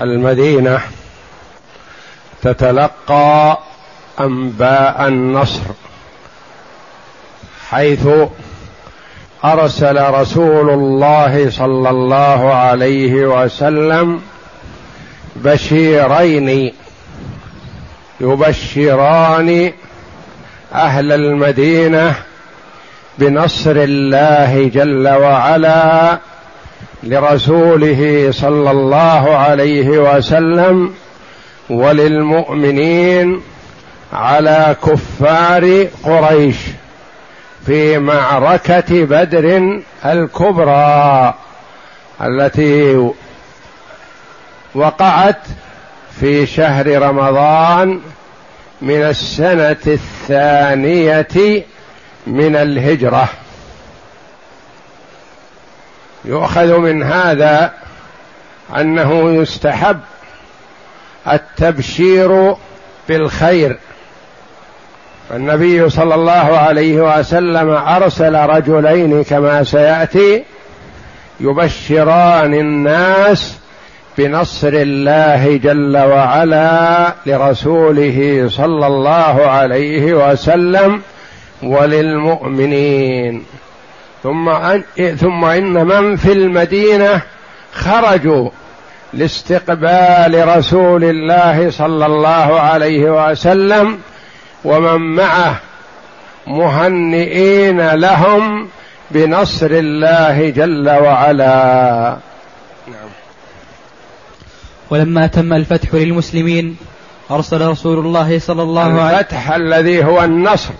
المدينة 0.00 0.80
تتلقى 2.42 3.58
أنباء 4.20 5.08
النصر 5.08 5.62
حيث 7.70 8.08
أرسل 9.44 10.10
رسول 10.10 10.70
الله 10.70 11.50
صلى 11.50 11.90
الله 11.90 12.54
عليه 12.54 13.44
وسلم 13.44 14.20
بشيرين 15.36 16.72
يبشران 18.20 19.72
أهل 20.74 21.12
المدينة 21.12 22.14
بنصر 23.18 23.76
الله 23.76 24.70
جل 24.74 25.08
وعلا 25.08 26.18
لرسوله 27.06 28.28
صلى 28.30 28.70
الله 28.70 29.36
عليه 29.36 29.88
وسلم 29.88 30.94
وللمؤمنين 31.70 33.40
على 34.12 34.76
كفار 34.86 35.86
قريش 36.04 36.56
في 37.66 37.98
معركة 37.98 39.04
بدر 39.04 39.78
الكبرى 40.04 41.34
التي 42.22 43.10
وقعت 44.74 45.40
في 46.20 46.46
شهر 46.46 47.02
رمضان 47.02 48.00
من 48.82 49.02
السنة 49.02 49.76
الثانية 49.86 51.64
من 52.26 52.56
الهجرة. 52.56 53.28
يؤخذ 56.26 56.78
من 56.78 57.02
هذا 57.02 57.72
أنه 58.78 59.30
يستحب 59.30 60.00
التبشير 61.32 62.54
بالخير. 63.08 63.78
فالنبي 65.30 65.90
صلى 65.90 66.14
الله 66.14 66.58
عليه 66.58 67.18
وسلم 67.18 67.70
أرسل 67.70 68.34
رجلين 68.34 69.24
كما 69.24 69.64
سيأتي 69.64 70.44
يبشران 71.40 72.54
الناس 72.54 73.54
بنصر 74.18 74.68
الله 74.72 75.56
جل 75.56 75.96
وعلا 75.96 77.14
لرسوله 77.26 78.48
صلى 78.50 78.86
الله 78.86 79.46
عليه 79.46 80.30
وسلم 80.30 81.02
وللمؤمنين. 81.62 83.44
ثم 84.22 84.48
أن 84.48 84.82
ثم 85.20 85.44
إن 85.44 85.86
من 85.86 86.16
في 86.16 86.32
المدينة 86.32 87.22
خرجوا 87.72 88.50
لاستقبال 89.12 90.56
رسول 90.56 91.04
الله 91.04 91.70
صلى 91.70 92.06
الله 92.06 92.60
عليه 92.60 93.30
وسلم 93.30 93.98
ومن 94.64 95.14
معه 95.14 95.60
مهنئين 96.46 97.90
لهم 97.90 98.68
بنصر 99.10 99.70
الله 99.70 100.50
جل 100.50 100.90
وعلا. 100.90 102.16
نعم. 102.86 103.08
ولما 104.90 105.26
تم 105.26 105.52
الفتح 105.52 105.94
للمسلمين 105.94 106.76
أرسل 107.30 107.68
رسول 107.68 107.98
الله 107.98 108.38
صلى 108.38 108.62
الله 108.62 108.82
عليه 108.82 108.94
وسلم 108.94 109.18
الفتح 109.18 109.50
الذي 109.50 110.04
هو 110.04 110.24
النصر. 110.24 110.70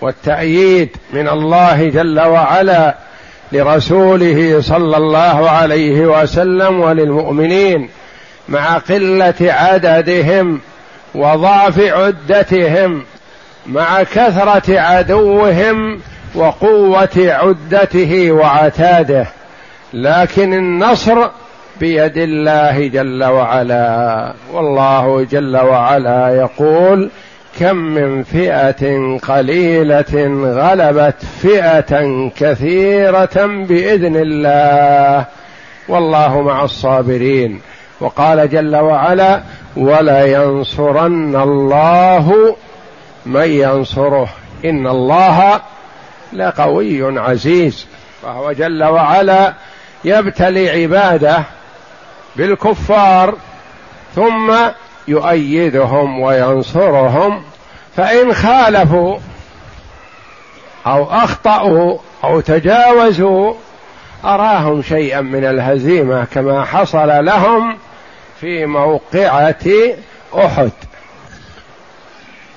والتأييد 0.00 0.96
من 1.12 1.28
الله 1.28 1.88
جل 1.88 2.20
وعلا 2.20 2.94
لرسوله 3.52 4.60
صلى 4.60 4.96
الله 4.96 5.50
عليه 5.50 6.00
وسلم 6.00 6.80
وللمؤمنين 6.80 7.88
مع 8.48 8.78
قلة 8.78 9.34
عددهم 9.40 10.60
وضعف 11.14 11.80
عدتهم 11.80 13.02
مع 13.66 14.02
كثرة 14.02 14.80
عدوهم 14.80 16.00
وقوة 16.34 17.08
عدته 17.16 18.32
وعتاده. 18.32 19.26
لكن 19.92 20.54
النصر 20.54 21.28
بيد 21.80 22.16
الله 22.16 22.86
جل 22.86 23.24
وعلا. 23.24 24.32
والله 24.52 25.26
جل 25.30 25.56
وعلا 25.56 26.36
يقول 26.36 27.10
كم 27.60 27.76
من 27.76 28.22
فئة 28.22 29.18
قليلة 29.18 30.14
غلبت 30.44 31.24
فئة 31.42 32.28
كثيرة 32.36 33.46
بإذن 33.46 34.16
الله. 34.16 35.24
والله 35.88 36.42
مع 36.42 36.64
الصابرين. 36.64 37.60
وقال 38.00 38.50
جل 38.50 38.76
وعلا 38.76 39.42
ولينصرن 39.76 41.36
الله 41.36 42.56
من 43.26 43.48
ينصره. 43.48 44.28
إن 44.64 44.86
الله 44.86 45.60
لقوي 46.32 47.18
عزيز. 47.20 47.86
فهو 48.22 48.52
جل 48.52 48.84
وعلا 48.84 49.54
يبتلي 50.04 50.82
عباده 50.82 51.44
بالكفار 52.36 53.34
ثم 54.14 54.54
يؤيدهم 55.08 56.20
وينصرهم 56.20 57.42
فإن 57.96 58.34
خالفوا 58.34 59.18
أو 60.86 61.04
أخطأوا 61.04 61.98
أو 62.24 62.40
تجاوزوا 62.40 63.54
أراهم 64.24 64.82
شيئا 64.82 65.20
من 65.20 65.44
الهزيمة 65.44 66.24
كما 66.24 66.64
حصل 66.64 67.24
لهم 67.24 67.78
في 68.40 68.66
موقعة 68.66 69.64
أحد. 70.34 70.70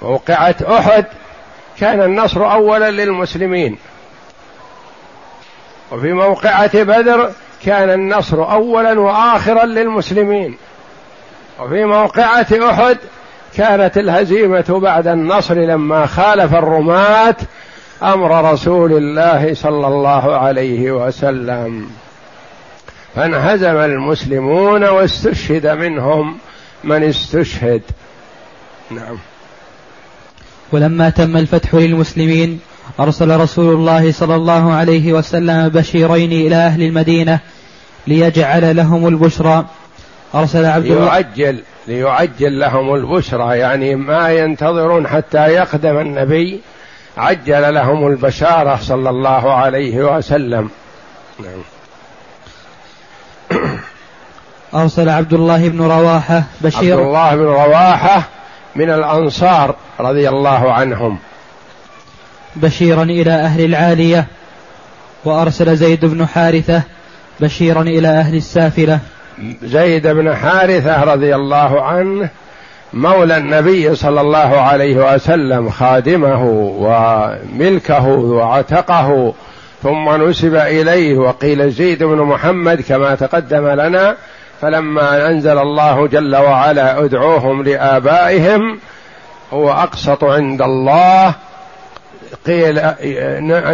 موقعة 0.01 0.55
أحد 0.61 1.05
كان 1.79 2.01
النصر 2.01 2.51
اولا 2.51 2.91
للمسلمين. 2.91 3.77
وفي 5.91 6.13
موقعة 6.13 6.83
بدر 6.83 7.31
كان 7.65 7.89
النصر 7.89 8.51
اولا 8.51 8.99
واخرا 8.99 9.65
للمسلمين. 9.65 10.57
وفي 11.59 11.85
موقعة 11.85 12.47
أحد 12.69 12.97
كانت 13.55 13.97
الهزيمة 13.97 14.79
بعد 14.81 15.07
النصر 15.07 15.55
لما 15.55 16.05
خالف 16.05 16.53
الرماة 16.53 17.35
أمر 18.03 18.53
رسول 18.53 18.93
الله 18.93 19.53
صلى 19.53 19.87
الله 19.87 20.35
عليه 20.35 20.91
وسلم. 20.91 21.89
فانهزم 23.15 23.75
المسلمون 23.77 24.83
واستشهد 24.83 25.67
منهم 25.67 26.37
من 26.83 27.03
استشهد. 27.03 27.81
نعم. 28.91 29.17
ولما 30.71 31.09
تم 31.09 31.37
الفتح 31.37 31.75
للمسلمين 31.75 32.59
أرسل 32.99 33.39
رسول 33.39 33.75
الله 33.75 34.11
صلى 34.11 34.35
الله 34.35 34.73
عليه 34.73 35.13
وسلم 35.13 35.69
بشيرين 35.69 36.31
إلى 36.31 36.55
أهل 36.55 36.83
المدينة 36.83 37.39
ليجعل 38.07 38.75
لهم 38.75 39.07
البشرى 39.07 39.65
أرسل 40.35 40.65
عبد 40.65 40.85
الله 40.85 41.03
ليعجل 41.03 41.63
ليعجل 41.87 42.59
لهم 42.59 42.95
البشرى. 42.95 43.57
يعني 43.57 43.95
ما 43.95 44.29
ينتظرون 44.29 45.07
حتى 45.07 45.47
يقدم 45.47 45.99
النبي. 45.99 46.61
عجل 47.17 47.73
لهم 47.73 48.07
البشارة 48.07 48.79
صلى 48.81 49.09
الله 49.09 49.53
عليه 49.53 50.17
وسلم. 50.17 50.69
نعم. 51.39 51.61
أرسل 54.73 55.09
عبد 55.09 55.33
الله 55.33 55.69
بن 55.69 55.81
رواحة 55.81 56.43
بشير 56.61 56.97
عبد 56.97 57.05
الله 57.05 57.35
بن 57.35 57.43
رواحة 57.43 58.23
من 58.75 58.89
الأنصار 58.89 59.75
رضي 59.99 60.29
الله 60.29 60.73
عنهم. 60.73 61.17
بشيرا 62.55 63.03
إلى 63.03 63.31
أهل 63.31 63.65
العالية 63.65 64.27
وأرسل 65.25 65.75
زيد 65.75 66.05
بن 66.05 66.27
حارثة 66.27 66.81
بشيرا 67.39 67.81
إلى 67.81 68.07
أهل 68.07 68.35
السافلة. 68.35 68.99
زيد 69.63 70.07
بن 70.07 70.35
حارثة 70.35 71.03
رضي 71.03 71.35
الله 71.35 71.81
عنه 71.81 72.29
مولى 72.93 73.37
النبي 73.37 73.95
صلى 73.95 74.21
الله 74.21 74.61
عليه 74.61 75.13
وسلم 75.13 75.69
خادمه 75.69 76.43
وملكه 76.79 78.07
وعتقه 78.07 79.33
ثم 79.83 80.23
نسب 80.29 80.55
إليه 80.55 81.17
وقيل 81.17 81.71
زيد 81.71 82.03
بن 82.03 82.17
محمد 82.17 82.81
كما 82.81 83.15
تقدم 83.15 83.67
لنا 83.67 84.15
فلما 84.61 85.27
أنزل 85.27 85.57
الله 85.57 86.07
جل 86.07 86.35
وعلا 86.35 87.05
ادعوهم 87.05 87.63
لآبائهم 87.63 88.79
هو 89.53 89.71
أقسط 89.71 90.23
عند 90.23 90.61
الله 90.61 91.33
قيل 92.45 92.75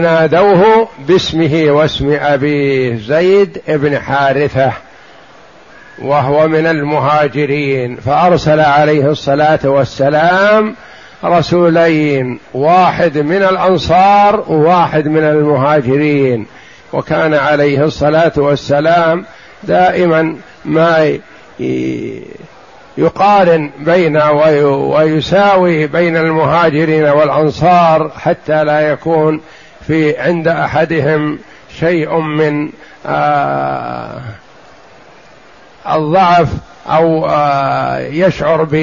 نادوه 0.01 0.87
باسمه 1.07 1.65
واسم 1.69 2.17
ابيه 2.21 2.95
زيد 2.95 3.61
بن 3.67 3.99
حارثة. 3.99 4.71
وهو 5.99 6.47
من 6.47 6.67
المهاجرين 6.67 7.95
فأرسل 7.95 8.59
عليه 8.59 9.05
الصلاة 9.11 9.59
والسلام 9.63 10.75
رسولين 11.25 12.39
واحد 12.53 13.17
من 13.17 13.43
الأنصار 13.43 14.43
وواحد 14.47 15.07
من 15.07 15.23
المهاجرين. 15.23 16.45
وكان 16.93 17.33
عليه 17.33 17.83
الصلاة 17.83 18.31
والسلام 18.37 19.25
دائما 19.63 20.35
ما 20.65 21.17
يقارن 22.97 23.71
بين 23.79 24.17
ويساوي 24.17 25.87
بين 25.87 26.17
المهاجرين 26.17 27.03
والأنصار 27.03 28.11
حتى 28.15 28.63
لا 28.63 28.79
يكون 28.91 29.41
في 29.87 30.17
عند 30.17 30.47
أحدهم 30.47 31.39
شيء 31.79 32.19
من 32.19 32.69
آه 33.05 34.21
الضعف 35.91 36.47
أو 36.87 37.25
آه 37.29 37.99
يشعر 37.99 38.63
ب 38.63 38.75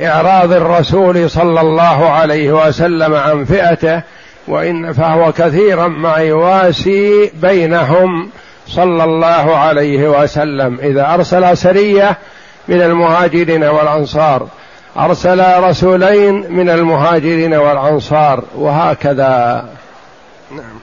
إعراض 0.00 0.52
الرسول 0.52 1.30
صلى 1.30 1.60
الله 1.60 2.10
عليه 2.10 2.66
وسلم 2.66 3.14
عن 3.14 3.44
فئته 3.44 4.02
وإن 4.48 4.92
فهو 4.92 5.32
كثيرا 5.32 5.88
ما 5.88 6.16
يواسي 6.16 7.30
بينهم 7.42 8.30
صلى 8.68 9.04
الله 9.04 9.56
عليه 9.56 10.22
وسلم. 10.22 10.78
إذا 10.82 11.14
أرسل 11.14 11.56
سرية 11.56 12.18
من 12.68 12.82
المهاجرين 12.82 13.64
والأنصار 13.64 14.48
أرسل 14.96 15.62
رسولين 15.62 16.52
من 16.52 16.70
المهاجرين 16.70 17.54
والأنصار 17.54 18.44
وهكذا. 18.54 19.68
نعم. 20.50 20.80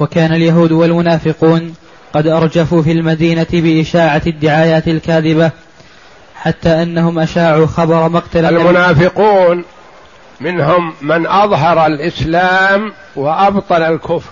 وكان 0.00 0.32
اليهود 0.32 0.72
والمنافقون 0.72 1.74
قد 2.14 2.26
أرجفوا 2.26 2.82
في 2.82 2.92
المدينة 2.92 3.46
بإشاعة 3.52 4.22
الدعايات 4.26 4.88
الكاذبة 4.88 5.50
حتى 6.36 6.82
أنهم 6.82 7.18
أشاعوا 7.18 7.66
خبر 7.66 8.08
مقتل 8.08 8.44
المنافقون 8.44 9.64
منهم 10.40 10.94
من 11.02 11.26
أظهر 11.26 11.86
الإسلام 11.86 12.92
وأبطل 13.16 13.82
الكفر 13.82 14.30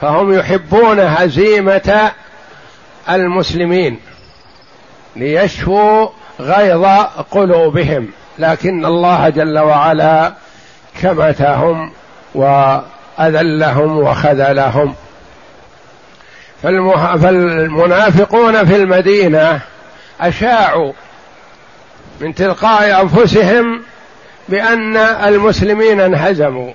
فهم 0.00 0.32
يحبون 0.32 1.00
هزيمة 1.00 2.10
المسلمين 3.10 4.00
ليشفوا 5.16 6.08
غيظ 6.40 6.84
قلوبهم 7.30 8.08
لكن 8.38 8.86
الله 8.86 9.28
جل 9.28 9.58
وعلا 9.58 10.32
كمتهم 11.02 11.92
وأذلهم 12.34 13.98
وخذلهم. 13.98 14.94
فالمنافقون 16.62 18.66
في 18.66 18.76
المدينة 18.76 19.60
أشاعوا 20.20 20.92
من 22.20 22.34
تلقاء 22.34 23.02
أنفسهم 23.02 23.82
بأن 24.48 24.96
المسلمين 24.96 26.00
انهزموا 26.00 26.72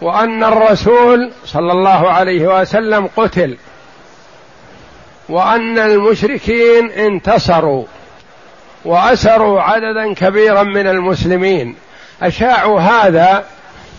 وأن 0.00 0.44
الرسول 0.44 1.32
صلى 1.44 1.72
الله 1.72 2.10
عليه 2.10 2.60
وسلم 2.60 3.08
قتل 3.16 3.56
وأن 5.28 5.78
المشركين 5.78 6.90
انتصروا 6.90 7.84
وأسروا 8.84 9.60
عددا 9.60 10.14
كبيرا 10.14 10.62
من 10.62 10.86
المسلمين. 10.86 11.74
أشاعوا 12.22 12.80
هذا 12.80 13.44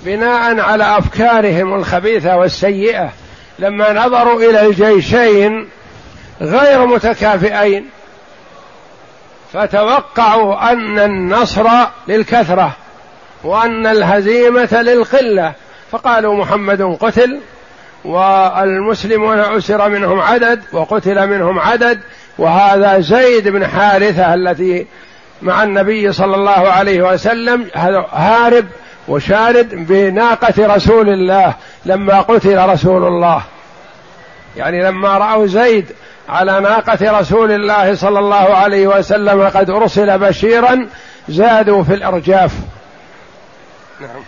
بناء 0.05 0.59
على 0.59 0.97
أفكارهم 0.97 1.73
الخبيثة 1.73 2.37
والسيئة. 2.37 3.11
لما 3.59 3.93
نظروا 3.93 4.41
إلى 4.41 4.65
الجيشين 4.65 5.67
غير 6.41 6.85
متكافئين 6.85 7.85
فتوقعوا 9.53 10.71
أن 10.71 10.99
النصر 10.99 11.69
للكثرة 12.07 12.75
وأن 13.43 13.87
الهزيمة 13.87 14.81
للقلة. 14.81 15.53
فقالوا 15.91 16.35
محمد 16.35 16.97
قتل 17.01 17.39
والمسلمون 18.05 19.39
اسر 19.39 19.89
منهم 19.89 20.19
عدد 20.19 20.61
وقتل 20.73 21.27
منهم 21.27 21.59
عدد. 21.59 21.99
وهذا 22.37 22.99
زيد 22.99 23.47
بن 23.47 23.67
حارثة 23.67 24.33
الذي 24.33 24.87
مع 25.41 25.63
النبي 25.63 26.13
صلى 26.13 26.35
الله 26.35 26.51
عليه 26.51 27.13
وسلم 27.13 27.67
هارب 28.11 28.65
وشارد 29.07 29.69
بناقة 29.87 30.75
رسول 30.75 31.09
الله 31.09 31.53
لما 31.85 32.21
قتل 32.21 32.69
رسول 32.69 33.07
الله. 33.07 33.43
يعني 34.57 34.83
لما 34.83 35.17
رأوا 35.17 35.47
زيد 35.47 35.85
على 36.29 36.59
ناقة 36.59 37.19
رسول 37.19 37.51
الله 37.51 37.95
صلى 37.95 38.19
الله 38.19 38.35
عليه 38.35 38.87
وسلم 38.87 39.41
قد 39.43 39.69
أرسل 39.69 40.19
بشيرا 40.19 40.87
زادوا 41.29 41.83
في 41.83 41.93
الإرجاف. 41.93 42.53
نعم. 44.01 44.23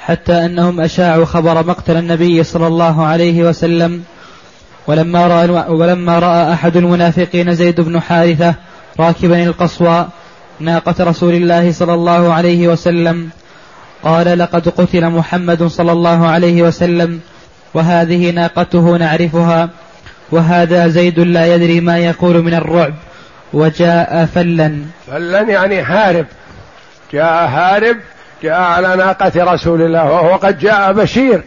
حتى 0.00 0.32
أنهم 0.32 0.80
أشاعوا 0.80 1.24
خبر 1.24 1.66
مقتل 1.66 1.96
النبي 1.96 2.44
صلى 2.44 2.66
الله 2.66 3.06
عليه 3.06 3.44
وسلم 3.44 4.04
ولما 4.86 5.26
رأى, 5.26 5.68
ولما 5.68 6.18
رأى 6.18 6.52
أحد 6.52 6.76
المنافقين 6.76 7.54
زيد 7.54 7.80
بن 7.80 8.00
حارثة 8.00 8.54
راكبا 9.00 9.44
القصوى 9.44 10.08
ناقة 10.62 11.04
رسول 11.04 11.34
الله 11.34 11.72
صلى 11.72 11.94
الله 11.94 12.34
عليه 12.34 12.68
وسلم. 12.68 13.30
قال 14.02 14.38
لقد 14.38 14.68
قتل 14.68 15.10
محمد 15.10 15.62
صلى 15.62 15.92
الله 15.92 16.26
عليه 16.28 16.62
وسلم 16.62 17.20
وهذه 17.74 18.30
ناقته 18.30 18.96
نعرفها 18.96 19.68
وهذا 20.30 20.88
زيد 20.88 21.20
لا 21.20 21.54
يدري 21.54 21.80
ما 21.80 21.98
يقول 21.98 22.42
من 22.42 22.54
الرعب 22.54 22.94
وجاء 23.52 24.28
فلا 24.34 24.78
فلا 25.06 25.40
يعني 25.40 25.80
هارب. 25.80 26.26
جاء 27.12 27.48
هارب 27.48 27.96
جاء 28.42 28.60
على 28.60 28.96
ناقة 28.96 29.54
رسول 29.54 29.82
الله 29.82 30.04
وهو 30.04 30.36
قد 30.36 30.58
جاء 30.58 30.92
بشير 30.92 31.42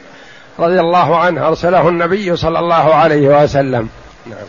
رضي 0.59 0.79
الله 0.79 1.17
عنه 1.17 1.47
أرسله 1.47 1.89
النبي 1.89 2.35
صلى 2.35 2.59
الله 2.59 2.95
عليه 2.95 3.43
وسلم. 3.43 3.89
نعم. 4.25 4.47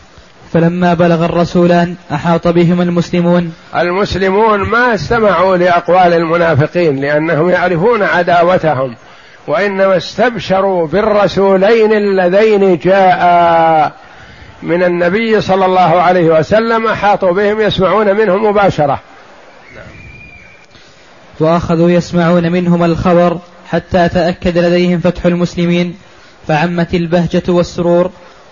فلما 0.56 0.94
بلغ 0.94 1.24
الرسولان 1.24 1.94
أحاط 2.12 2.48
بهم 2.48 2.80
المسلمون 2.80 3.52
المسلمون 3.76 4.60
ما 4.60 4.94
استمعوا 4.94 5.56
لأقوال 5.56 6.12
المنافقين 6.12 7.00
لأنهم 7.00 7.50
يعرفون 7.50 8.02
عداوتهم 8.02 8.96
وإنما 9.46 9.96
استبشروا 9.96 10.86
بالرسولين 10.86 11.92
اللذين 11.92 12.78
جاء 12.78 13.92
من 14.62 14.82
النبي 14.82 15.40
صلى 15.40 15.64
الله 15.64 16.02
عليه 16.02 16.38
وسلم 16.38 16.86
أحاطوا 16.86 17.32
بهم 17.32 17.60
يسمعون 17.60 18.16
منهم 18.16 18.46
مباشرة. 18.46 19.00
وأخذوا 21.40 21.90
يسمعون 21.90 22.52
منهم 22.52 22.84
الخبر 22.84 23.38
حتى 23.68 24.08
تأكد 24.08 24.58
لديهم 24.58 25.00
فتح 25.00 25.26
المسلمين 25.26 25.96
فعمت 26.48 26.94
البهجة 26.94 27.42
والسرور 27.48 28.10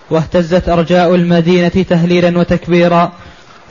واهتزت 0.09 0.69
أرجاء 0.69 1.15
المدينة 1.15 1.85
تهليلا 1.89 2.39
وتكبيرا. 2.39 3.11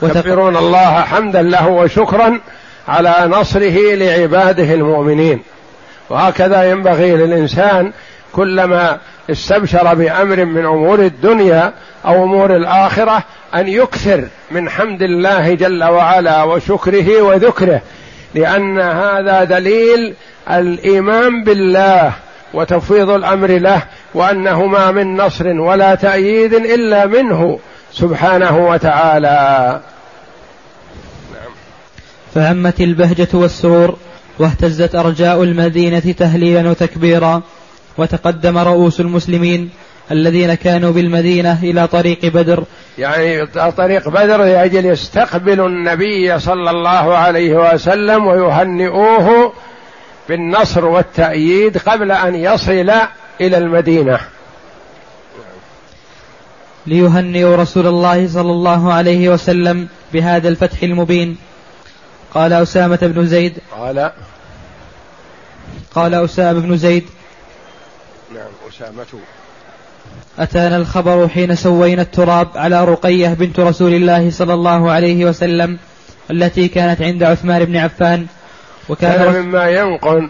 يكبرون 0.01 0.57
الله 0.57 1.01
حمدا 1.01 1.41
له 1.41 1.67
وشكرا 1.67 2.39
على 2.87 3.15
نصره 3.27 3.95
لعباده 3.95 4.73
المؤمنين. 4.73 5.41
وهكذا 6.09 6.71
ينبغي 6.71 7.11
للإنسان 7.11 7.91
كلما 8.33 8.97
استبشر 9.31 9.93
بأمر 9.93 10.45
من 10.45 10.65
أمور 10.65 10.99
الدنيا 10.99 11.73
أو 12.05 12.23
أمور 12.23 12.55
الآخرة 12.55 13.23
أن 13.55 13.67
يكثر 13.67 14.23
من 14.51 14.69
حمد 14.69 15.01
الله 15.01 15.53
جل 15.53 15.83
وعلا 15.83 16.43
وشكره 16.43 17.21
وذكره 17.21 17.81
لأن 18.35 18.79
هذا 18.79 19.43
دليل 19.43 20.13
الإيمان 20.51 21.43
بالله. 21.43 22.13
وتفويض 22.55 23.09
الأمر 23.09 23.47
له 23.47 23.83
وانه 24.13 24.65
ما 24.65 24.91
من 24.91 25.17
نصر 25.17 25.47
ولا 25.47 25.95
تأييد 25.95 26.53
إلا 26.53 27.05
منه 27.05 27.59
سبحانه 27.91 28.67
وتعالى 28.67 29.81
نعم. 31.33 31.51
فعمت 32.35 32.81
البهجة 32.81 33.27
والسرور 33.33 33.97
واهتزت 34.39 34.95
أرجاء 34.95 35.43
المدينة 35.43 35.99
تهليلا 35.99 36.69
وتكبيرا 36.69 37.41
وتقدم 37.97 38.57
رؤوس 38.57 38.99
المسلمين 38.99 39.69
الذين 40.11 40.53
كانوا 40.53 40.91
بالمدينة 40.91 41.59
إلى 41.63 41.87
طريق 41.87 42.25
بدر 42.25 42.63
يعني 42.97 43.45
طريق 43.77 44.09
بدر 44.09 44.43
لأجل 44.43 44.85
يستقبلوا 44.85 45.67
النبي 45.67 46.39
صلى 46.39 46.69
الله 46.69 47.17
عليه 47.17 47.73
وسلم 47.73 48.27
ويهنئوه 48.27 49.53
بالنصر 50.29 50.85
والتأييد 50.85 51.77
قبل 51.77 52.11
أن 52.11 52.35
يصل 52.35 52.91
إلى 53.41 53.57
المدينة. 53.57 54.19
ليهنئوا 56.87 57.55
رسول 57.55 57.87
الله 57.87 58.27
صلى 58.27 58.51
الله 58.51 58.93
عليه 58.93 59.29
وسلم 59.29 59.87
بهذا 60.13 60.49
الفتح 60.49 60.83
المبين. 60.83 61.37
قال 62.33 62.53
أسامة 62.53 62.99
بن 63.01 63.27
زيد. 63.27 63.57
قال. 63.71 64.11
قال 65.95 66.13
أسامة 66.13 66.59
بن 66.59 66.77
زيد. 66.77 67.05
نعم 68.33 68.51
أسامة. 68.69 69.05
أتانا 70.39 70.77
الخبر 70.77 71.27
حين 71.27 71.55
سوينا 71.55 72.01
التراب 72.01 72.47
على 72.55 72.85
رقية 72.85 73.27
بنت 73.27 73.59
رسول 73.59 73.93
الله 73.93 74.31
صلى 74.31 74.53
الله 74.53 74.91
عليه 74.91 75.25
وسلم 75.25 75.79
التي 76.31 76.67
كانت 76.67 77.01
عند 77.01 77.23
عثمان 77.23 77.65
بن 77.65 77.77
عفان. 77.77 78.27
وكان 78.89 79.41
مما 79.41 79.69
ينقل 79.69 80.29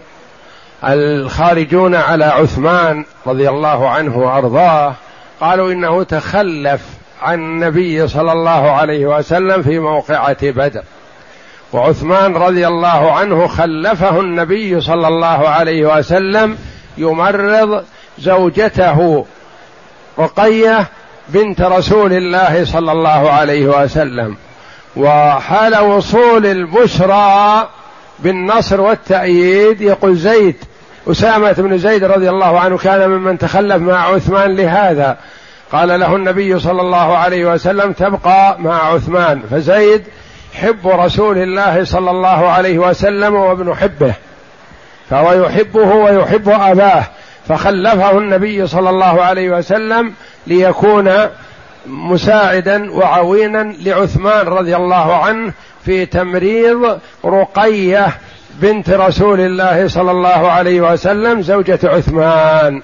الخارجون 0.84 1.96
على 1.96 2.26
عثمان 2.26 3.06
رضي 3.28 3.50
الله 3.50 3.90
عنه 3.90 4.18
وأرضاه. 4.18 4.94
قالوا 5.42 5.72
إنه 5.72 6.04
تخلف 6.04 6.82
عن 7.22 7.40
النبي 7.40 8.08
صلى 8.08 8.32
الله 8.32 8.72
عليه 8.72 9.06
وسلم 9.06 9.64
في 9.64 9.80
موقعة 9.80 10.38
بدر. 10.42 10.84
وعثمان 11.74 12.36
رضي 12.36 12.68
الله 12.68 13.12
عنه 13.12 13.48
خلفه 13.48 14.20
النبي 14.20 14.82
صلى 14.82 15.08
الله 15.08 15.50
عليه 15.50 15.98
وسلم 15.98 16.58
يمرض 16.98 17.84
زوجته 18.20 19.26
رقية 20.20 20.88
بنت 21.30 21.62
رسول 21.62 22.14
الله 22.14 22.66
صلى 22.66 22.92
الله 22.92 23.32
عليه 23.32 23.68
وسلم. 23.68 24.38
وحال 24.96 25.80
وصول 25.80 26.46
البشرى 26.46 27.68
بالنصر 28.20 28.82
والتأييد. 28.82 29.82
يقول 29.82 30.16
زيد 30.16 30.56
أسامة 31.08 31.52
بن 31.52 31.78
زيد 31.78 32.04
رضي 32.04 32.30
الله 32.30 32.60
عنه 32.60 32.78
كان 32.78 33.10
ممن 33.10 33.38
تخلف 33.38 33.82
مع 33.82 34.08
عثمان 34.08 34.56
لهذا. 34.56 35.18
قال 35.72 36.00
له 36.00 36.16
النبي 36.16 36.60
صلى 36.60 36.82
الله 36.82 37.18
عليه 37.18 37.54
وسلم 37.54 37.92
تبقى 37.92 38.62
مع 38.62 38.94
عثمان. 38.94 39.42
فزيد 39.52 40.04
حب 40.54 40.88
رسول 40.88 41.38
الله 41.38 41.84
صلى 41.84 42.12
الله 42.12 42.50
عليه 42.50 42.80
وسلم 42.80 43.36
وابن 43.36 43.76
حبه 43.76 44.14
فهو 45.10 45.34
يحبه 45.46 45.94
ويحب 45.96 46.50
أباه. 46.50 47.04
فخلفه 47.48 48.18
النبي 48.18 48.68
صلى 48.68 48.90
الله 48.90 49.22
عليه 49.22 49.50
وسلم 49.50 50.14
ليكون 50.48 51.12
مساعدا 51.88 52.92
وعوينا 52.92 53.74
لعثمان 53.82 54.48
رضي 54.48 54.76
الله 54.76 55.16
عنه 55.16 55.54
في 55.86 56.06
تمريض 56.06 57.00
رقية 57.26 58.08
بنت 58.54 58.90
رسول 58.90 59.40
الله 59.40 59.88
صلى 59.88 60.12
الله 60.12 60.52
عليه 60.52 60.82
وسلم 60.82 61.42
زوجة 61.42 61.80
عثمان. 61.84 62.82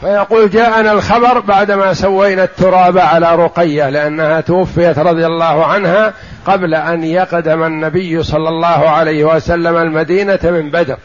فيقول 0.00 0.50
جاءنا 0.50 0.92
الخبر 0.92 1.40
بعدما 1.40 1.94
سوينا 1.94 2.44
التراب 2.44 2.98
على 2.98 3.36
رقية 3.36 3.88
لأنها 3.88 4.40
توفيت 4.40 4.98
رضي 4.98 5.26
الله 5.26 5.66
عنها 5.66 6.12
قبل 6.46 6.74
أن 6.74 7.04
يقدم 7.04 7.62
النبي 7.62 8.22
صلى 8.22 8.48
الله 8.48 8.88
عليه 8.88 9.24
وسلم 9.24 9.76
المدينة 9.76 10.38
من 10.42 10.70
بدر. 10.70 10.96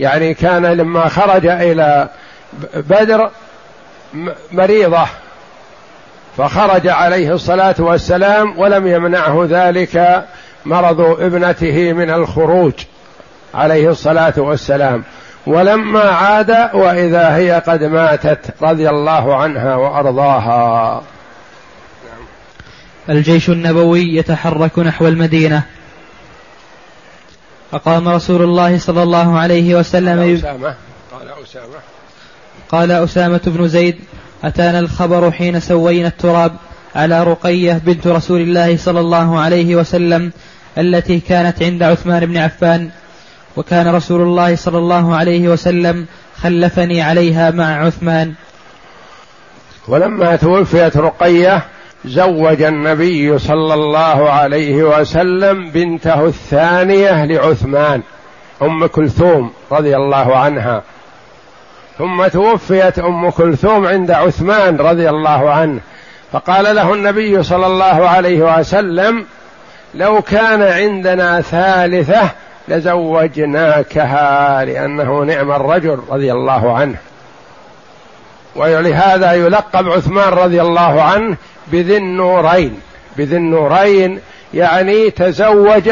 يعني 0.00 0.34
كان 0.34 0.66
لما 0.66 1.08
خرج 1.08 1.46
إلى 1.46 2.08
بدر 2.74 3.30
مريضة. 4.52 5.06
فخرج 6.36 6.88
عليه 6.88 7.34
الصلاة 7.34 7.74
والسلام 7.78 8.58
ولم 8.58 8.86
يمنعه 8.86 9.46
ذلك 9.50 10.24
مرض 10.64 11.00
ابنته 11.00 11.92
من 11.92 12.10
الخروج 12.10 12.72
عليه 13.54 13.90
الصلاة 13.90 14.34
والسلام. 14.36 15.04
ولما 15.46 16.00
عاد 16.00 16.50
وإذا 16.74 17.36
هي 17.36 17.62
قد 17.66 17.82
ماتت 17.82 18.54
رضي 18.62 18.88
الله 18.88 19.36
عنها 19.36 19.74
وأرضاها. 19.74 21.02
الجيش 23.08 23.48
النبوي 23.50 24.16
يتحرك 24.16 24.78
نحو 24.78 25.08
المدينة. 25.08 25.62
أقام 27.72 28.08
رسول 28.08 28.42
الله 28.42 28.78
صلى 28.78 29.02
الله 29.02 29.38
عليه 29.38 29.74
وسلم 29.74 30.20
قال 30.20 30.34
أسامة. 30.38 30.74
قال 31.12 31.28
أسامة. 31.44 31.78
قال 32.68 32.90
أسامة 32.90 33.40
بن 33.46 33.68
زيد 33.68 33.96
أتانا 34.44 34.78
الخبر 34.78 35.30
حين 35.30 35.60
سوينا 35.60 36.08
التراب 36.08 36.52
على 36.94 37.24
رقية 37.24 37.80
بنت 37.84 38.06
رسول 38.06 38.40
الله 38.40 38.76
صلى 38.76 39.00
الله 39.00 39.40
عليه 39.40 39.76
وسلم 39.76 40.32
التي 40.78 41.20
كانت 41.20 41.62
عند 41.62 41.82
عثمان 41.82 42.26
بن 42.26 42.36
عفان 42.36 42.90
وكان 43.56 43.94
رسول 43.94 44.20
الله 44.20 44.56
صلى 44.56 44.78
الله 44.78 45.16
عليه 45.16 45.48
وسلم 45.48 46.06
خلفني 46.36 47.02
عليها 47.02 47.50
مع 47.50 47.86
عثمان. 47.86 48.32
ولما 49.88 50.36
توفيت 50.36 50.96
رقية 50.96 51.62
زوج 52.04 52.62
النبي 52.62 53.38
صلى 53.38 53.74
الله 53.74 54.30
عليه 54.30 54.82
وسلم 54.82 55.70
بنته 55.70 56.26
الثانية 56.26 57.24
لعثمان 57.24 58.02
أم 58.62 58.86
كلثوم 58.86 59.52
رضي 59.72 59.96
الله 59.96 60.36
عنها. 60.36 60.82
ثم 61.98 62.26
توفيت 62.26 62.98
أم 62.98 63.30
كلثوم 63.30 63.86
عند 63.86 64.10
عثمان 64.10 64.76
رضي 64.76 65.08
الله 65.08 65.50
عنه. 65.50 65.80
فقال 66.32 66.76
له 66.76 66.94
النبي 66.94 67.42
صلى 67.42 67.66
الله 67.66 68.08
عليه 68.08 68.58
وسلم 68.58 69.26
لو 69.94 70.22
كان 70.22 70.62
عندنا 70.62 71.40
ثالثة 71.40 72.30
لزوجناكها 72.68 74.64
لأنه 74.64 75.24
نعم 75.24 75.52
الرجل 75.52 75.98
رضي 76.10 76.32
الله 76.32 76.76
عنه. 76.76 76.96
ولهذا 78.56 79.32
يلقب 79.32 79.88
عثمان 79.88 80.28
رضي 80.32 80.62
الله 80.62 81.02
عنه 81.02 81.36
بذي 81.66 81.96
النورين. 81.96 82.80
بذي 83.16 83.36
النورين 83.36 84.20
يعني 84.54 85.10
تزوج 85.10 85.90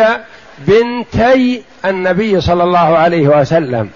بنتي 0.59 1.62
النبي 1.85 2.40
صلى 2.40 2.62
الله 2.64 2.99
عليه 2.99 3.28
وسلم. 3.40 3.90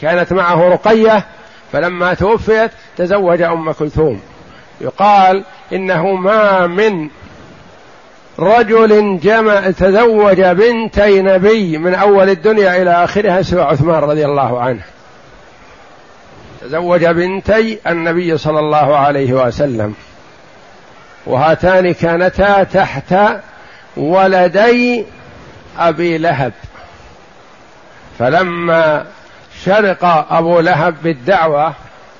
كانت 0.00 0.32
معه 0.32 0.68
رقية 0.68 1.24
فلما 1.72 2.14
توفيت 2.14 2.70
تزوج 2.96 3.42
أم 3.42 3.72
كلثوم. 3.72 4.20
يقال 4.80 5.44
إنه 5.72 6.06
ما 6.14 6.66
من 6.66 7.08
رجل 8.38 9.20
جمع 9.22 9.70
تزوج 9.70 10.40
بنتي 10.40 11.22
نبي 11.22 11.78
من 11.78 11.94
أول 11.94 12.30
الدنيا 12.30 12.82
إلى 12.82 13.04
آخرها 13.04 13.42
سوى 13.42 13.62
عثمان 13.62 14.02
رضي 14.02 14.24
الله 14.24 14.60
عنه. 14.60 14.82
تزوج 16.60 17.04
بنتي 17.06 17.78
النبي 17.86 18.38
صلى 18.38 18.58
الله 18.58 18.96
عليه 18.96 19.32
وسلم. 19.32 19.94
وهاتان 21.26 21.92
كانتا 21.92 22.62
تحت 22.62 23.14
ولدي 23.96 25.04
أبي 25.78 26.18
لهب. 26.18 26.52
فلما 28.18 29.06
شرق 29.64 30.04
أبو 30.30 30.60
لهب 30.60 30.94
بالدعوة 31.02 31.72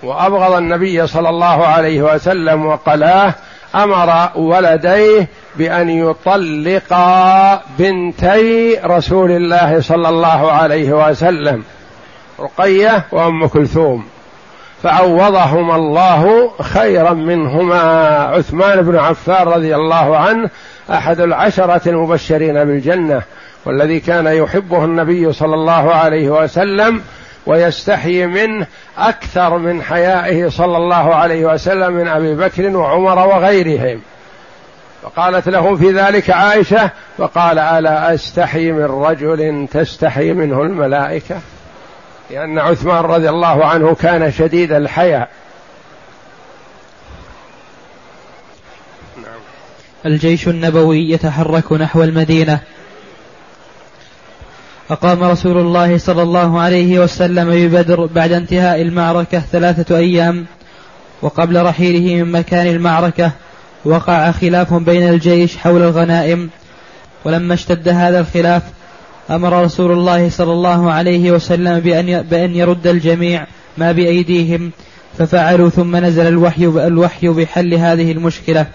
وأبغض 0.02 0.52
النبي 0.52 1.06
صلى 1.06 1.28
الله 1.28 1.66
عليه 1.66 2.02
وسلم 2.02 2.66
وقلاه 2.66 3.34
أمر 3.74 4.28
ولديه 4.34 5.28
بأن 5.56 5.90
يطلقا 5.90 7.62
بنتي 7.78 8.78
رسول 8.84 9.30
الله 9.30 9.80
صلى 9.80 10.08
الله 10.08 10.52
عليه 10.52 11.08
وسلم 11.08 11.64
رقية 12.40 13.04
وأم 13.12 13.46
كلثوم. 13.46 14.04
فعوضهما 14.82 15.76
الله 15.76 16.50
خيرا 16.60 17.12
منهما. 17.12 17.82
عثمان 18.34 18.82
بن 18.82 18.96
عفان 18.96 19.46
رضي 19.46 19.74
الله 19.74 20.16
عنه 20.16 20.50
أحد 20.90 21.20
العشرة 21.20 21.88
المبشرين 21.88 22.64
بالجنة 22.64 23.22
والذي 23.64 24.00
كان 24.00 24.26
يحبه 24.26 24.84
النبي 24.84 25.32
صلى 25.32 25.54
الله 25.54 25.94
عليه 25.94 26.28
وسلم 26.28 27.02
ويستحيي 27.46 28.26
منه 28.26 28.66
أكثر 28.98 29.58
من 29.58 29.82
حيائه 29.82 30.48
صلى 30.48 30.76
الله 30.76 31.14
عليه 31.14 31.44
وسلم 31.44 31.92
من 31.92 32.08
أبي 32.08 32.34
بكر 32.34 32.76
وعمر 32.76 33.26
وغيرهم. 33.28 34.00
فقالت 35.02 35.48
له 35.48 35.76
في 35.76 35.90
ذلك 35.90 36.30
عائشة 36.30 36.90
فقال 37.18 37.58
ألا 37.58 38.14
أستحي 38.14 38.72
من 38.72 38.84
رجل 38.84 39.68
تستحي 39.72 40.32
منه 40.32 40.62
الملائكة؟ 40.62 41.40
لأن 42.30 42.58
عثمان 42.58 43.04
رضي 43.04 43.28
الله 43.28 43.64
عنه 43.64 43.94
كان 43.94 44.32
شديد 44.32 44.72
الحياء. 44.72 45.28
نعم. 49.16 49.40
الجيش 50.06 50.48
النبوي 50.48 51.10
يتحرك 51.10 51.72
نحو 51.72 52.02
المدينة 52.02 52.60
أقام 54.90 55.24
رسول 55.24 55.58
الله 55.58 55.98
صلى 55.98 56.22
الله 56.22 56.60
عليه 56.60 56.98
وسلم 56.98 57.50
ببدر 57.50 58.06
بعد 58.06 58.32
انتهاء 58.32 58.82
المعركة 58.82 59.40
ثلاثة 59.52 59.96
أيام 59.96 60.46
وقبل 61.22 61.62
رحيله 61.62 62.24
من 62.24 62.32
مكان 62.32 62.66
المعركة 62.66 63.32
وقع 63.84 64.30
خلاف 64.30 64.74
بين 64.74 65.08
الجيش 65.08 65.56
حول 65.56 65.82
الغنائم. 65.82 66.50
ولما 67.24 67.54
اشتد 67.54 67.88
هذا 67.88 68.20
الخلاف 68.20 68.62
أمر 69.30 69.64
رسول 69.64 69.92
الله 69.92 70.30
صلى 70.30 70.52
الله 70.52 70.92
عليه 70.92 71.30
وسلم 71.30 71.80
بأن 71.80 72.22
بأن 72.22 72.54
يرد 72.54 72.86
الجميع 72.86 73.46
ما 73.78 73.92
بأيديهم 73.92 74.70
ففعلوا 75.18 75.70
ثم 75.70 75.96
نزل 75.96 76.26
الوحي 76.26 76.64
الوحي 76.64 77.28
بحل 77.28 77.74
هذه 77.74 78.12
المشكلة. 78.12 78.66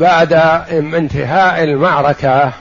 بعد 0.00 0.32
انتهاء 0.72 1.64
المعركة 1.64 2.52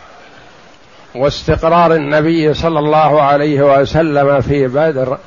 واستقرار 1.16 1.96
النبي 1.96 2.54
صلى 2.54 2.80
الله 2.80 3.22
عليه 3.22 3.62
وسلم 3.82 4.42
في 4.42 4.68
بدر 4.68 5.18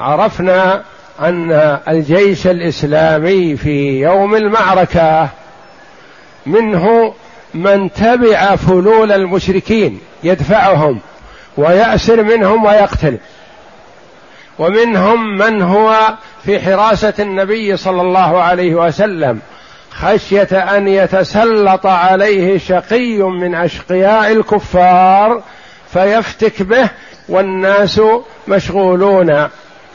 عرفنا 0.00 0.82
أن 1.20 1.78
الجيش 1.88 2.46
الإسلامي 2.46 3.56
في 3.56 4.00
يوم 4.00 4.34
المعركة 4.34 5.28
منه 6.46 7.14
من 7.54 7.92
تبع 7.92 8.56
فلول 8.56 9.12
المشركين 9.12 10.00
يدفعهم 10.24 11.00
ويأسر 11.56 12.22
منهم 12.22 12.64
ويقتل 12.64 13.18
ومنهم 14.58 15.38
من 15.38 15.62
هو 15.62 16.14
في 16.44 16.60
حراسة 16.60 17.14
النبي 17.18 17.76
صلى 17.76 18.02
الله 18.02 18.42
عليه 18.42 18.74
وسلم. 18.74 19.40
خشية 20.02 20.76
أن 20.76 20.88
يتسلط 20.88 21.86
عليه 21.86 22.58
شقي 22.58 23.22
من 23.22 23.54
أشقياء 23.54 24.32
الكفار 24.32 25.42
فيفتك 25.92 26.62
به 26.62 26.88
والناس 27.28 28.00
مشغولون 28.48 29.48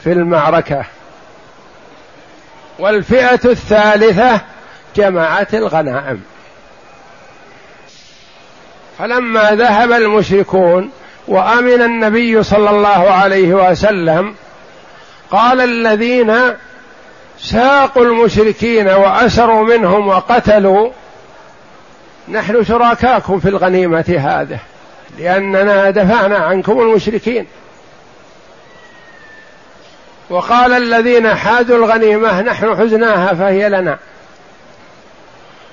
في 0.04 0.12
المعركة. 0.12 0.84
والفئة 2.78 3.40
الثالثة 3.44 4.40
جمعت 4.96 5.54
الغنائم. 5.54 6.22
فلما 8.98 9.50
ذهب 9.50 9.92
المشركون 9.92 10.90
وأمن 11.28 11.82
النبي 11.82 12.42
صلى 12.42 12.70
الله 12.70 13.10
عليه 13.10 13.54
وسلم 13.54 14.34
قال 15.30 15.60
الذين 15.60 16.34
ساقوا 17.38 18.04
المشركين 18.04 18.88
وأسروا 18.88 19.64
منهم 19.64 20.08
وقتلوا. 20.08 20.90
نحن 22.28 22.64
شركاكم 22.64 23.40
في 23.40 23.48
الغنيمة 23.48 24.16
هذه 24.18 24.58
لأننا 25.18 25.90
دفعنا 25.90 26.36
عنكم 26.36 26.80
المشركين. 26.80 27.46
وقال 30.30 30.72
الذين 30.72 31.34
حادوا 31.34 31.76
الغنيمة 31.76 32.42
نحن 32.42 32.76
حزناها 32.76 33.34
فهي 33.34 33.68
لنا. 33.68 33.98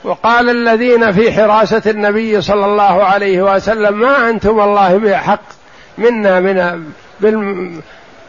وقال 0.04 0.50
الذين 0.50 1.12
في 1.12 1.32
حراسة 1.32 1.82
النبي 1.88 2.42
صلى 2.42 2.66
الله 2.66 3.04
عليه 3.04 3.42
وسلم 3.42 4.00
ما 4.00 4.30
أنتم 4.30 4.60
الله 4.60 4.98
بحق 4.98 5.42
منا 5.98 6.40
من 6.40 6.84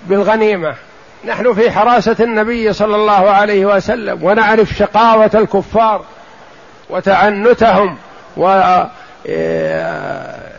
بالغنيمة. 0.02 0.74
نحن 1.24 1.54
في 1.54 1.70
حراسة 1.70 2.16
النبي 2.20 2.72
صلى 2.72 2.96
الله 2.96 3.30
عليه 3.30 3.66
وسلم 3.66 4.24
ونعرف 4.24 4.72
شقاوة 4.72 5.30
الكفار 5.34 6.04
وتعنتهم 6.90 7.96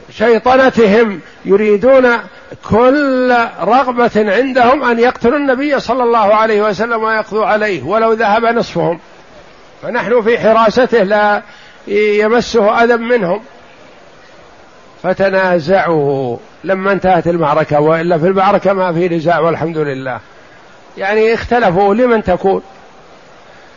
وشيطنتهم 0.09 1.19
يريدون 1.45 2.07
كل 2.69 3.35
رغبة 3.61 4.11
عندهم 4.15 4.83
أن 4.83 4.99
يقتلوا 4.99 5.37
النبي 5.37 5.79
صلى 5.79 6.03
الله 6.03 6.35
عليه 6.35 6.61
وسلم 6.61 7.03
ويقضوا 7.03 7.45
عليه 7.45 7.83
ولو 7.83 8.13
ذهب 8.13 8.45
نصفهم. 8.45 8.99
فنحن 9.81 10.21
في 10.21 10.39
حراسته 10.39 11.03
لا 11.03 11.41
يمسه 11.87 12.83
أذى 12.83 12.97
منهم. 12.97 13.41
فتنازعوا. 15.03 16.37
لما 16.63 16.91
انتهت 16.91 17.27
المعركة 17.27 17.79
وإلا 17.79 18.17
في 18.17 18.27
المعركة 18.27 18.73
ما 18.73 18.93
في 18.93 19.09
نزاع 19.09 19.39
والحمد 19.39 19.77
لله. 19.77 20.19
يعني 20.97 21.33
اختلفوا 21.33 21.95
لمن 21.95 22.23
تكون؟ 22.23 22.61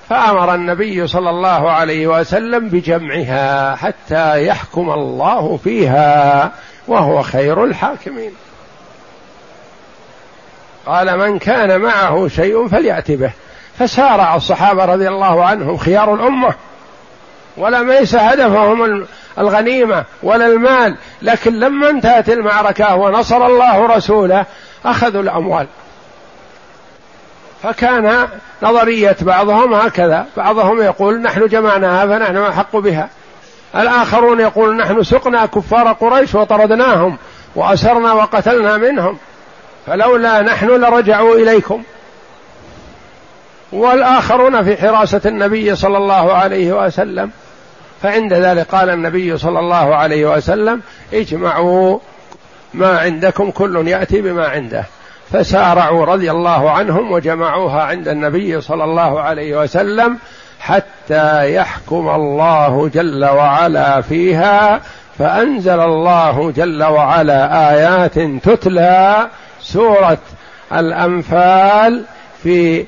فأمر 0.08 0.54
النبي 0.54 1.06
صلى 1.06 1.30
الله 1.30 1.70
عليه 1.70 2.06
وسلم 2.06 2.68
بجمعها 2.68 3.76
حتى 3.76 4.46
يحكم 4.46 4.90
الله 4.90 5.56
فيها 5.64 6.52
وهو 6.88 7.22
خير 7.22 7.64
الحاكمين. 7.64 8.32
قال 10.86 11.18
من 11.18 11.38
كان 11.38 11.80
معه 11.80 12.28
شيء 12.28 12.68
فليأت 12.68 13.10
به. 13.10 13.30
فسارع 13.78 14.36
الصحابة 14.36 14.84
رضي 14.84 15.08
الله 15.08 15.44
عنهم 15.44 15.76
خيار 15.76 16.14
الأمة. 16.14 16.54
ولم 17.56 17.90
ليس 17.90 18.14
هدفهم 18.14 19.06
الغنيمة 19.38 20.04
ولا 20.22 20.46
المال 20.46 20.96
لكن 21.22 21.60
لما 21.60 21.90
انتهت 21.90 22.28
المعركة 22.28 22.94
ونصر 22.94 23.46
الله 23.46 23.86
رسوله 23.86 24.46
أخذوا 24.84 25.22
الأموال. 25.22 25.66
فكان 27.62 28.28
نظرية 28.62 29.16
بعضهم 29.20 29.74
هكذا. 29.74 30.26
بعضهم 30.36 30.82
يقول 30.82 31.22
نحن 31.22 31.46
جمعناها 31.46 32.06
فنحن 32.06 32.36
أحق 32.36 32.76
بها. 32.76 33.08
الآخرون 33.76 34.40
يقول 34.40 34.76
نحن 34.76 35.02
سقنا 35.02 35.46
كفار 35.46 35.92
قريش 35.92 36.34
وطردناهم 36.34 37.16
وأسرنا 37.54 38.12
وقتلنا 38.12 38.76
منهم. 38.76 39.18
فلولا 39.86 40.42
نحن 40.42 40.66
لرجعوا 40.66 41.34
إليكم. 41.34 41.82
والآخرون 43.72 44.64
في 44.64 44.76
حراسة 44.76 45.20
النبي 45.26 45.76
صلى 45.76 45.96
الله 45.96 46.32
عليه 46.32 46.86
وسلم. 46.86 47.30
فعند 48.02 48.32
ذلك 48.32 48.66
قال 48.66 48.90
النبي 48.90 49.38
صلى 49.38 49.58
الله 49.58 49.94
عليه 49.94 50.36
وسلم 50.36 50.82
اجمعوا 51.12 51.98
ما 52.74 52.98
عندكم 52.98 53.50
كل 53.50 53.88
يأتي 53.88 54.22
بما 54.22 54.48
عنده. 54.48 54.84
فسارعوا 55.32 56.04
رضي 56.04 56.30
الله 56.30 56.70
عنهم 56.70 57.12
وجمعوها 57.12 57.82
عند 57.82 58.08
النبي 58.08 58.60
صلى 58.60 58.84
الله 58.84 59.20
عليه 59.20 59.60
وسلم 59.60 60.18
حتى 60.60 61.54
يحكم 61.54 62.08
الله 62.08 62.90
جل 62.94 63.24
وعلا 63.24 64.00
فيها 64.00 64.80
فأنزل 65.18 65.80
الله 65.80 66.52
جل 66.56 66.84
وعلا 66.84 67.70
آيات 67.72 68.18
تتلى 68.18 69.28
سورة 69.60 70.18
الأنفال 70.72 72.04
في 72.42 72.84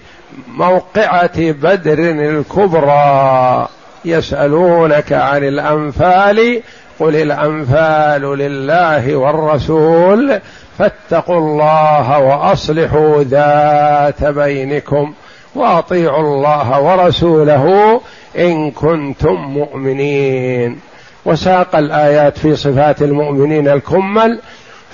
موقعة 0.49 1.31
بدر 1.39 1.99
الكبرى. 1.99 3.69
يسألونك 4.05 5.13
عن 5.13 5.45
الأنفال 5.45 6.63
قل 6.99 7.17
الأنفال 7.17 8.39
لله 8.39 9.17
والرسول 9.17 10.41
فاتقوا 10.79 11.39
الله 11.39 12.19
وأصلحوا 12.19 13.23
ذات 13.23 14.25
بينكم 14.25 15.13
وأطيعوا 15.55 16.21
الله 16.21 16.81
ورسوله 16.81 18.01
إن 18.39 18.71
كنتم 18.71 19.35
مؤمنين. 19.35 20.81
وساق 21.25 21.77
الآيات 21.77 22.39
في 22.39 22.57
صفات 22.57 23.03
المؤمنين 23.03 23.69
الكمل 23.69 24.41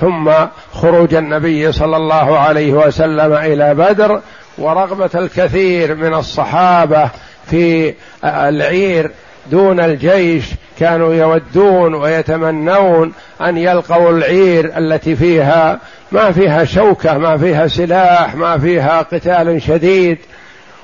ثم 0.00 0.30
خروج 0.72 1.14
النبي 1.14 1.72
صلى 1.72 1.96
الله 1.96 2.38
عليه 2.38 2.72
وسلم 2.72 3.32
إلى 3.32 3.74
بدر 3.74 4.20
ورغبة 4.58 5.10
الكثير 5.14 5.94
من 5.94 6.14
الصحابة 6.14 7.10
في 7.46 7.94
العير 8.24 9.10
دون 9.50 9.80
الجيش 9.80 10.44
كانوا 10.78 11.14
يودون 11.14 11.94
ويتمنون 11.94 13.12
أن 13.40 13.58
يلقوا 13.58 14.10
العير 14.10 14.72
التي 14.78 15.16
فيها. 15.16 15.78
ما 16.12 16.32
فيها 16.32 16.64
شوكة 16.64 17.18
ما 17.18 17.36
فيها 17.36 17.66
سلاح 17.66 18.34
ما 18.34 18.58
فيها 18.58 19.02
قتال 19.02 19.62
شديد 19.62 20.18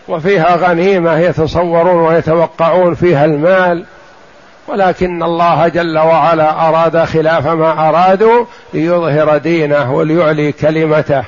وفيها 0.09 0.57
غنيمة 0.57 1.19
يتصورون 1.19 2.07
ويتوقعون 2.07 2.95
فيها 2.95 3.25
المال. 3.25 3.85
ولكن 4.69 5.23
الله 5.23 5.69
جل 5.69 5.99
وعلا 5.99 6.69
أراد 6.69 7.05
خلاف 7.05 7.47
ما 7.47 7.89
أرادوا 7.89 8.45
ليظهر 8.75 9.39
دينه 9.39 9.95
وليعلي 9.95 10.53
كلمته. 10.53 11.25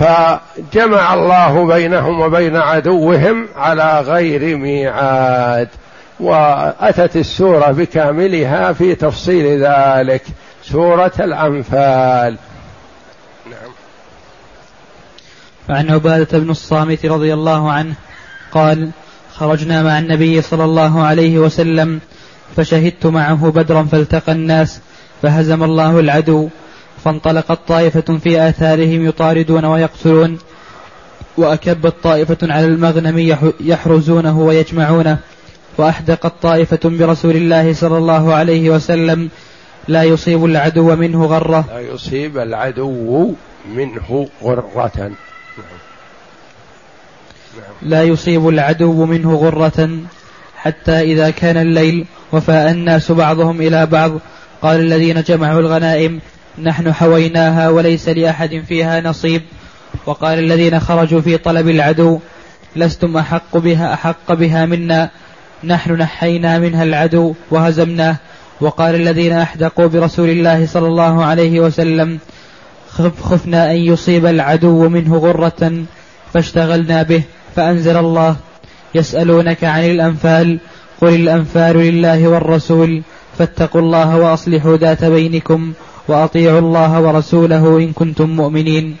فجمع 0.00 1.14
الله 1.14 1.66
بينهم 1.66 2.20
وبين 2.20 2.56
عدوهم 2.56 3.48
على 3.56 4.00
غير 4.00 4.56
ميعاد 4.56 5.68
وأتت 6.20 7.16
السورة 7.16 7.70
بكاملها 7.70 8.72
في 8.72 8.94
تفصيل 8.94 9.64
ذلك 9.64 10.22
سورة 10.62 11.12
الأنفال. 11.20 12.38
نعم. 13.50 13.70
فعن 15.68 15.90
عبادة 15.90 16.38
بن 16.38 16.50
الصامت 16.50 17.06
رضي 17.06 17.34
الله 17.34 17.72
عنه 17.72 17.94
قال 18.52 18.90
خرجنا 19.34 19.82
مع 19.82 19.98
النبي 19.98 20.42
صلى 20.42 20.64
الله 20.64 21.02
عليه 21.02 21.38
وسلم 21.38 22.00
فشهدت 22.56 23.06
معه 23.06 23.50
بدرا 23.50 23.82
فالتقى 23.82 24.32
الناس 24.32 24.80
فهزم 25.22 25.62
الله 25.62 26.00
العدو 26.00 26.48
فانطلقت 27.04 27.58
طائفة 27.68 28.18
في 28.18 28.48
آثارهم 28.48 29.06
يطاردون 29.06 29.64
ويقتلون 29.64 30.38
وأكبت 31.36 31.94
طائفة 32.02 32.38
على 32.42 32.66
المغنم 32.66 33.18
يحرزونه 33.60 34.40
ويجمعونه 34.40 35.18
وأحدقت 35.78 36.32
طائفة 36.42 36.80
برسول 36.84 37.36
الله 37.36 37.72
صلى 37.72 37.98
الله 37.98 38.34
عليه 38.34 38.70
وسلم 38.70 39.28
لا 39.88 40.02
يصيب 40.02 40.44
العدو 40.44 40.96
منه 40.96 41.24
غرة. 41.24 41.64
لا 41.68 41.80
يصيب 41.80 42.38
العدو 42.38 43.34
منه 43.76 44.30
غرة. 44.42 45.10
لا 47.82 48.02
يصيب 48.02 48.48
العدو 48.48 49.04
منه 49.04 49.34
غرة. 49.34 49.88
حتى 50.56 51.00
إذا 51.00 51.30
كان 51.30 51.56
الليل 51.56 52.06
وفاء 52.32 52.70
الناس 52.70 53.12
بعضهم 53.12 53.60
إلى 53.60 53.86
بعض 53.86 54.12
قال 54.62 54.80
الذين 54.80 55.22
جمعوا 55.22 55.60
الغنائم 55.60 56.20
نحن 56.58 56.92
حويناها 56.92 57.68
وليس 57.68 58.08
لأحد 58.08 58.62
فيها 58.68 59.00
نصيب. 59.00 59.42
وقال 60.06 60.38
الذين 60.38 60.80
خرجوا 60.80 61.20
في 61.20 61.36
طلب 61.36 61.68
العدو 61.68 62.18
لستم 62.76 63.16
أحق 63.16 63.56
بها 63.56 63.94
أحق 63.94 64.32
بها 64.32 64.66
منا. 64.66 65.10
نحن 65.64 65.92
نحينا 65.92 66.58
منها 66.58 66.82
العدو 66.82 67.34
وهزمناه. 67.50 68.16
وقال 68.60 68.94
الذين 68.94 69.32
أحدقوا 69.32 69.86
برسول 69.86 70.30
الله 70.30 70.66
صلى 70.66 70.86
الله 70.86 71.24
عليه 71.24 71.60
وسلم 71.60 72.18
خفنا 73.22 73.70
أن 73.70 73.76
يصيب 73.76 74.26
العدو 74.26 74.88
منه 74.88 75.16
غرة 75.16 75.84
فاشتغلنا 76.32 77.02
به 77.02 77.22
فأنزل 77.56 77.96
الله. 77.96 78.36
يسألونك 78.94 79.64
عن 79.64 79.84
الأنفال 79.84 80.58
قل 81.00 81.14
الأنفال 81.14 81.76
لله 81.76 82.28
والرسول 82.28 83.02
فاتقوا 83.38 83.80
الله 83.80 84.16
وأصلحوا 84.16 84.76
ذات 84.76 85.04
بينكم. 85.04 85.72
وأطيعوا 86.08 86.58
الله 86.58 87.00
ورسوله 87.00 87.78
إن 87.78 87.92
كنتم 87.92 88.30
مؤمنين. 88.30 88.96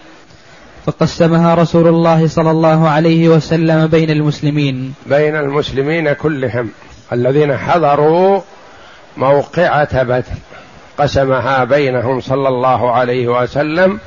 فقسمها 0.86 1.54
رسول 1.54 1.88
الله 1.88 2.28
صلى 2.28 2.50
الله 2.50 2.88
عليه 2.88 3.28
وسلم 3.28 3.86
بين 3.86 4.10
المسلمين. 4.10 4.94
بين 5.06 5.36
المسلمين 5.36 6.12
كلهم. 6.12 6.70
الذين 7.12 7.56
حضروا 7.56 8.40
موقعة 9.16 10.02
بدر. 10.02 10.24
قسمها 10.98 11.64
بينهم 11.64 12.20
صلى 12.20 12.48
الله 12.48 12.92
عليه 12.92 13.42
وسلم 13.42 13.98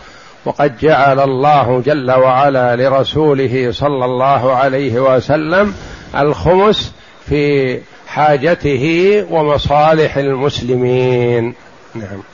وقد 0.46 0.78
جعل 0.78 1.20
الله 1.20 1.82
جل 1.86 2.12
وعلا 2.12 2.76
لرسوله 2.76 3.72
صلى 3.72 4.06
الله 4.06 4.56
عليه 4.56 5.16
وسلم 5.16 5.74
الخمس 6.18 6.92
في 7.26 7.80
حاجته 8.08 9.26
ومصالح 9.32 10.18
المسلمين. 10.18 11.54
نعم. 11.96 12.33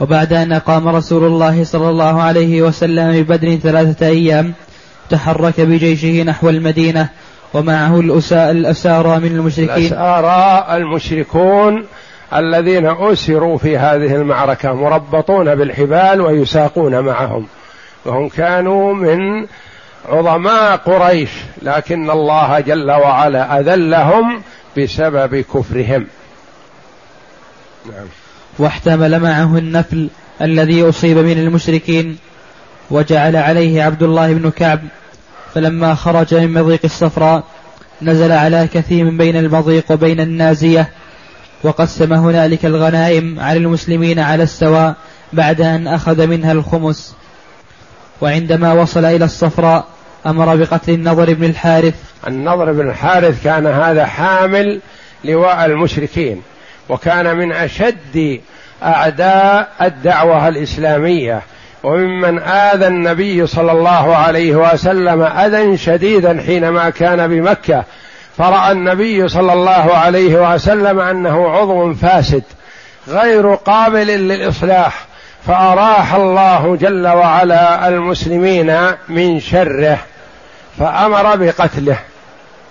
وبعد 0.00 0.32
أن 0.32 0.52
أقام 0.52 0.88
رسول 0.88 1.24
الله 1.24 1.64
صلى 1.64 1.88
الله 1.88 2.22
عليه 2.22 2.62
وسلم 2.62 3.22
ببدر 3.22 3.56
ثلاثة 3.56 4.06
أيام 4.06 4.52
تحرك 5.10 5.60
بجيشه 5.60 6.22
نحو 6.22 6.48
المدينة 6.48 7.08
ومعه 7.54 8.00
الأسارى 8.32 9.18
من 9.18 9.26
المشركين. 9.26 9.86
الأسارى 9.86 10.66
المشركون 10.76 11.86
الذين 12.34 12.86
أسروا 12.86 13.58
في 13.58 13.78
هذه 13.78 14.14
المعركة 14.16 14.72
مربطون 14.72 15.54
بالحبال 15.54 16.20
ويساقون 16.20 17.00
معهم. 17.00 17.46
وهم 18.04 18.28
كانوا 18.28 18.94
من 18.94 19.46
عظماء 20.08 20.76
قريش 20.76 21.30
لكن 21.62 22.10
الله 22.10 22.60
جل 22.60 22.90
وعلا 22.90 23.60
أذلهم 23.60 24.42
بسبب 24.78 25.36
كفرهم. 25.36 26.06
نعم. 27.86 28.06
واحتمل 28.60 29.20
معه 29.20 29.58
النفل 29.58 30.08
الذي 30.42 30.88
أصيب 30.88 31.18
من 31.18 31.38
المشركين 31.38 32.16
وجعل 32.90 33.36
عليه 33.36 33.82
عبد 33.82 34.02
الله 34.02 34.32
بن 34.32 34.50
كعب 34.50 34.80
فلما 35.54 35.94
خرج 35.94 36.34
من 36.34 36.52
مضيق 36.52 36.80
الصفراء 36.84 37.44
نزل 38.02 38.32
على 38.32 38.68
كثير 38.74 39.10
بين 39.10 39.36
المضيق 39.36 39.84
وبين 39.90 40.20
النازية 40.20 40.88
وقسم 41.62 42.12
هنالك 42.12 42.66
الغنائم 42.66 43.40
على 43.40 43.58
المسلمين 43.58 44.18
على 44.18 44.42
السواء 44.42 44.94
بعد 45.32 45.60
أن 45.60 45.88
أخذ 45.88 46.26
منها 46.26 46.52
الخمس. 46.52 47.16
وعندما 48.20 48.72
وصل 48.72 49.04
إلى 49.04 49.24
الصفراء 49.24 49.84
أمر 50.26 50.56
بقتل 50.56 50.92
النضر 50.92 51.34
بن 51.34 51.44
الحارث. 51.44 51.94
النضر 52.26 52.72
بن 52.72 52.88
الحارث 52.88 53.44
كان 53.44 53.66
هذا 53.66 54.06
حامل 54.06 54.80
لواء 55.24 55.66
المشركين 55.66 56.42
وكان 56.88 57.36
من 57.36 57.52
أشد 57.52 58.40
أعداء 58.82 59.68
الدعوة 59.82 60.48
الإسلامية. 60.48 61.40
وممن 61.82 62.38
آذى 62.38 62.86
النبي 62.86 63.46
صلى 63.46 63.72
الله 63.72 64.16
عليه 64.16 64.56
وسلم 64.56 65.22
أذى 65.22 65.76
شديدا 65.76 66.42
حينما 66.46 66.90
كان 66.90 67.28
بمكة 67.28 67.84
فرأى 68.38 68.72
النبي 68.72 69.28
صلى 69.28 69.52
الله 69.52 69.94
عليه 69.94 70.54
وسلم 70.54 71.00
أنه 71.00 71.48
عضو 71.48 71.94
فاسد 71.94 72.42
غير 73.08 73.54
قابل 73.54 74.06
للإصلاح. 74.06 75.06
فأراح 75.46 76.14
الله 76.14 76.76
جل 76.80 77.06
وعلا 77.06 77.88
المسلمين 77.88 78.76
من 79.08 79.40
شره 79.40 79.98
فأمر 80.78 81.36
بقتله 81.36 81.98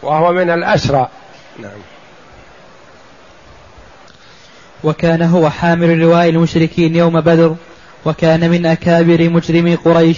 وهو 0.01 0.31
من 0.31 0.49
الأسرى. 0.49 1.07
نعم. 1.59 1.71
وكان 4.83 5.21
هو 5.21 5.49
حامل 5.49 5.99
لواء 5.99 6.29
المشركين 6.29 6.95
يوم 6.95 7.21
بدر 7.21 7.55
وكان 8.05 8.49
من 8.49 8.65
أكابر 8.65 9.29
مجرمي 9.29 9.75
قريش 9.75 10.17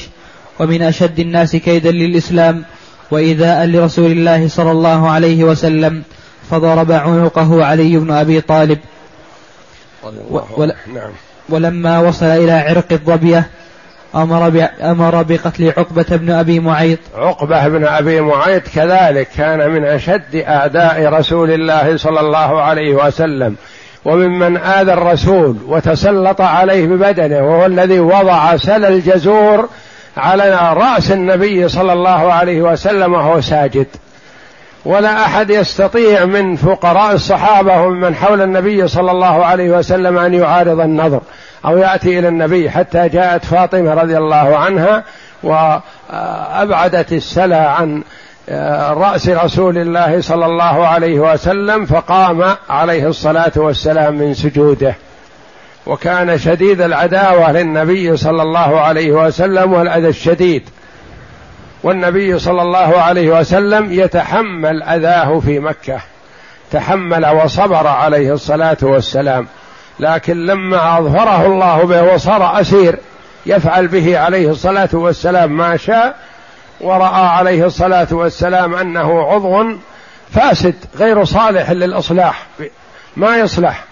ومن 0.59 0.81
أشد 0.81 1.19
الناس 1.19 1.55
كيدا 1.55 1.91
للإسلام 1.91 2.63
وإيذاء 3.11 3.65
لرسول 3.65 4.11
الله 4.11 4.47
صلى 4.47 4.71
الله 4.71 5.09
عليه 5.09 5.43
وسلم 5.43 6.03
فضرب 6.49 6.91
عنقه 6.91 7.65
علي 7.65 7.97
بن 7.97 8.11
أبي 8.11 8.41
طالب. 8.41 8.79
نعم. 10.93 11.11
ولما 11.49 11.99
وصل 11.99 12.25
إلى 12.25 12.51
عرق 12.51 12.85
الظبية 12.91 13.49
أمر. 14.15 14.67
أمر 14.81 15.23
بقتل 15.23 15.73
عقبة 15.77 16.05
بن 16.09 16.31
أبي 16.31 16.59
معيط 16.59 16.99
عقبة 17.15 17.67
بن 17.67 17.85
أبي 17.85 18.21
معيط 18.21 18.67
كذلك 18.67 19.27
كان 19.37 19.71
من 19.71 19.85
أشد 19.85 20.35
أعداء 20.35 21.05
رسول 21.05 21.51
الله 21.51 21.97
صلى 21.97 22.19
الله 22.19 22.61
عليه 22.61 22.95
وسلم 22.95 23.55
وممن 24.05 24.57
آذى 24.57 24.93
الرسول 24.93 25.57
وتسلط 25.67 26.41
عليه 26.41 26.85
ببدنه 26.85 27.41
وهو 27.41 27.65
الذي 27.65 27.99
وضع 27.99 28.57
سل 28.57 28.85
الجزور 28.85 29.69
على 30.17 30.73
رأس 30.73 31.11
النبي 31.11 31.69
صلى 31.69 31.93
الله 31.93 32.33
عليه 32.33 32.61
وسلم 32.61 33.13
وهو 33.13 33.41
ساجد. 33.41 33.87
ولا 34.85 35.25
أحد 35.25 35.49
يستطيع 35.49 36.25
من 36.25 36.55
فقراء 36.55 37.13
الصحابة 37.13 37.81
ومن 37.81 38.15
حول 38.15 38.41
النبي 38.41 38.87
صلى 38.87 39.11
الله 39.11 39.45
عليه 39.45 39.69
وسلم 39.69 40.17
أن 40.17 40.33
يعارض 40.33 40.79
النظر 40.79 41.21
أو 41.65 41.77
يأتي 41.77 42.19
إلى 42.19 42.27
النبي 42.27 42.69
حتى 42.69 43.09
جاءت 43.09 43.45
فاطمة 43.45 43.93
رضي 43.93 44.17
الله 44.17 44.57
عنها 44.57 45.03
وأبعدت 45.43 47.13
السلا 47.13 47.69
عن 47.69 48.03
رأس 48.49 49.29
رسول 49.29 49.77
الله 49.77 50.21
صلى 50.21 50.45
الله 50.45 50.87
عليه 50.87 51.19
وسلم 51.19 51.85
فقام 51.85 52.55
عليه 52.69 53.07
الصلاة 53.07 53.51
والسلام 53.55 54.15
من 54.15 54.33
سجوده. 54.33 54.95
وكان 55.85 56.37
شديد 56.37 56.81
العداوة 56.81 57.51
للنبي 57.51 58.17
صلى 58.17 58.41
الله 58.41 58.79
عليه 58.79 59.11
وسلم 59.11 59.73
والأذى 59.73 60.07
الشديد. 60.07 60.63
والنبي 61.83 62.39
صلى 62.39 62.61
الله 62.61 63.01
عليه 63.01 63.39
وسلم 63.39 63.93
يتحمل 63.93 64.83
أذاه 64.83 65.39
في 65.39 65.59
مكة. 65.59 65.99
تحمل 66.71 67.25
وصبر 67.25 67.87
عليه 67.87 68.33
الصلاة 68.33 68.77
والسلام. 68.81 69.47
لكن 69.99 70.45
لما 70.45 70.99
أظهره 70.99 71.45
الله 71.45 71.83
به 71.83 72.13
وصار 72.13 72.61
أسير 72.61 72.99
يفعل 73.45 73.87
به 73.87 74.19
عليه 74.19 74.49
الصلاة 74.49 74.89
والسلام 74.93 75.57
ما 75.57 75.77
شاء 75.77 76.15
ورأى 76.83 77.25
عليه 77.27 77.65
الصلاة 77.65 78.07
والسلام 78.11 78.75
أنه 78.75 79.21
عضو 79.21 79.63
فاسد 80.31 80.75
غير 80.95 81.23
صالح 81.23 81.71
للإصلاح 81.71 82.45
ما 83.17 83.37
يصلح. 83.37 83.83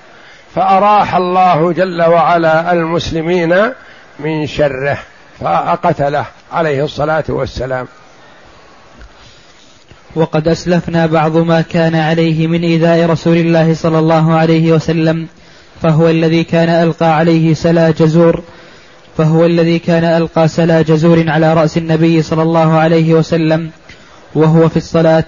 فأراح 0.56 1.16
الله 1.16 1.72
جل 1.72 2.02
وعلا 2.02 2.74
المسلمين 2.74 3.74
من 4.20 4.48
شره 4.48 4.98
فقتله 5.40 6.26
عليه 6.52 6.84
الصلاة 6.84 7.24
والسلام. 7.30 7.88
وقد 10.16 10.48
أسلفنا 10.48 11.06
بعض 11.06 11.38
ما 11.38 11.62
كان 11.62 11.96
عليه 11.96 12.48
من 12.48 12.64
إيذاء 12.64 13.10
رسول 13.10 13.38
الله 13.38 13.74
صلى 13.74 14.00
الله 14.00 14.34
عليه 14.34 14.72
وسلم 14.72 15.28
فهو 15.82 16.10
الذي 16.10 16.44
كان 16.44 16.70
ألقى 16.70 17.16
عليه 17.16 17.54
سلا 17.54 17.92
جزور 17.92 18.44
فهو 19.20 19.46
الذي 19.46 19.80
كان 19.80 20.04
ألقى 20.04 20.48
سلا 20.48 20.82
جزور 20.82 21.24
على 21.28 21.54
رأس 21.54 21.78
النبي 21.78 22.22
صلى 22.22 22.42
الله 22.42 22.78
عليه 22.78 23.14
وسلم 23.14 23.70
وهو 24.36 24.70
في 24.70 24.78
الصلاة 24.78 25.24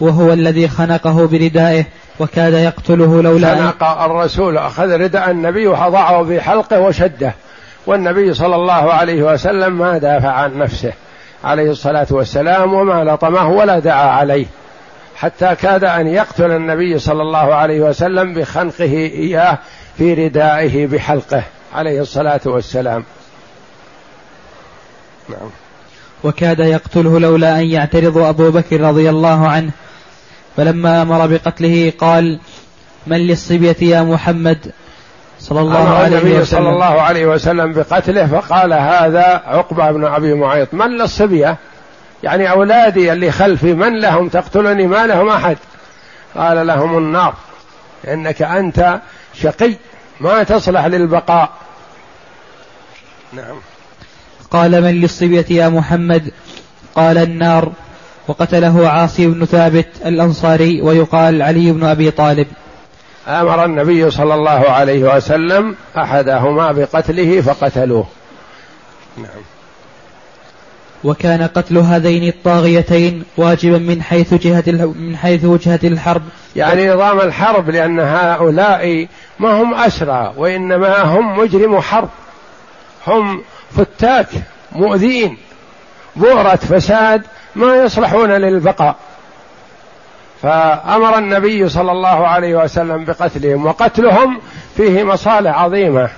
وهو 0.00 0.32
الذي 0.32 0.68
خنقه 0.68 1.26
بردائه 1.26 1.84
وكاد 2.20 2.52
يقتله 2.52 3.22
لولا 3.22 3.54
خنق 3.54 3.84
الرسول 3.84 4.58
أخذ 4.58 4.92
رداء 4.96 5.30
النبي 5.30 5.66
وضعه 5.66 6.24
في 6.24 6.40
حلقه 6.40 6.80
وشده 6.80 7.34
والنبي 7.86 8.34
صلى 8.34 8.56
الله 8.56 8.92
عليه 8.92 9.22
وسلم 9.22 9.78
ما 9.78 9.98
دافع 9.98 10.30
عن 10.30 10.58
نفسه؟ 10.58 10.92
عليه 11.44 11.70
الصلاة 11.70 12.06
والسلام 12.10 12.74
وما 12.74 13.04
لطمه 13.04 13.48
ولا 13.50 13.78
دعا 13.78 14.10
عليه 14.10 14.46
حتى 15.16 15.54
كاد 15.54 15.84
أن 15.84 16.06
يقتل 16.06 16.50
النبي 16.50 16.98
صلى 16.98 17.22
الله 17.22 17.54
عليه 17.54 17.80
وسلم 17.80 18.34
بخنقه 18.34 18.92
إياه 18.94 19.58
في 19.98 20.14
ردائه 20.14 20.86
بحلقه 20.86 21.42
عليه 21.74 22.00
الصلاة 22.00 22.40
والسلام. 22.46 23.04
نعم. 25.30 25.50
وكاد 26.24 26.58
يقتله 26.58 27.18
لولا 27.20 27.58
أن 27.58 27.64
يعترض 27.64 28.18
أبو 28.18 28.50
بكر 28.50 28.80
رضي 28.80 29.10
الله 29.10 29.48
عنه 29.48 29.70
فلما 30.56 31.02
أمر 31.02 31.26
بقتله 31.26 31.92
قال 31.98 32.40
من 33.06 33.16
للصبية 33.16 33.76
يا 33.80 34.02
محمد؟ 34.02 34.72
صلى 35.38 35.60
الله 35.60 35.88
عليه 35.88 36.18
النبي 36.18 36.32
وسلم. 36.32 36.44
صلى 36.44 36.68
الله 36.68 37.00
عليه 37.00 37.26
وسلم 37.26 37.72
بقتله 37.72 38.26
فقال 38.26 38.72
هذا 38.72 39.42
عقبة 39.46 39.90
بن 39.90 40.04
أبي 40.04 40.34
معيط. 40.34 40.74
من 40.74 40.98
للصبية؟ 40.98 41.56
يعني 42.22 42.50
أولادي 42.50 43.12
اللي 43.12 43.32
خلفي 43.32 43.74
من 43.74 44.00
لهم؟ 44.00 44.28
تقتلني؟ 44.28 44.86
ما 44.86 45.06
لهم 45.06 45.28
أحد. 45.28 45.56
قال 46.36 46.66
لهم 46.66 46.98
النار. 46.98 47.34
إنك 48.08 48.42
أنت 48.42 49.00
شقي 49.34 49.74
ما 50.20 50.42
تصلح 50.42 50.86
للبقاء. 50.86 51.50
نعم. 53.32 53.56
قال 54.50 54.82
من 54.82 55.00
للصبية 55.00 55.46
يا 55.50 55.68
محمد؟ 55.68 56.30
قال 56.94 57.18
النار. 57.18 57.72
وقتله 58.28 58.88
عاصي 58.88 59.26
بن 59.26 59.44
ثابت 59.44 59.86
الأنصاري 60.06 60.82
ويقال 60.82 61.42
علي 61.42 61.72
بن 61.72 61.84
أبي 61.84 62.10
طالب. 62.10 62.46
آمر 63.28 63.64
النبي 63.64 64.10
صلى 64.10 64.34
الله 64.34 64.70
عليه 64.70 65.16
وسلم 65.16 65.74
أحدهما 65.96 66.72
بقتله 66.72 67.40
فقتلوه. 67.40 68.06
نعم. 69.16 69.42
وكان 71.04 71.42
قتل 71.42 71.78
هذين 71.78 72.28
الطاغيتين 72.28 73.24
واجبا 73.36 73.78
من 73.78 74.02
حيث 74.02 74.34
جهة 74.34 74.64
من 74.76 75.16
حيث 75.16 75.44
وجهة 75.44 75.80
الحرب. 75.84 76.22
يعني 76.56 76.90
نظام 76.90 77.20
الحرب 77.20 77.70
لأن 77.70 78.00
هؤلاء 78.00 79.08
ما 79.38 79.62
هم 79.62 79.74
أسرى 79.74 80.34
وإنما 80.36 81.02
هم 81.02 81.38
مجرم 81.38 81.80
حرب. 81.80 82.08
هم 83.06 83.42
فتاك 83.76 84.26
مؤذين 84.72 85.38
بؤرة 86.16 86.56
فساد 86.56 87.22
ما 87.56 87.76
يصلحون 87.76 88.30
للبقاء. 88.30 88.96
فأمر 90.42 91.18
النبي 91.18 91.68
صلى 91.68 91.92
الله 91.92 92.26
عليه 92.26 92.54
وسلم 92.54 93.04
بقتلهم 93.04 93.66
وقتلهم 93.66 94.40
فيه 94.76 95.04
مصالح 95.04 95.58
عظيمة. 95.58 96.08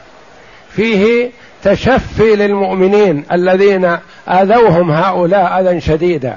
فيه 0.76 1.30
تشفي 1.64 2.36
للمؤمنين 2.36 3.24
الذين 3.32 3.98
آذوهم 4.28 4.90
هؤلاء 4.90 5.60
أذى 5.60 5.80
شديدا. 5.80 6.36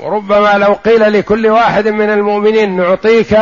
وربما 0.00 0.58
لو 0.58 0.72
قيل 0.72 1.12
لكل 1.12 1.46
واحد 1.46 1.88
من 1.88 2.10
المؤمنين 2.10 2.76
نعطيك 2.76 3.38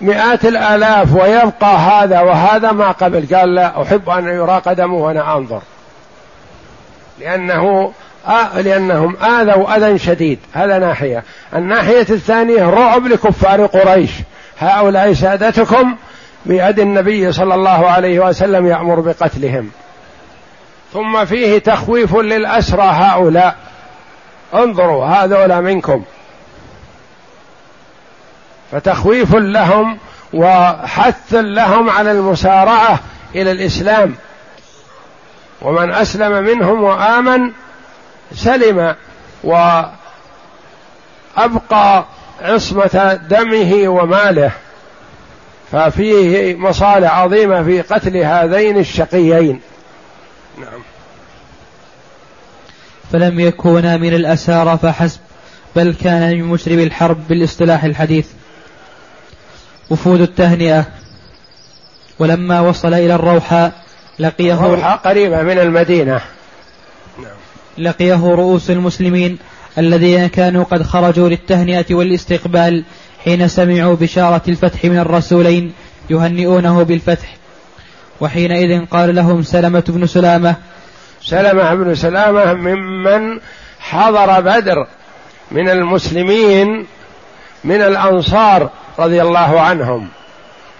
مئات 0.00 0.44
الآلاف 0.44 1.14
ويبقى 1.14 1.76
هذا 1.76 2.20
وهذا 2.20 2.72
ما 2.72 2.90
قبل. 2.90 3.36
قال 3.36 3.54
لا 3.54 3.82
أحب 3.82 4.08
أن 4.10 4.28
يرى 4.28 4.62
قدمه 4.66 4.94
وأنا 4.94 5.36
أنظر. 5.36 5.60
لأنه 7.20 7.92
آه 8.26 8.60
لأنهم 8.60 9.16
آذوا 9.16 9.76
أذى 9.76 9.98
شديد. 9.98 10.38
هذا 10.52 10.78
ناحية. 10.78 11.24
الناحية 11.54 12.06
الثانية 12.10 12.70
رعب 12.70 13.06
لكفار 13.06 13.66
قريش. 13.66 14.10
هؤلاء 14.58 15.12
سادتكم 15.12 15.96
بيد 16.46 16.78
النبي 16.78 17.32
صلى 17.32 17.54
الله 17.54 17.88
عليه 17.90 18.20
وسلم 18.20 18.66
يأمر 18.66 19.00
بقتلهم. 19.00 19.70
ثم 20.92 21.24
فيه 21.24 21.58
تخويف 21.58 22.16
للأسرى 22.16 22.82
هؤلاء. 22.82 23.56
انظروا 24.54 25.06
هذولا 25.06 25.60
منكم. 25.60 26.04
فتخويف 28.72 29.34
لهم 29.34 29.98
وحث 30.32 31.34
لهم 31.34 31.90
على 31.90 32.12
المسارعة 32.12 33.00
إلى 33.34 33.50
الإسلام. 33.50 34.14
ومن 35.62 35.92
أسلم 35.92 36.44
منهم 36.44 36.82
وآمن 36.82 37.52
سلم 38.34 38.94
وأبقى 39.44 39.94
عصمة 42.40 43.20
دمه 43.28 43.88
وماله. 43.88 44.52
ففيه 45.72 46.56
مصالح 46.56 47.18
عظيمة 47.18 47.62
في 47.62 47.80
قتل 47.80 48.16
هذين 48.16 48.78
الشقيين. 48.78 49.60
نعم. 50.58 50.80
فلم 53.12 53.40
يكونا 53.40 53.96
من 53.96 54.14
الأسارى 54.14 54.78
فحسب 54.82 55.20
بل 55.76 55.94
كان 56.04 56.38
من 56.38 56.44
مشرب 56.44 56.78
الحرب 56.78 57.28
بالاصطلاح 57.28 57.84
الحديث. 57.84 58.26
وفود 59.90 60.20
التهنئة. 60.20 60.84
ولما 62.18 62.60
وصل 62.60 62.94
إلى 62.94 63.14
الروحاء 63.14 63.72
لقيه 64.18 64.54
الروحاء 64.54 64.96
قريبة 64.96 65.42
من 65.42 65.58
المدينة. 65.58 66.20
لقيه 67.78 68.34
رؤوس 68.34 68.70
المسلمين 68.70 69.38
الذين 69.78 70.26
كانوا 70.26 70.64
قد 70.64 70.82
خرجوا 70.82 71.28
للتهنئة 71.28 71.84
والاستقبال 71.90 72.84
حين 73.24 73.48
سمعوا 73.48 73.96
بشارة 73.96 74.42
الفتح 74.48 74.84
من 74.84 74.98
الرسولين 74.98 75.72
يهنئونه 76.10 76.82
بالفتح. 76.82 77.36
وحينئذ 78.20 78.86
قال 78.86 79.14
لهم 79.14 79.42
سلمة 79.42 79.84
بن 79.88 80.06
سلامة. 80.06 80.54
سلمة 81.22 81.74
بن 81.74 81.94
سلامة 81.94 82.54
ممن 82.54 83.40
حضر 83.80 84.40
بدر 84.40 84.86
من 85.50 85.68
المسلمين 85.68 86.86
من 87.64 87.82
الأنصار 87.82 88.70
رضي 88.98 89.22
الله 89.22 89.60
عنهم. 89.60 90.08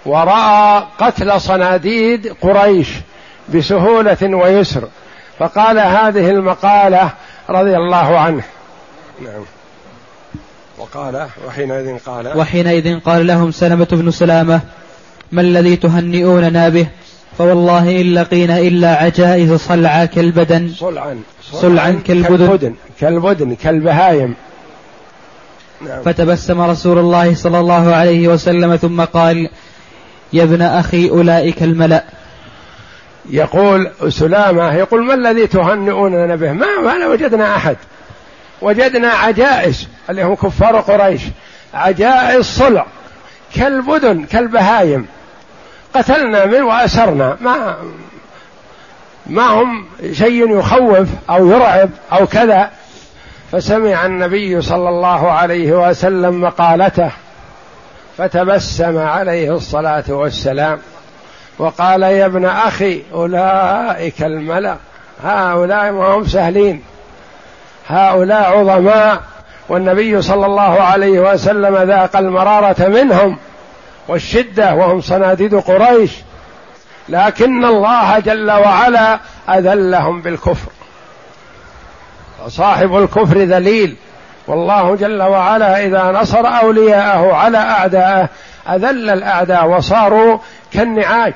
ورأى 0.05 0.83
قتل 0.99 1.41
صناديد 1.41 2.33
قريش 2.41 2.89
بسهولة 3.55 4.17
ويسر. 4.23 4.87
فقال 5.39 5.79
هذه 5.79 6.29
المقالة 6.29 7.09
رضي 7.49 7.75
الله 7.77 8.19
عنه. 8.19 8.43
نعم. 9.21 9.43
وقال 10.77 11.27
وحينئذ 11.47 11.97
قال 12.05 12.37
وحينئذ 12.37 12.99
قال 12.99 13.27
لهم 13.27 13.51
سلمة 13.51 13.87
بن 13.91 14.11
سلامة 14.11 14.61
ما 15.31 15.41
الذي 15.41 15.75
تهنئوننا 15.75 16.69
به؟ 16.69 16.87
فوالله 17.37 18.01
إن 18.01 18.13
لقينا 18.13 18.59
إلا 18.59 18.95
عجائز 18.95 19.53
صلعا 19.53 20.05
كالبدن. 20.05 20.71
صلعا. 20.77 21.21
صلعا 21.51 22.01
كالبدن 22.07 22.47
كالبدن. 22.47 22.75
كالبدن. 22.99 23.55
كالبهايم. 23.55 24.35
نعم. 25.87 26.01
فتبسم 26.03 26.61
رسول 26.61 26.97
الله 26.97 27.35
صلى 27.35 27.59
الله 27.59 27.95
عليه 27.95 28.27
وسلم 28.27 28.75
ثم 28.75 29.01
قال 29.01 29.49
يا 30.33 30.43
ابن 30.43 30.61
أخي 30.61 31.09
أولئك 31.09 31.63
الملأ. 31.63 32.03
يقول 33.29 33.91
سلامة 34.09 34.73
يقول 34.73 35.05
ما 35.05 35.13
الذي 35.13 35.47
تهنئوننا 35.47 36.35
به؟ 36.35 36.51
ما 36.51 36.67
ما 36.83 37.07
وجدنا 37.07 37.55
أحد. 37.55 37.77
وجدنا 38.61 39.07
عجائز 39.09 39.87
اللي 40.09 40.23
هم 40.23 40.35
كفار 40.35 40.79
قريش. 40.79 41.21
عجائز 41.73 42.45
صلع 42.45 42.85
كالبدن 43.55 44.23
كالبهايم. 44.23 45.05
قتلنا 45.95 46.45
من 46.45 46.61
وأسرنا. 46.61 47.37
ما 47.41 47.75
ما 49.27 49.47
هم 49.47 49.85
شيء 50.11 50.57
يخوف 50.59 51.07
أو 51.29 51.51
يرعب 51.51 51.89
أو 52.11 52.27
كذا. 52.27 52.71
فسمع 53.51 54.05
النبي 54.05 54.61
صلى 54.61 54.89
الله 54.89 55.31
عليه 55.31 55.89
وسلم 55.89 56.41
مقالته 56.41 57.11
فتبسم 58.17 58.97
عليه 58.97 59.55
الصلاة 59.55 60.03
والسلام 60.09 60.79
وقال 61.59 62.03
يا 62.03 62.25
ابن 62.25 62.45
أخي 62.45 63.03
أولئك 63.13 64.23
الملأ 64.23 64.75
هؤلاء 65.23 65.91
ما 65.91 66.15
هم 66.15 66.27
سهلين 66.27 66.83
هؤلاء 67.87 68.59
عظماء 68.59 69.21
والنبي 69.69 70.21
صلى 70.21 70.45
الله 70.45 70.81
عليه 70.81 71.19
وسلم 71.19 71.77
ذاق 71.77 72.17
المرارة 72.17 72.87
منهم 72.87 73.37
والشدة 74.07 74.73
وهم 74.73 75.01
صناديد 75.01 75.55
قريش 75.55 76.11
لكن 77.09 77.65
الله 77.65 78.19
جل 78.19 78.51
وعلا 78.51 79.19
أذلهم 79.49 80.21
بالكفر. 80.21 80.71
وصاحب 82.45 82.95
الكفر 82.95 83.37
ذليل. 83.37 83.95
والله 84.47 84.95
جل 84.95 85.21
وعلا 85.21 85.85
إذا 85.85 86.11
نصر 86.21 86.47
أولياءه 86.61 87.33
على 87.33 87.57
أعدائه 87.57 88.29
أذل 88.69 89.09
الأعداء 89.09 89.67
وصاروا 89.67 90.37
كالنعاج. 90.73 91.33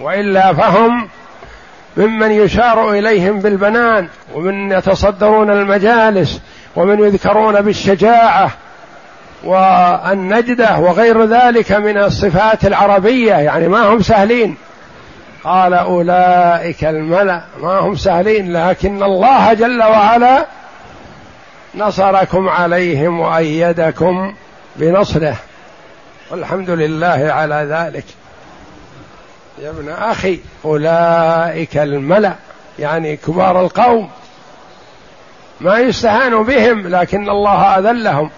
وإلا 0.00 0.52
فهم 0.52 1.08
ممن 1.96 2.30
يشار 2.30 2.90
إليهم 2.90 3.40
بالبنان 3.40 4.08
ومن 4.34 4.72
يتصدرون 4.72 5.50
المجالس 5.50 6.40
ومن 6.76 7.00
يذكرون 7.00 7.60
بالشجاعة 7.60 8.50
والنجدة 9.44 10.78
وغير 10.78 11.24
ذلك 11.24 11.72
من 11.72 11.98
الصفات 11.98 12.66
العربية 12.66 13.34
يعني 13.34 13.68
ما 13.68 13.88
هم 13.88 14.02
سهلين. 14.02 14.56
قال 15.44 15.74
أولئك 15.74 16.84
الملأ 16.84 17.44
ما 17.60 17.78
هم 17.78 17.96
سهلين 17.96 18.56
لكن 18.56 19.02
الله 19.02 19.52
جل 19.52 19.82
وعلا 19.82 20.46
نصركم 21.74 22.48
عليهم 22.48 23.20
وأيدكم 23.20 24.34
بنصره. 24.76 25.36
والحمد 26.30 26.70
لله 26.70 27.32
على 27.32 27.66
ذلك. 27.70 28.04
يا 29.58 29.70
ابن 29.70 29.88
أخي 29.88 30.40
أولئك 30.64 31.76
الملأ 31.76 32.34
يعني 32.78 33.16
كبار 33.16 33.60
القوم. 33.60 34.10
ما 35.60 35.78
يستهان 35.78 36.42
بهم 36.42 36.88
لكن 36.88 37.28
الله 37.28 37.78
أذلهم. 37.78 38.30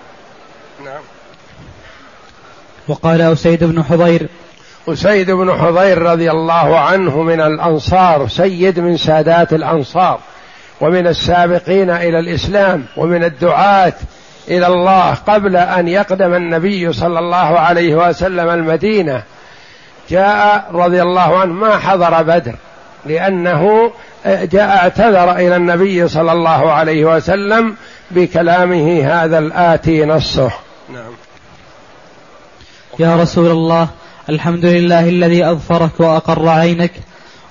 نعم. 0.84 1.02
وقال 2.88 3.20
أسيد 3.20 3.64
بن 3.64 3.84
حضير 3.84 4.28
أسيد 4.88 5.30
بن 5.30 5.52
حضير 5.52 6.02
رضي 6.02 6.30
الله 6.30 6.78
عنه 6.78 7.22
من 7.22 7.40
الأنصار 7.40 8.28
سيد 8.28 8.80
من 8.80 8.96
سادات 8.96 9.52
الأنصار 9.52 10.18
ومن 10.80 11.06
السابقين 11.06 11.90
إلى 11.90 12.18
الإسلام 12.18 12.84
ومن 12.96 13.24
الدعاة 13.24 13.92
إلى 14.48 14.66
الله 14.66 15.14
قبل 15.14 15.56
أن 15.56 15.88
يقدم 15.88 16.34
النبي 16.34 16.92
صلى 16.92 17.18
الله 17.18 17.36
عليه 17.58 17.94
وسلم 17.94 18.48
المدينة. 18.48 19.22
جاء 20.10 20.68
رضي 20.72 21.02
الله 21.02 21.38
عنه 21.38 21.52
ما 21.52 21.78
حضر 21.78 22.22
بدر 22.22 22.54
لأنه 23.06 23.92
جاء 24.26 24.76
اعتذر 24.76 25.32
إلى 25.32 25.56
النبي 25.56 26.08
صلى 26.08 26.32
الله 26.32 26.72
عليه 26.72 27.04
وسلم 27.04 27.76
بكلامه 28.10 29.06
هذا 29.06 29.38
الآتي 29.38 30.04
نصه. 30.04 30.50
نعم. 30.92 31.12
يا 32.98 33.16
رسول 33.16 33.50
الله 33.50 33.88
الحمد 34.30 34.64
لله 34.64 35.08
الذي 35.08 35.44
أظفرك 35.44 36.00
وأقر 36.00 36.48
عينك. 36.48 36.92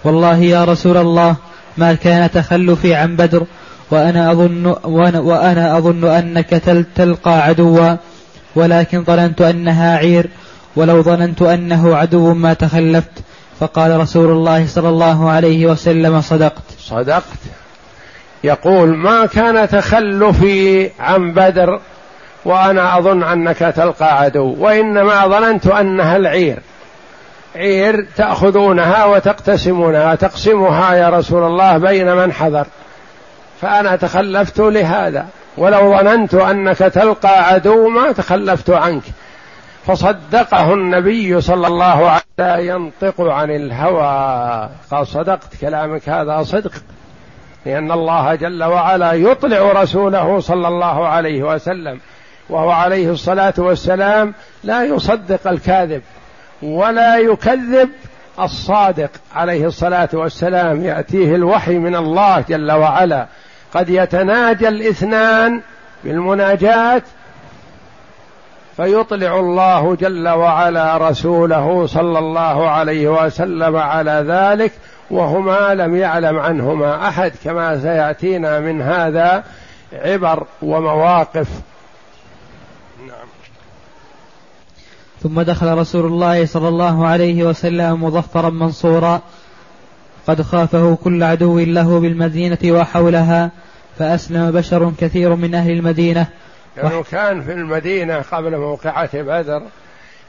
والله 0.03 0.37
يا 0.37 0.65
رسول 0.65 0.97
الله 0.97 1.35
ما 1.77 1.93
كان 1.93 2.31
تخلفي 2.31 2.95
عن 2.95 3.15
بدر 3.15 3.45
وأنا 3.91 4.31
أظن 4.31 4.75
وأنا, 4.83 5.19
وأنا 5.19 5.77
أظن 5.77 6.03
أنك 6.03 6.49
تلقى 6.95 7.41
عدوا. 7.41 7.95
ولكن 8.55 9.03
ظننت 9.03 9.41
أنها 9.41 9.97
عير 9.97 10.29
ولو 10.75 11.03
ظننت 11.03 11.41
أنه 11.41 11.95
عدو 11.95 12.33
ما 12.33 12.53
تخلفت. 12.53 13.23
فقال 13.59 13.99
رسول 13.99 14.31
الله 14.31 14.67
صلى 14.67 14.89
الله 14.89 15.29
عليه 15.29 15.65
وسلم 15.65 16.21
صدقت. 16.21 16.63
صدقت. 16.79 17.39
يقول 18.43 18.97
ما 18.97 19.25
كان 19.25 19.69
تخلفي 19.69 20.89
عن 20.99 21.33
بدر 21.33 21.79
وأنا 22.45 22.97
أظن 22.97 23.23
أنك 23.23 23.57
تلقى 23.57 24.19
عدو 24.19 24.55
وإنما 24.59 25.27
ظننت 25.27 25.67
أنها 25.67 26.17
العير. 26.17 26.59
عير 27.55 28.07
تأخذونها 28.15 29.05
وتقتسمونها 29.05 30.15
تقسمها 30.15 30.93
يا 30.93 31.09
رسول 31.09 31.43
الله 31.43 31.77
بين 31.77 32.15
من 32.15 32.33
حضر. 32.33 32.65
فأنا 33.61 33.95
تخلفت 33.95 34.59
لهذا 34.59 35.25
ولو 35.57 35.97
ظننت 35.97 36.33
أنك 36.33 36.77
تلقى 36.77 37.43
عدو 37.43 37.89
ما 37.89 38.11
تخلفت 38.11 38.69
عنك. 38.69 39.03
فصدقه 39.87 40.73
النبي 40.73 41.41
صلى 41.41 41.67
الله 41.67 42.09
عليه 42.09 42.21
وسلم 42.39 42.69
ينطق 42.69 43.21
عن 43.21 43.51
الهوى. 43.51 44.69
قال 44.91 45.07
صدقت 45.07 45.55
كلامك 45.61 46.09
هذا 46.09 46.43
صدق 46.43 46.71
لأن 47.65 47.91
الله 47.91 48.35
جل 48.35 48.63
وعلا 48.63 49.11
يطلع 49.11 49.81
رسوله 49.81 50.39
صلى 50.39 50.67
الله 50.67 51.07
عليه 51.07 51.43
وسلم. 51.43 51.99
وهو 52.49 52.69
عليه 52.71 53.11
الصلاة 53.11 53.53
والسلام 53.57 54.33
لا 54.63 54.83
يصدق 54.83 55.47
الكاذب 55.47 56.01
ولا 56.61 57.17
يكذب 57.17 57.89
الصادق 58.39 59.09
عليه 59.35 59.65
الصلاة 59.65 60.09
والسلام. 60.13 60.85
يأتيه 60.85 61.35
الوحي 61.35 61.77
من 61.77 61.95
الله 61.95 62.43
جل 62.49 62.71
وعلا. 62.71 63.27
قد 63.73 63.89
يتناجى 63.89 64.67
الاثنان 64.67 65.61
بالمناجاة 66.03 67.01
فيطلع 68.77 69.39
الله 69.39 69.95
جل 69.95 70.27
وعلا 70.27 70.97
رسوله 71.09 71.87
صلى 71.87 72.19
الله 72.19 72.69
عليه 72.69 73.07
وسلم 73.07 73.75
على 73.75 74.25
ذلك 74.27 74.71
وهما 75.11 75.73
لم 75.73 75.95
يعلم 75.95 76.39
عنهما 76.39 77.07
أحد 77.07 77.31
كما 77.43 77.79
سيأتينا 77.79 78.59
من 78.59 78.81
هذا 78.81 79.43
عبر 79.93 80.43
ومواقف 80.61 81.47
ثم 85.25 85.41
دخل 85.41 85.77
رسول 85.77 86.05
الله 86.05 86.45
صلى 86.45 86.67
الله 86.67 87.07
عليه 87.07 87.43
وسلم 87.43 88.03
مظفرا 88.03 88.49
منصورا. 88.49 89.21
قد 90.27 90.41
خافه 90.41 90.97
كل 91.03 91.23
عدو 91.23 91.59
له 91.59 91.99
بالمدينة 91.99 92.57
وحولها 92.65 93.51
فأسلم 93.99 94.51
بشر 94.51 94.91
كثير 94.99 95.35
من 95.35 95.55
أهل 95.55 95.71
المدينة. 95.71 96.27
لأنه 96.77 97.03
كان 97.03 97.41
في 97.41 97.51
المدينة 97.51 98.21
قبل 98.31 98.57
موقعة 98.57 99.21
بدر 99.21 99.61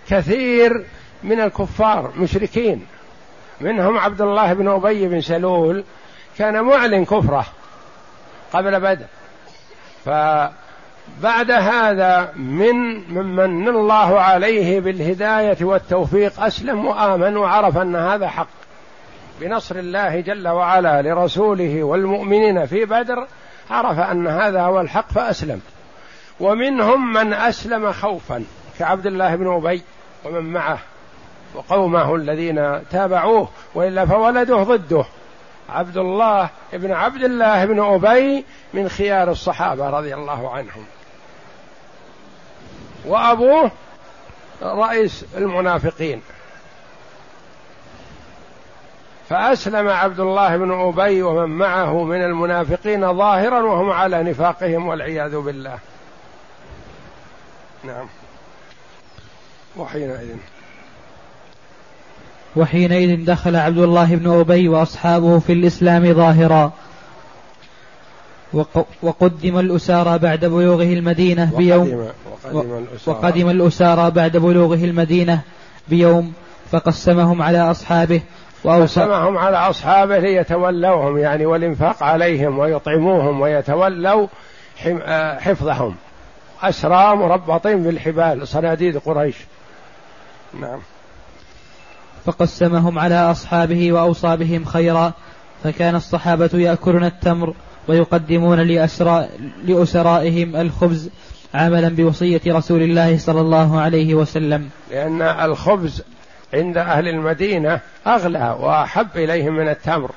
كثير 0.08 0.84
من 1.22 1.40
الكفار 1.40 2.12
مشركين. 2.18 2.86
منهم 3.60 3.98
عبد 3.98 4.20
الله 4.20 4.52
بن 4.52 4.68
أبي 4.68 5.08
بن 5.08 5.20
سلول 5.20 5.84
كان 6.38 6.64
معلن 6.64 7.04
كفره 7.04 7.46
قبل 8.52 8.80
بدر. 8.80 9.06
فبعد 11.20 11.50
هذا 11.50 12.32
من 12.36 12.74
ممن 13.08 13.68
الله 13.68 14.20
عليه 14.20 14.80
بالهداية 14.80 15.56
والتوفيق 15.60 16.40
أسلم 16.40 16.86
وآمن 16.86 17.36
وعرف 17.36 17.78
أن 17.78 17.96
هذا 17.96 18.28
حق. 18.28 18.48
بنصر 19.40 19.76
الله 19.76 20.20
جل 20.20 20.48
وعلا 20.48 21.02
لرسوله 21.02 21.82
والمؤمنين 21.82 22.66
في 22.66 22.84
بدر 22.84 23.26
عرف 23.70 23.98
أن 23.98 24.26
هذا 24.26 24.62
هو 24.62 24.80
الحق 24.80 25.12
فأسلم. 25.12 25.60
ومنهم 26.40 27.12
من 27.12 27.32
أسلم 27.32 27.92
خوفا 27.92 28.44
كعبد 28.78 29.06
الله 29.06 29.36
بن 29.36 29.54
أبي 29.54 29.82
ومن 30.24 30.52
معه 30.52 30.78
وقومه 31.54 32.14
الذين 32.14 32.80
تابعوه 32.90 33.48
وإلا 33.74 34.06
فولده 34.06 34.62
ضده. 34.62 35.04
عبد 35.68 35.96
الله 35.96 36.48
بن 36.72 36.92
عبد 36.92 37.24
الله 37.24 37.64
بن 37.64 37.80
أبي 37.80 38.44
من 38.74 38.88
خيار 38.88 39.30
الصحابة 39.30 39.90
رضي 39.90 40.14
الله 40.14 40.50
عنهم. 40.50 40.84
وابوه 43.06 43.70
رئيس 44.62 45.24
المنافقين. 45.36 46.22
فأسلم 49.28 49.88
عبد 49.88 50.20
الله 50.20 50.56
بن 50.56 50.72
أبي 50.72 51.22
ومن 51.22 51.48
معه 51.58 52.04
من 52.04 52.24
المنافقين 52.24 53.16
ظاهرا 53.16 53.62
وهم 53.62 53.90
على 53.90 54.22
نفاقهم 54.22 54.88
والعياذ 54.88 55.36
بالله. 55.36 55.78
نعم. 57.84 58.06
وحينئذ. 59.76 60.36
وحينئذ 62.56 63.24
دخل 63.24 63.56
عبد 63.56 63.78
الله 63.78 64.14
بن 64.14 64.38
أبي 64.40 64.68
وأصحابه 64.68 65.38
في 65.38 65.52
الإسلام 65.52 66.14
ظاهرا. 66.14 66.72
وقدم 69.02 69.58
الأسارى 69.58 70.18
بعد 70.18 70.44
بلوغه 70.44 70.82
المدينة 70.82 71.50
بيوم 71.56 72.10
وقدم, 72.44 72.84
وقدم 73.06 73.50
الأسارى 73.50 74.10
بعد 74.10 74.36
بلوغه 74.36 74.84
المدينة 74.84 75.40
بيوم 75.88 76.32
فقسمهم 76.70 77.42
على 77.42 77.70
أصحابه 77.70 78.20
قسمهم 78.64 79.38
على 79.38 79.56
أصحابه 79.56 80.18
ليتولوهم 80.18 81.18
يعني 81.18 81.46
والإنفاق 81.46 82.02
عليهم 82.02 82.58
ويطعموهم 82.58 83.40
ويتولوا 83.40 84.26
آه، 84.86 85.38
حفظهم. 85.38 85.94
أسرى 86.62 87.16
مربطين 87.16 87.82
بالحبال 87.82 88.48
صناديد 88.48 88.98
قريش. 88.98 89.36
نعم. 90.60 90.78
فقسمهم 92.26 92.98
على 92.98 93.14
أصحابه 93.14 93.92
وأوصى 93.92 94.36
بهم 94.36 94.64
خيرا 94.64 95.12
فكان 95.64 95.94
الصحابة 95.94 96.50
يأكلون 96.54 97.04
التمر 97.04 97.54
ويقدمون 97.88 98.60
لأسرى 98.60 99.28
لأسرائهم 99.64 100.56
الخبز 100.56 101.10
عملا 101.54 101.88
بوصية 101.88 102.40
رسول 102.46 102.82
الله 102.82 103.18
صلى 103.18 103.40
الله 103.40 103.80
عليه 103.80 104.14
وسلم. 104.14 104.68
لأن 104.90 105.22
الخبز 105.22 106.02
عند 106.54 106.76
أهل 106.76 107.08
المدينة 107.08 107.80
أغلى 108.06 108.56
وأحب 108.60 109.08
إليهم 109.16 109.56
من 109.56 109.68
التمر. 109.68 110.10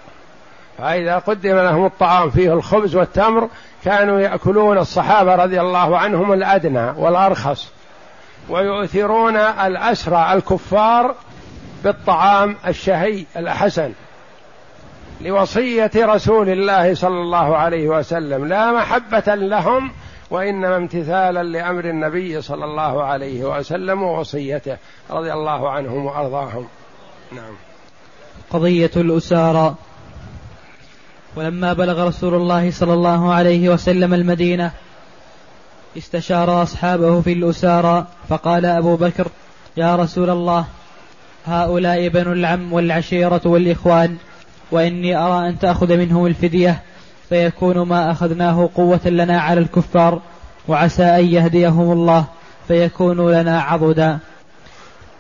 فإذا 0.78 1.18
قدم 1.18 1.56
لهم 1.56 1.86
الطعام 1.86 2.30
فيه 2.30 2.54
الخبز 2.54 2.96
والتمر 2.96 3.50
كانوا 3.84 4.20
يأكلون 4.20 4.78
الصحابة 4.78 5.36
رضي 5.36 5.62
الله 5.62 5.98
عنهم 5.98 6.34
الأدنى 6.34 6.90
والأرخص 6.90 7.70
ويؤثرون 8.50 9.38
الأسرى 9.38 10.34
الكفار 10.34 11.16
بالطعام 11.84 12.56
الشهي 12.68 13.26
الحسن. 13.38 13.92
لوصية 15.22 15.92
رسول 15.96 16.50
الله 16.50 16.94
صلى 16.94 17.22
الله 17.22 17.58
عليه 17.58 17.88
وسلم. 17.88 18.46
لا 18.46 18.72
محبة 18.72 19.36
لهم 19.36 19.92
وإنما 20.30 20.78
امتثالا 20.78 21.44
لأمر 21.44 21.86
النبي 21.86 22.42
صلى 22.42 22.66
الله 22.66 23.04
عليه 23.04 23.44
وسلم 23.44 24.04
ووصيته 24.04 24.78
رضي 25.10 25.34
الله 25.34 25.70
عنهم 25.70 26.06
وأرضاهم. 26.06 26.68
نعم. 27.32 27.54
قضية 28.52 28.92
الأسارى. 28.96 29.76
ولما 31.36 31.74
بلغ 31.74 32.08
رسول 32.08 32.34
الله 32.34 32.72
صلى 32.72 32.94
الله 32.94 33.34
عليه 33.34 33.70
وسلم 33.70 34.14
المدينة 34.14 34.72
استشار 35.98 36.64
أصحابه 36.64 37.22
في 37.22 37.34
الأسارى 37.34 38.06
فقال 38.30 38.66
أبو 38.66 38.96
بكر 38.96 39.28
يا 39.78 39.96
رسول 39.96 40.30
الله 40.30 40.66
هؤلاء 41.46 42.08
بنو 42.08 42.32
العم 42.32 42.74
والعشيرة 42.74 43.42
والإخوان 43.46 44.18
وإني 44.72 45.16
أرى 45.16 45.50
أن 45.50 45.60
تأخذ 45.60 45.98
منهم 45.98 46.26
الفدية 46.26 46.80
فيكون 47.30 47.80
ما 47.80 48.12
أخذناه 48.12 48.70
قوة 48.76 49.00
لنا 49.06 49.42
على 49.42 49.60
الكفار 49.60 50.22
وعسى 50.68 51.04
أن 51.04 51.26
يهديهم 51.26 51.92
الله 51.92 52.26
فيكونوا 52.68 53.32
لنا 53.42 53.62
عضدا. 53.62 54.20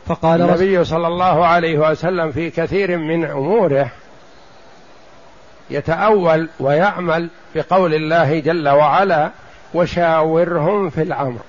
فقال 0.05 0.41
النبي 0.41 0.83
صلى 0.83 1.07
الله 1.07 1.45
عليه 1.45 1.89
وسلم 1.89 2.31
في 2.31 2.49
كثير 2.49 2.97
من 2.97 3.25
أموره 3.25 3.91
يتأول 5.69 6.49
ويعمل 6.59 7.29
بقول 7.55 7.93
الله 7.93 8.39
جل 8.39 8.69
وعلا 8.69 9.31
وشاورهم 9.73 10.89
في 10.89 11.01
الأمر. 11.01 11.39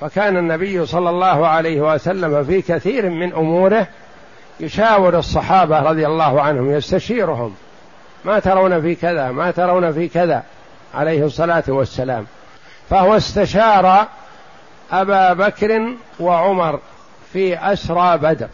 فكان 0.00 0.36
النبي 0.36 0.86
صلى 0.86 1.10
الله 1.10 1.46
عليه 1.46 1.80
وسلم 1.80 2.44
في 2.44 2.62
كثير 2.62 3.10
من 3.10 3.32
أموره 3.32 3.86
يشاور 4.60 5.18
الصحابة 5.18 5.80
رضي 5.80 6.06
الله 6.06 6.40
عنهم 6.42 6.70
يستشيرهم. 6.70 7.54
ما 8.24 8.38
ترون 8.38 8.80
في 8.82 8.94
كذا 8.94 9.30
ما 9.30 9.50
ترون 9.50 9.92
في 9.92 10.08
كذا 10.08 10.42
عليه 10.94 11.24
الصلاة 11.24 11.64
والسلام. 11.68 12.26
فهو 12.90 13.16
استشار 13.16 14.06
أبا 14.92 15.32
بكر 15.32 15.94
وعمر 16.20 16.80
في 17.32 17.72
أسرى 17.72 18.18
بدر. 18.18 18.48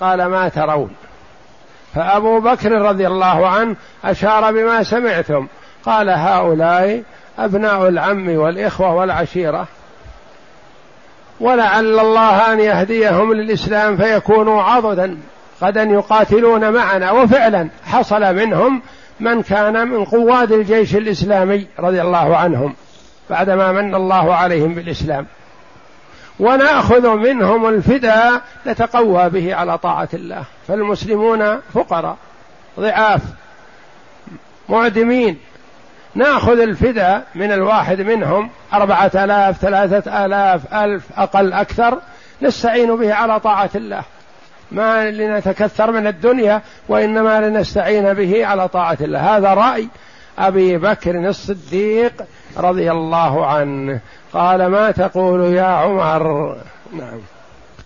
قال 0.00 0.26
ما 0.26 0.48
ترون. 0.48 0.90
فأبو 1.94 2.40
بكر 2.40 2.72
رضي 2.72 3.06
الله 3.06 3.48
عنه 3.48 3.76
أشار 4.04 4.52
بما 4.52 4.82
سمعتم. 4.82 5.46
قال 5.84 6.10
هؤلاء 6.10 7.02
أبناء 7.38 7.88
العم 7.88 8.36
والإخوة 8.36 8.94
والعشيرة. 8.94 9.66
ولعل 11.40 11.98
الله 12.00 12.52
أن 12.52 12.60
يهديهم 12.60 13.32
للإسلام 13.32 13.96
فيكونوا 13.96 14.62
عضدا 14.62 15.18
غدا 15.62 15.82
يقاتلون 15.82 16.72
معنا. 16.72 17.10
وفعلا 17.10 17.68
حصل 17.86 18.34
منهم 18.34 18.82
من 19.20 19.42
كان 19.42 19.88
من 19.88 20.04
قواد 20.04 20.52
الجيش 20.52 20.96
الإسلامي 20.96 21.66
رضي 21.78 22.02
الله 22.02 22.36
عنهم 22.36 22.74
بعدما 23.30 23.72
من 23.72 23.94
الله 23.94 24.34
عليهم 24.34 24.74
بالإسلام. 24.74 25.26
ونأخذ 26.40 27.08
منهم 27.08 27.68
الفداء 27.68 28.40
نتقوى 28.66 29.28
به 29.28 29.54
على 29.54 29.78
طاعة 29.78 30.08
الله. 30.14 30.42
فالمسلمون 30.68 31.60
فقراء 31.74 32.16
ضعاف 32.80 33.20
معدمين. 34.68 35.38
ناخذ 36.16 36.60
الفداء 36.60 37.26
من 37.34 37.52
الواحد 37.52 38.00
منهم 38.00 38.50
أربعة 38.72 39.10
آلاف 39.14 39.58
ثلاثة 39.58 40.24
آلاف 40.24 40.74
ألف 40.74 41.04
أقل 41.16 41.52
أكثر 41.52 41.98
نستعين 42.42 42.96
به 42.96 43.14
على 43.14 43.40
طاعة 43.40 43.70
الله. 43.74 44.02
ما 44.72 45.10
لنتكثر 45.10 45.92
من 45.92 46.06
الدنيا 46.06 46.62
وإنما 46.88 47.40
لنستعين 47.40 48.14
به 48.14 48.46
على 48.46 48.68
طاعة 48.68 48.98
الله. 49.00 49.36
هذا 49.36 49.54
رأي 49.54 49.88
أبي 50.38 50.78
بكر 50.78 51.28
الصديق 51.28 52.12
رضي 52.56 52.90
الله 52.90 53.46
عنه. 53.46 54.00
قال 54.32 54.66
ما 54.66 54.90
تقول 54.90 55.40
يا 55.54 55.64
عمر؟ 55.64 56.56
نعم. 56.92 57.20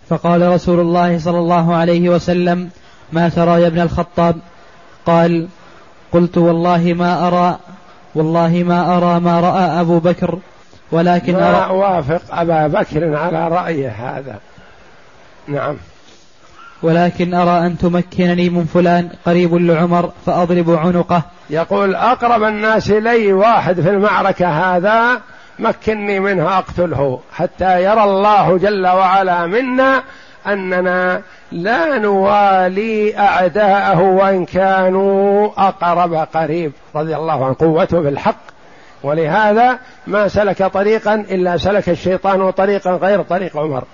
فقال 0.09 0.53
رسول 0.53 0.81
الله 0.81 1.19
صلى 1.19 1.39
الله 1.39 1.75
عليه 1.75 2.09
وسلم 2.09 2.71
ما 3.13 3.29
ترى 3.29 3.63
يا 3.63 3.67
ابن 3.67 3.81
الخطاب؟ 3.81 4.37
قال 5.07 5.49
قلت 6.13 6.39
والله 6.39 6.95
ما 6.99 7.27
أرى 7.27 7.59
والله 8.15 8.65
ما 8.67 8.97
أرى 8.97 9.21
ما 9.21 9.41
رأى 9.41 9.81
أبو 9.81 9.99
بكر 9.99 10.39
ولكن 10.93 11.33
ما 11.33 11.51
أرى 11.51 11.71
أوافق 11.71 12.23
أبا 12.31 12.67
بكر 12.67 13.17
على 13.17 13.49
رأيه 13.49 13.89
هذا. 13.89 14.39
نعم. 15.49 15.77
ولكن 16.83 17.35
أرى 17.35 17.67
أن 17.67 17.79
تمكنني 17.79 18.51
من 18.51 18.65
فلان 18.65 19.11
قريب 19.27 19.55
لعمر 19.55 20.13
فأضرب 20.27 20.71
عنقه. 20.71 21.23
يقول 21.51 21.95
أقرب 21.95 22.43
الناس 22.43 22.91
إلي 22.91 23.33
واحد 23.33 23.81
في 23.81 23.91
المعركة 23.91 24.77
هذا 24.77 25.21
مكني 25.59 26.21
منه 26.21 26.59
أقتله 26.59 27.21
حتى 27.33 27.85
يرى 27.85 28.05
الله 28.05 28.59
جل 28.59 28.87
وعلا 28.87 29.47
منا 29.47 30.03
أننا 30.47 31.23
لا 31.53 31.99
نوالي 31.99 33.19
أعداءه 33.19 34.01
وإن 34.01 34.45
كانوا 34.45 35.49
أقرب 35.57 36.15
قريب. 36.15 36.73
رضي 36.95 37.17
الله 37.17 37.47
عن 37.47 37.55
قوته 37.55 38.03
في 38.03 38.09
الحق 38.09 38.41
ولهذا 39.03 39.79
ما 40.07 40.29
سلك 40.29 40.63
طريقا 40.63 41.15
إلا 41.15 41.57
سلك 41.57 41.89
الشيطان 41.89 42.51
طريقا 42.51 42.91
غير 42.91 43.23
طريق 43.23 43.57
عمر. 43.57 43.85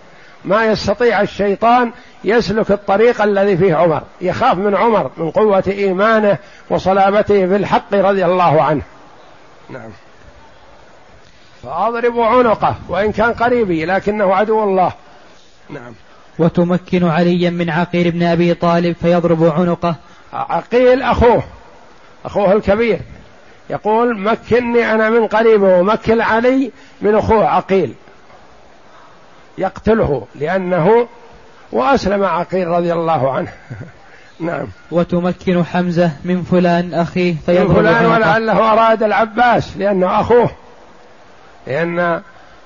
ما 0.45 0.65
يستطيع 0.65 1.21
الشيطان 1.21 1.93
يسلك 2.25 2.71
الطريق 2.71 3.23
الذي 3.23 3.57
فيه 3.57 3.75
عمر. 3.75 4.03
يخاف 4.21 4.59
من 4.59 4.77
عمر 4.77 5.11
من 5.17 5.31
قوة 5.31 5.65
إيمانه 5.69 6.39
وصلابته 6.71 7.47
في 7.47 7.57
الحق 7.57 7.95
رضي 7.95 8.25
الله 8.25 8.63
عنه. 8.63 8.83
نعم. 9.71 9.91
فأضرب 11.63 12.21
عنقه 12.21 12.75
وإن 12.89 13.13
كان 13.13 13.33
قريبي 13.33 13.85
لكنه 13.85 14.35
عدو 14.35 14.65
الله. 14.65 14.93
نعم. 15.71 15.93
وتمكن 16.39 17.09
عليا 17.09 17.51
من 17.51 17.71
عقيل 17.71 18.11
بن 18.11 18.23
أبي 18.23 18.55
طالب 18.55 18.97
فيضرب 19.01 19.45
عنقه. 19.45 19.95
عقيل 20.33 21.03
أخوه 21.03 21.43
أخوه 22.25 22.53
الكبير. 22.53 23.01
يقول 23.71 24.21
مكني 24.21 24.93
أنا 24.93 25.11
من 25.11 25.27
قريبه 25.27 25.79
ومكن 25.79 26.21
علي 26.21 26.71
من 27.01 27.15
أخوه 27.15 27.49
عقيل. 27.49 27.95
يقتله 29.59 30.27
لأنه 30.35 31.09
وأسلم 31.73 32.25
عقيل 32.25 32.69
رضي 32.69 32.93
الله 32.93 33.33
عنه. 33.33 33.53
نعم. 34.41 34.67
وتمكن 34.91 35.65
حمزة 35.65 36.11
من 36.25 36.43
فلان 36.43 36.95
أخيه 36.95 37.35
فيضرب 37.47 37.69
من 37.69 37.75
فلان 37.75 38.07
ولعله 38.07 38.73
أراد 38.73 39.03
العباس 39.03 39.77
لأنه 39.77 40.21
أخوه. 40.21 40.51
لأن 41.67 42.23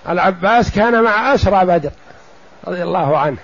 العباس 0.08 0.70
كان 0.70 1.02
مع 1.02 1.34
أسرى 1.34 1.64
بدر 1.64 1.90
رضي 2.66 2.82
الله 2.82 3.18
عنه. 3.18 3.36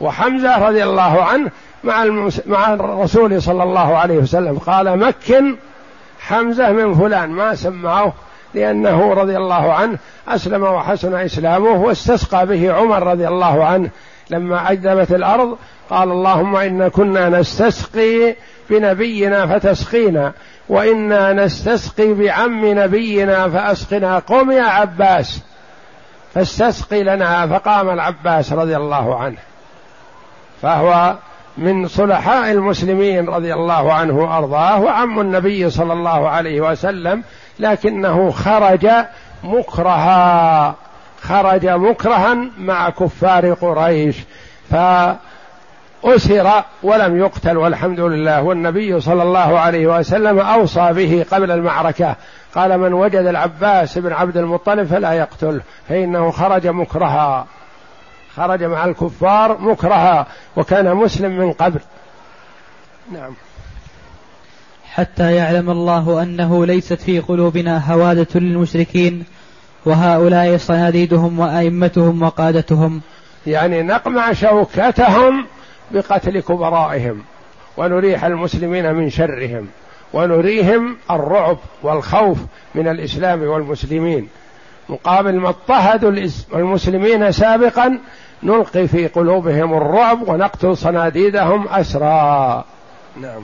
وحمزة 0.00 0.68
رضي 0.68 0.84
الله 0.84 1.24
عنه 1.24 1.50
مع. 1.84 2.04
مع 2.46 2.74
الرسول 2.74 3.42
صلى 3.42 3.62
الله 3.62 3.96
عليه 3.96 4.18
وسلم. 4.18 4.58
قال 4.58 4.98
مكن 4.98 5.56
حمزة 6.20 6.72
من 6.72 6.94
فلان. 6.94 7.30
ما 7.30 7.54
سمعه 7.54 8.12
لأنه 8.54 9.14
رضي 9.14 9.36
الله 9.36 9.72
عنه 9.72 9.98
أسلم 10.28 10.62
وحسن 10.62 11.14
إسلامه 11.14 11.70
واستسقى 11.70 12.46
به 12.46 12.72
عمر 12.72 13.02
رضي 13.02 13.28
الله 13.28 13.64
عنه 13.64 13.90
لما 14.30 14.72
أجدبت 14.72 15.12
الأرض. 15.12 15.58
قال 15.90 16.10
اللهم 16.10 16.56
إنا 16.56 16.88
كنا 16.88 17.28
نستسقي 17.28 18.34
بنبينا 18.70 19.46
فتسقينا 19.46 20.32
وإنا 20.68 21.32
نستسقي 21.32 22.14
بعم 22.14 22.78
نبينا 22.78 23.48
فأسقنا. 23.48 24.18
قم 24.18 24.50
يا 24.50 24.62
عباس 24.62 25.42
فاستسقي 26.34 27.02
لنا 27.02 27.46
فقام 27.46 27.90
العباس 27.90 28.52
رضي 28.52 28.76
الله 28.76 29.18
عنه. 29.18 29.36
فهو 30.62 31.16
من 31.58 31.88
صلحاء 31.88 32.50
المسلمين 32.52 33.28
رضي 33.28 33.54
الله 33.54 33.92
عنه 33.92 34.14
وأرضاه 34.14 34.80
وعم 34.80 35.20
النبي 35.20 35.70
صلى 35.70 35.92
الله 35.92 36.28
عليه 36.28 36.60
وسلم 36.60 37.22
لكنه 37.58 38.30
خرج 38.30 38.88
مكرها 39.44 40.74
خرج 41.22 41.66
مكرها 41.66 42.36
مع 42.58 42.90
كفار 42.90 43.52
قريش 43.52 44.16
فأسر 44.70 46.62
ولم 46.82 47.18
يقتل 47.18 47.56
والحمد 47.56 48.00
لله. 48.00 48.42
والنبي 48.42 49.00
صلى 49.00 49.22
الله 49.22 49.58
عليه 49.58 49.98
وسلم 49.98 50.38
أوصى 50.38 50.92
به 50.92 51.26
قبل 51.30 51.50
المعركة 51.50 52.16
قال 52.54 52.78
من 52.78 52.92
وجد 52.92 53.26
العباس 53.26 53.98
بن 53.98 54.12
عبد 54.12 54.36
المطلب 54.36 54.86
فلا 54.86 55.12
يقتله 55.12 55.60
فإنه 55.88 56.30
خرج 56.30 56.66
مكرها. 56.66 57.46
خرج 58.38 58.64
مع 58.64 58.84
الكفار 58.84 59.58
مكرها 59.60 60.26
وكان 60.56 60.94
مسلم 60.94 61.38
من 61.38 61.52
قبل. 61.52 61.80
نعم. 63.12 63.32
حتى 64.84 65.34
يعلم 65.34 65.70
الله 65.70 66.22
أنه 66.22 66.66
ليست 66.66 67.02
في 67.02 67.20
قلوبنا 67.20 67.92
هوادة 67.92 68.40
للمشركين 68.40 69.24
وهؤلاء 69.86 70.56
صناديدهم 70.56 71.38
وأئمتهم 71.38 72.22
وقادتهم. 72.22 73.00
يعني 73.46 73.82
نقمع 73.82 74.32
شوكتهم 74.32 75.46
بقتل 75.90 76.40
كبرائهم 76.40 77.22
ونريح 77.76 78.24
المسلمين 78.24 78.94
من 78.94 79.10
شرهم 79.10 79.68
ونريهم 80.12 80.96
الرعب 81.10 81.58
والخوف 81.82 82.38
من 82.74 82.88
الإسلام 82.88 83.42
والمسلمين 83.42 84.28
مقابل 84.88 85.34
ما 85.36 85.48
اضطهدوا 85.48 86.28
المسلمين 86.54 87.32
سابقا 87.32 87.98
نلقي 88.42 88.88
في 88.88 89.06
قلوبهم 89.06 89.74
الرعب 89.74 90.28
ونقتل 90.28 90.76
صناديدهم 90.76 91.68
أسرى 91.68 92.64
نعم. 93.16 93.42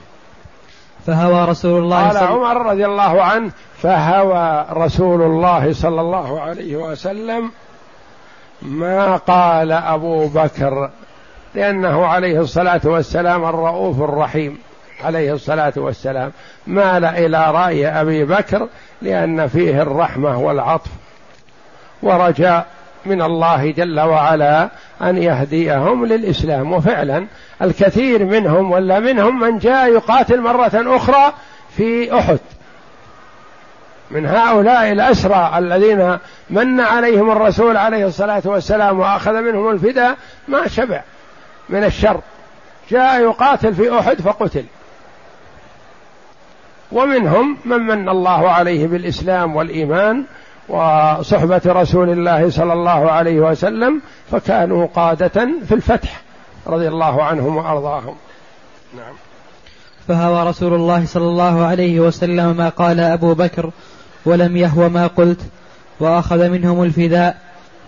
فهوى 1.06 1.44
رسول 1.44 1.82
الله 1.82 2.08
قال 2.08 2.16
عمر 2.16 2.66
رضي 2.66 2.86
الله 2.86 3.22
عنه 3.22 3.50
فهوى 3.82 4.66
رسول 4.70 5.22
الله 5.22 5.72
صلى 5.72 6.00
الله 6.00 6.40
عليه 6.40 6.76
وسلم 6.76 7.50
ما 8.62 9.16
قال 9.16 9.72
أبو 9.72 10.28
بكر 10.28 10.90
لأنه 11.54 12.06
عليه 12.06 12.40
الصلاة 12.40 12.80
والسلام 12.84 13.44
الرؤوف 13.44 14.02
الرحيم. 14.02 14.58
عليه 15.04 15.32
الصلاة 15.32 15.72
والسلام. 15.76 16.32
مال 16.66 17.04
إلى 17.04 17.50
رأي 17.50 17.88
أبي 17.88 18.24
بكر 18.24 18.68
لأن 19.02 19.46
فيه 19.46 19.82
الرحمة 19.82 20.38
والعطف. 20.38 20.90
ورجاء 22.02 22.66
من 23.06 23.22
الله 23.22 23.70
جل 23.70 24.00
وعلا 24.00 24.68
أن 25.02 25.18
يهديهم 25.18 26.06
للإسلام. 26.06 26.72
وفعلا 26.72 27.26
الكثير 27.62 28.24
منهم 28.24 28.70
ولا 28.70 29.00
منهم 29.00 29.40
من 29.40 29.58
جاء 29.58 29.88
يقاتل 29.88 30.40
مرة 30.40 30.96
أخرى 30.96 31.32
في 31.76 32.18
أحد. 32.18 32.38
من 34.10 34.26
هؤلاء 34.26 34.92
الأسرى 34.92 35.52
الذين 35.58 36.18
من 36.50 36.80
عليهم 36.80 37.30
الرسول 37.30 37.76
عليه 37.76 38.06
الصلاة 38.06 38.42
والسلام 38.44 39.00
وأخذ 39.00 39.32
منهم 39.32 39.70
الفداء 39.70 40.16
ما 40.48 40.68
شبع 40.68 41.02
من 41.68 41.84
الشر. 41.84 42.20
جاء 42.90 43.20
يقاتل 43.20 43.74
في 43.74 43.98
أحد 43.98 44.20
فقتل. 44.20 44.64
ومنهم 46.92 47.56
من 47.64 47.80
من 47.80 48.08
الله 48.08 48.50
عليه 48.50 48.86
بالإسلام 48.86 49.56
والإيمان 49.56 50.24
وصحبة 50.68 51.60
رسول 51.66 52.10
الله 52.10 52.50
صلى 52.50 52.72
الله 52.72 53.10
عليه 53.10 53.40
وسلم 53.40 54.02
فكانوا 54.30 54.86
قادة 54.86 55.48
في 55.68 55.74
الفتح 55.74 56.22
رضي 56.66 56.88
الله 56.88 57.22
عنهم 57.22 57.56
وأرضاهم. 57.56 58.14
نعم. 58.96 59.14
فهوى 60.08 60.48
رسول 60.48 60.74
الله 60.74 61.06
صلى 61.06 61.24
الله 61.24 61.64
عليه 61.64 62.00
وسلم 62.00 62.56
ما 62.56 62.68
قال 62.68 63.00
أبو 63.00 63.34
بكر 63.34 63.70
ولم 64.26 64.56
يهو 64.56 64.88
ما 64.88 65.06
قلت 65.06 65.40
وأخذ 66.00 66.48
منهم 66.48 66.82
الفداء. 66.82 67.36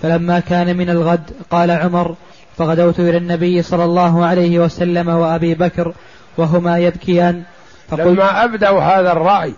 فلما 0.03 0.41
كان 0.41 0.77
من 0.77 0.91
الغد 0.91 1.31
قال 1.51 1.70
عمر 1.70 2.14
فغدوت 2.59 3.01
إلى 3.01 3.16
النبي 3.16 3.62
صلى 3.62 3.85
الله 3.85 4.24
عليه 4.24 4.59
وسلم 4.59 5.09
وأبي 5.09 5.55
بكر 5.55 5.93
وهما 6.37 6.79
يبكيان. 6.79 7.43
فقلت 7.89 8.07
لما 8.07 8.45
أبدوا 8.45 8.81
هذا 8.81 9.12
الرأي 9.12 9.55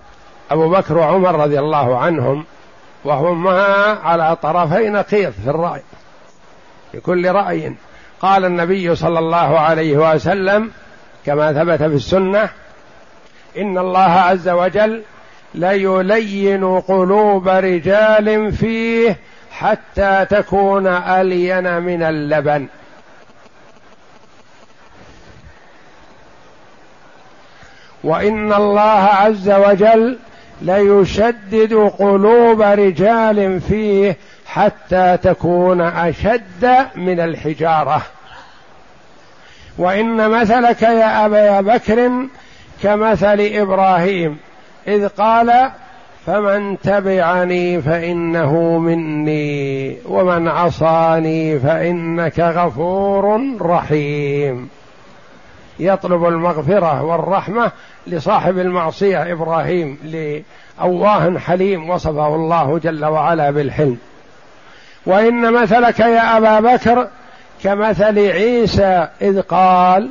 أبو 0.51 0.71
بكر 0.71 0.99
وعمر 0.99 1.35
رضي 1.35 1.59
الله 1.59 1.99
عنهم 1.99 2.45
وهما 3.05 3.63
على 4.03 4.37
طرفي 4.37 4.89
نقيض 4.89 5.31
في 5.31 5.51
الرأي 5.51 5.83
في 6.93 7.01
كل 7.01 7.31
رأي. 7.31 7.75
قال 8.21 8.45
النبي 8.45 8.97
صلى 8.97 9.19
الله 9.19 9.59
عليه 9.59 10.15
وسلم 10.15 10.71
كما 11.27 11.53
ثبت 11.53 11.79
في 11.79 11.95
السنة 11.95 12.49
إن 13.59 13.79
الله 13.79 14.01
عز 14.01 14.49
وجل 14.49 15.03
ليلين 15.55 16.81
قلوب 16.81 17.49
رجال 17.49 18.53
فيه 18.53 19.17
حتى 19.51 20.27
تكون 20.31 20.87
ألين 20.87 21.83
من 21.83 22.03
اللبن. 22.03 22.67
وإن 28.05 28.53
الله 28.53 28.81
عز 28.91 29.51
وجل 29.51 30.19
ليشدد 30.63 31.75
قلوب 31.99 32.63
رجال 32.63 33.61
فيه 33.61 34.17
حتى 34.47 35.19
تكون 35.23 35.81
أشد 35.81 36.77
من 36.97 37.21
الحجارة. 37.21 38.03
وإن 39.79 40.31
مثلك 40.31 40.83
يا 40.83 41.27
أبا 41.27 41.61
بكر 41.61 42.11
كمثل 42.83 43.41
إبراهيم 43.41 44.37
إذ 44.89 45.09
قال 45.09 45.71
فمن 46.27 46.79
تبعني 46.81 47.83
فإنه 47.83 48.79
مني 48.79 49.97
ومن 50.07 50.49
عصاني 50.49 51.59
فإنك 51.59 52.41
غفور 52.41 53.57
رحيم. 53.61 54.69
يطلب 55.81 56.25
المغفرة 56.25 57.03
والرحمة 57.03 57.73
لصاحب 58.07 58.59
المعصية 58.59 59.33
إبراهيم 59.33 59.99
لأواه 60.05 61.39
حليم 61.39 61.91
وصفه 61.91 62.35
الله 62.35 62.79
جل 62.79 63.05
وعلا 63.05 63.51
بالحلم. 63.51 63.99
وإن 65.07 65.53
مثلك 65.53 66.01
يا 66.01 66.37
أبا 66.37 66.61
بكر 66.61 67.09
كمثل 67.63 68.19
عيسى 68.19 69.09
إذ 69.23 69.41
قال 69.41 70.11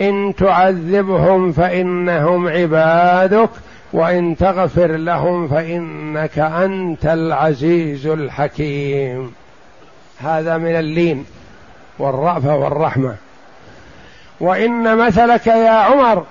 إن 0.00 0.34
تعذبهم 0.38 1.52
فإنهم 1.52 2.48
عبادك 2.48 3.50
وإن 3.92 4.36
تغفر 4.36 4.86
لهم 4.86 5.48
فإنك 5.48 6.38
أنت 6.38 7.06
العزيز 7.06 8.06
الحكيم. 8.06 9.32
هذا 10.20 10.58
من 10.58 10.76
اللين 10.76 11.24
والرأفة 11.98 12.56
والرحمة. 12.56 13.14
وإن 14.42 14.96
مثلك 14.96 15.46
يا 15.46 15.70
عمر 15.70 16.24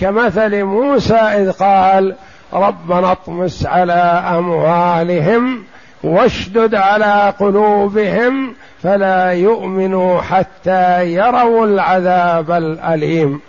كمثل 0.00 0.64
موسى 0.64 1.14
إذ 1.14 1.52
قال 1.52 2.14
ربنا 2.52 3.12
اطمس 3.12 3.66
على 3.66 4.22
أموالهم 4.38 5.64
واشدد 6.04 6.74
على 6.74 7.34
قلوبهم 7.40 8.54
فلا 8.82 9.32
يؤمنوا 9.32 10.20
حتى 10.20 11.04
يروا 11.12 11.66
العذاب 11.66 12.50
الأليم. 12.50 13.40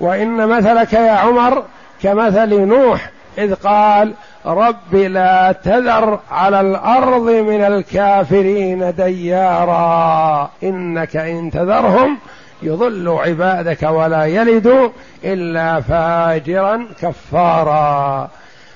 وإن 0.00 0.48
مثلك 0.48 0.92
يا 0.92 1.10
عمر 1.12 1.64
كمثل 2.02 2.60
نوح 2.60 3.10
إذ 3.38 3.54
قال 3.54 4.14
رب 4.46 4.94
لا 4.94 5.52
تذر 5.52 6.18
على 6.30 6.60
الأرض 6.60 7.30
من 7.30 7.64
الكافرين 7.64 8.94
ديارا 8.94 10.50
إنك 10.62 11.16
إن 11.16 11.50
تذرهم 11.50 12.18
يضل 12.62 13.08
عبادك 13.08 13.82
ولا 13.82 14.24
يلد 14.24 14.92
إلا 15.24 15.80
فاجرا 15.80 16.86
كفارا. 17.02 18.30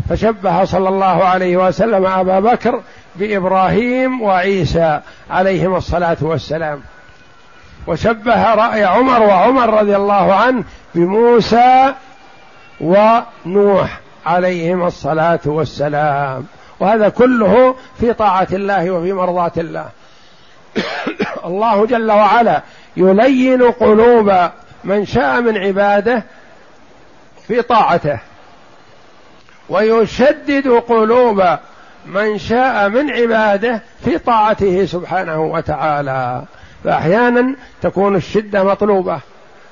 فشبه 0.09 0.65
صلى 0.65 0.89
الله 0.89 1.25
عليه 1.25 1.57
وسلم 1.57 2.07
أبا 2.07 2.41
بكر 2.41 2.81
بإبراهيم 3.17 4.23
وعيسى 4.23 5.01
عليهما 5.31 5.77
الصلاة 5.77 6.17
والسلام. 6.21 6.81
وشبه 7.87 8.55
رأي 8.55 8.85
عمر 8.85 9.23
وعمر 9.23 9.81
رضي 9.81 9.97
الله 9.97 10.35
عنه 10.35 10.65
بموسى 10.95 11.93
ونوح 12.81 14.01
عليهما 14.27 14.87
الصلاة 14.87 15.41
والسلام. 15.45 16.45
وهذا 16.81 17.09
كله 17.09 17.75
في 18.01 18.13
طاعة 18.13 18.49
الله 18.53 18.91
وفي 18.91 19.13
مرضاة 19.13 19.53
الله. 19.57 19.87
الله 21.45 21.87
جل 21.87 22.13
وعلا 22.13 22.63
يلين 22.97 23.63
قلوب 23.63 24.51
من 24.85 25.07
شاء 25.07 25.41
من 25.41 25.59
عباده 25.59 26.23
في 27.49 27.63
طاعته 27.63 28.19
ويشدد 29.69 30.69
قلوب 30.69 31.45
من 32.07 32.39
شاء 32.39 32.89
من 32.89 33.11
عباده 33.11 33.83
في 34.05 34.19
طاعته 34.19 34.87
سبحانه 34.87 35.41
وتعالى. 35.43 36.45
فأحيانا 36.85 37.57
تكون 37.83 38.17
الشدة 38.17 38.65
مطلوبة 38.65 39.21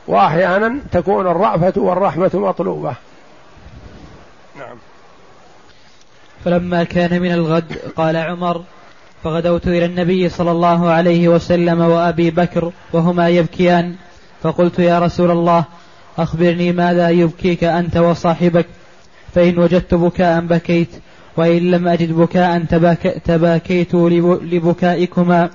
وأحيانا 0.07 0.79
تكون 0.93 1.27
الرأفة 1.27 1.73
والرحمة 1.77 2.31
مطلوبة. 2.35 2.95
نعم. 4.59 4.77
فلما 6.45 6.85
كان 6.85 7.23
من 7.23 7.33
الغد 7.33 7.79
قال 7.97 8.17
عمر 8.17 8.65
فغدوت 9.25 9.67
إلى 9.67 9.85
النبي 9.85 10.29
صلى 10.29 10.51
الله 10.51 10.91
عليه 10.91 11.29
وسلم 11.29 11.81
وأبي 11.81 12.31
بكر 12.31 12.73
وهما 12.93 13.29
يبكيان 13.29 13.95
فقلت 14.43 14.79
يا 14.79 14.99
رسول 14.99 15.31
الله 15.31 15.65
أخبرني 16.19 16.73
ماذا 16.73 17.11
يبكيك 17.11 17.65
أنت 17.65 17.97
وصاحبك؟ 17.97 18.67
فإن 19.35 19.59
وجدت 19.59 19.95
بكاء 19.95 20.41
بكيت 20.41 20.89
وإن 21.37 21.71
لم 21.71 21.89
أجد 21.89 22.13
بكاء 22.13 22.59
تباك 22.59 23.03
تباكيت 23.25 23.95
لبكائكما. 23.95 25.51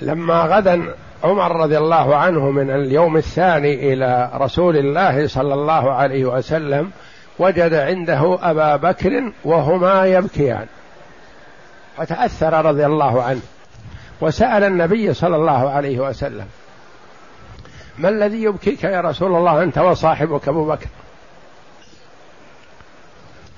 لما 0.00 0.42
غدا 0.42 0.94
عمر 1.24 1.56
رضي 1.56 1.78
الله 1.78 2.16
عنه 2.16 2.50
من 2.50 2.70
اليوم 2.70 3.16
الثاني 3.16 3.92
إلى 3.92 4.30
رسول 4.34 4.76
الله 4.76 5.26
صلى 5.26 5.54
الله 5.54 5.92
عليه 5.92 6.24
وسلم 6.24 6.90
وجد 7.38 7.74
عنده 7.74 8.38
أبا 8.42 8.76
بكر 8.76 9.32
وهما 9.44 10.06
يبكيان. 10.06 10.66
فتاثر 12.00 12.64
رضي 12.64 12.86
الله 12.86 13.22
عنه. 13.22 13.40
وسأل 14.20 14.64
النبي 14.64 15.14
صلى 15.14 15.36
الله 15.36 15.70
عليه 15.70 15.98
وسلم 15.98 16.46
ما 17.98 18.08
الذي 18.08 18.42
يبكيك 18.42 18.84
يا 18.84 19.00
رسول 19.00 19.36
الله؟ 19.36 19.62
أنت 19.62 19.78
وصاحبك 19.78 20.48
أبو 20.48 20.66
بكر. 20.66 20.86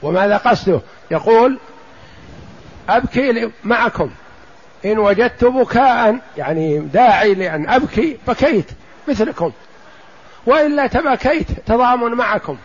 وماذا 0.03 0.37
قصده؟ 0.37 0.81
يقول 1.11 1.59
أبكي 2.89 3.51
معكم 3.65 4.11
إن 4.85 4.99
وجدت 4.99 5.45
بكاء 5.45 6.19
يعني 6.37 6.79
داعي 6.79 7.35
لأن 7.35 7.69
أبكي 7.69 8.19
بكيت 8.29 8.71
مثلكم. 9.09 9.53
وإلا 10.47 10.87
تبكيت 10.87 11.47
تضامن 11.67 12.15
معكم. 12.15 12.57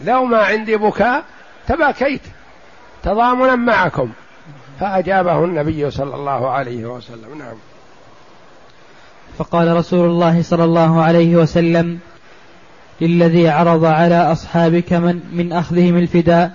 لو 0.00 0.24
ما 0.24 0.38
عندي 0.38 0.76
بكاء 0.76 1.24
تبكيت 1.68 2.22
تضامنا 3.02 3.54
معكم. 3.54 4.12
فأجابه 4.80 5.44
النبي 5.44 5.90
صلى 5.90 6.14
الله 6.14 6.50
عليه 6.50 6.84
وسلم. 6.86 7.38
نعم. 7.38 7.54
فقال 9.38 9.76
رسول 9.76 10.10
الله 10.10 10.42
صلى 10.42 10.64
الله 10.64 11.02
عليه 11.02 11.36
وسلم 11.36 11.98
للذي 13.00 13.48
عرض 13.48 13.84
على 13.84 14.32
أصحابك 14.32 14.92
من, 14.92 15.20
من 15.32 15.52
أخذهم 15.52 15.96
الفداء 15.96 16.52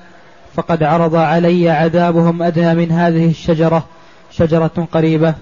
فقد 0.55 0.83
عرض 0.83 1.15
علي 1.15 1.69
عذابهم 1.69 2.43
أدنى 2.43 2.75
من 2.75 2.91
هذه 2.91 3.29
الشجرة 3.29 3.83
شجرة 4.31 4.87
قريبة. 4.91 5.33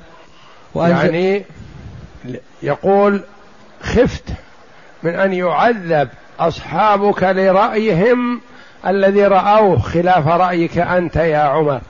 يعني 0.76 1.46
يقول 2.64 3.24
خفت 3.82 4.24
من 5.04 5.16
أن 5.16 5.34
يعذب 5.34 6.10
أصحابك 6.40 7.24
لرأيهم 7.24 8.42
الذي 8.88 9.28
رأوه 9.28 9.80
خلاف 9.80 10.28
رأيك 10.28 10.78
أنت 10.78 11.16
يا 11.16 11.38
عمر. 11.38 11.82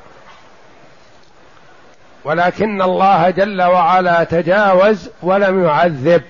ولكن 2.25 2.81
الله 2.81 3.29
جل 3.29 3.61
وعلا 3.61 4.23
تجاوز 4.23 5.09
ولم 5.21 5.63
يعذب. 5.63 6.21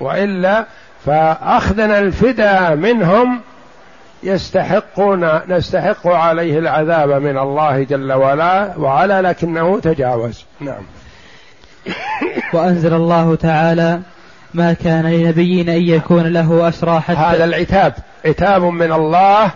وإلا 0.00 0.64
فأخذنا 1.06 1.98
الفداء 1.98 2.74
منهم 2.74 3.40
يستحقون 4.22 5.40
نستحق 5.48 6.06
عليه 6.06 6.58
العذاب 6.58 7.10
من 7.10 7.38
الله 7.38 7.82
جل 7.82 8.12
وعلا 8.12 8.72
وعلا 8.78 9.22
لكنه 9.22 9.80
تجاوز. 9.80 10.44
نعم. 10.60 10.82
وأنزل 12.52 12.94
الله 12.94 13.34
تعالى 13.34 14.00
ما 14.54 14.72
كان 14.72 15.06
لنبي 15.06 15.60
أن 15.62 15.82
يكون 15.82 16.26
له 16.26 16.68
أسرى 16.68 17.00
حتى 17.00 17.18
هذا 17.18 17.44
العتاب 17.44 17.94
عتاب 18.24 18.62
من 18.62 18.92
الله 18.92 19.50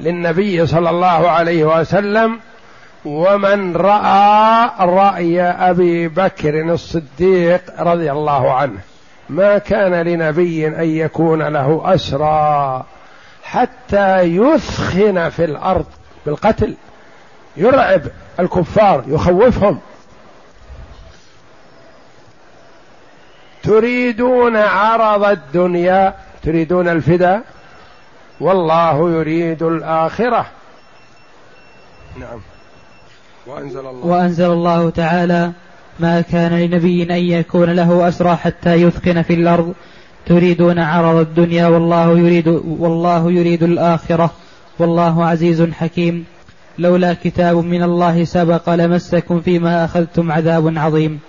للنبي 0.00 0.66
صلى 0.66 0.90
الله 0.90 1.30
عليه 1.30 1.64
وسلم 1.64 2.40
ومن 3.04 3.76
رأى 3.76 4.70
رأي 4.80 5.42
أبي 5.42 6.08
بكر 6.08 6.72
الصديق 6.72 7.62
رضي 7.78 8.12
الله 8.12 8.54
عنه 8.54 8.78
ما 9.28 9.58
كان 9.58 9.94
لنبي 9.94 10.66
أن 10.66 10.88
يكون 10.88 11.42
له 11.42 11.82
أسرى 11.84 12.84
حتى 13.44 14.20
يثخن 14.20 15.28
في 15.28 15.44
الأرض 15.44 15.86
بالقتل 16.26 16.76
يرعب 17.56 18.02
الكفار 18.40 19.04
يخوفهم. 19.06 19.80
تريدون 23.62 24.56
عرض 24.56 25.24
الدنيا 25.24 26.14
تريدون 26.42 26.88
الفداء 26.88 27.42
والله 28.40 29.10
يريد 29.10 29.62
الآخرة. 29.62 30.46
نعم. 32.16 32.40
وأنزل 33.46 33.80
الله, 33.80 34.06
وأنزل 34.06 34.52
الله 34.52 34.90
تعالى 34.90 35.52
ما 36.00 36.20
كان 36.20 36.58
لنبي 36.58 37.02
أن 37.02 37.10
يكون 37.10 37.70
له 37.70 38.08
أسرى 38.08 38.36
حتى 38.36 38.74
يثقن 38.74 39.22
في 39.22 39.34
الأرض. 39.34 39.74
تريدون 40.26 40.78
عرض 40.78 41.16
الدنيا 41.16 41.66
والله 41.66 42.18
يريد 42.18 42.48
والله 42.78 43.32
يريد 43.32 43.62
الآخرة. 43.62 44.30
والله 44.78 45.26
عزيز 45.26 45.62
حكيم. 45.62 46.24
لولا 46.78 47.14
كتاب 47.24 47.56
من 47.56 47.82
الله 47.82 48.24
سبق 48.24 48.74
لمسكم 48.74 49.40
فيما 49.40 49.84
أخذتم 49.84 50.32
عذاب 50.32 50.72
عظيم. 50.76 51.20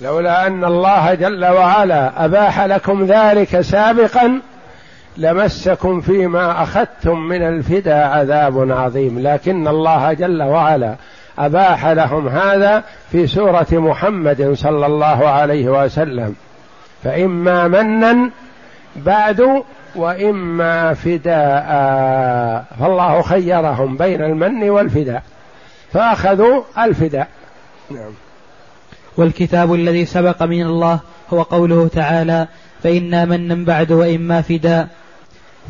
لولا 0.00 0.46
أن 0.46 0.64
الله 0.64 1.14
جل 1.14 1.44
وعلا 1.44 2.24
أباح 2.24 2.60
لكم 2.60 3.04
ذلك 3.04 3.60
سابقا 3.60 4.40
لمسكم 5.16 6.00
فيما 6.00 6.62
أخذتم 6.62 7.18
من 7.18 7.42
الفدى 7.42 7.92
عذاب 7.92 8.72
عظيم. 8.72 9.18
لكن 9.18 9.68
الله 9.68 10.12
جل 10.12 10.42
وعلا 10.42 10.96
أباح 11.38 11.86
لهم 11.86 12.28
هذا 12.28 12.84
في 13.12 13.26
سورة 13.26 13.66
محمد 13.72 14.52
صلى 14.54 14.86
الله 14.86 15.28
عليه 15.28 15.84
وسلم. 15.84 16.34
فإما 17.04 17.68
منا 17.68 18.30
بعد 18.96 19.62
وإما 19.96 20.94
فداء. 20.94 22.64
فالله 22.80 23.22
خيرهم 23.22 23.96
بين 23.96 24.22
المن 24.22 24.70
والفداء. 24.70 25.22
فأخذوا 25.92 26.62
الفداء. 26.78 27.28
نعم. 27.90 28.10
والكتاب 29.16 29.74
الذي 29.74 30.04
سبق 30.04 30.42
من 30.42 30.62
الله 30.62 31.00
هو 31.32 31.42
قوله 31.42 31.88
تعالى 31.88 32.46
فإنا 32.82 33.24
منا 33.24 33.64
بعد 33.64 33.92
وإما 33.92 34.42
فداء. 34.42 34.88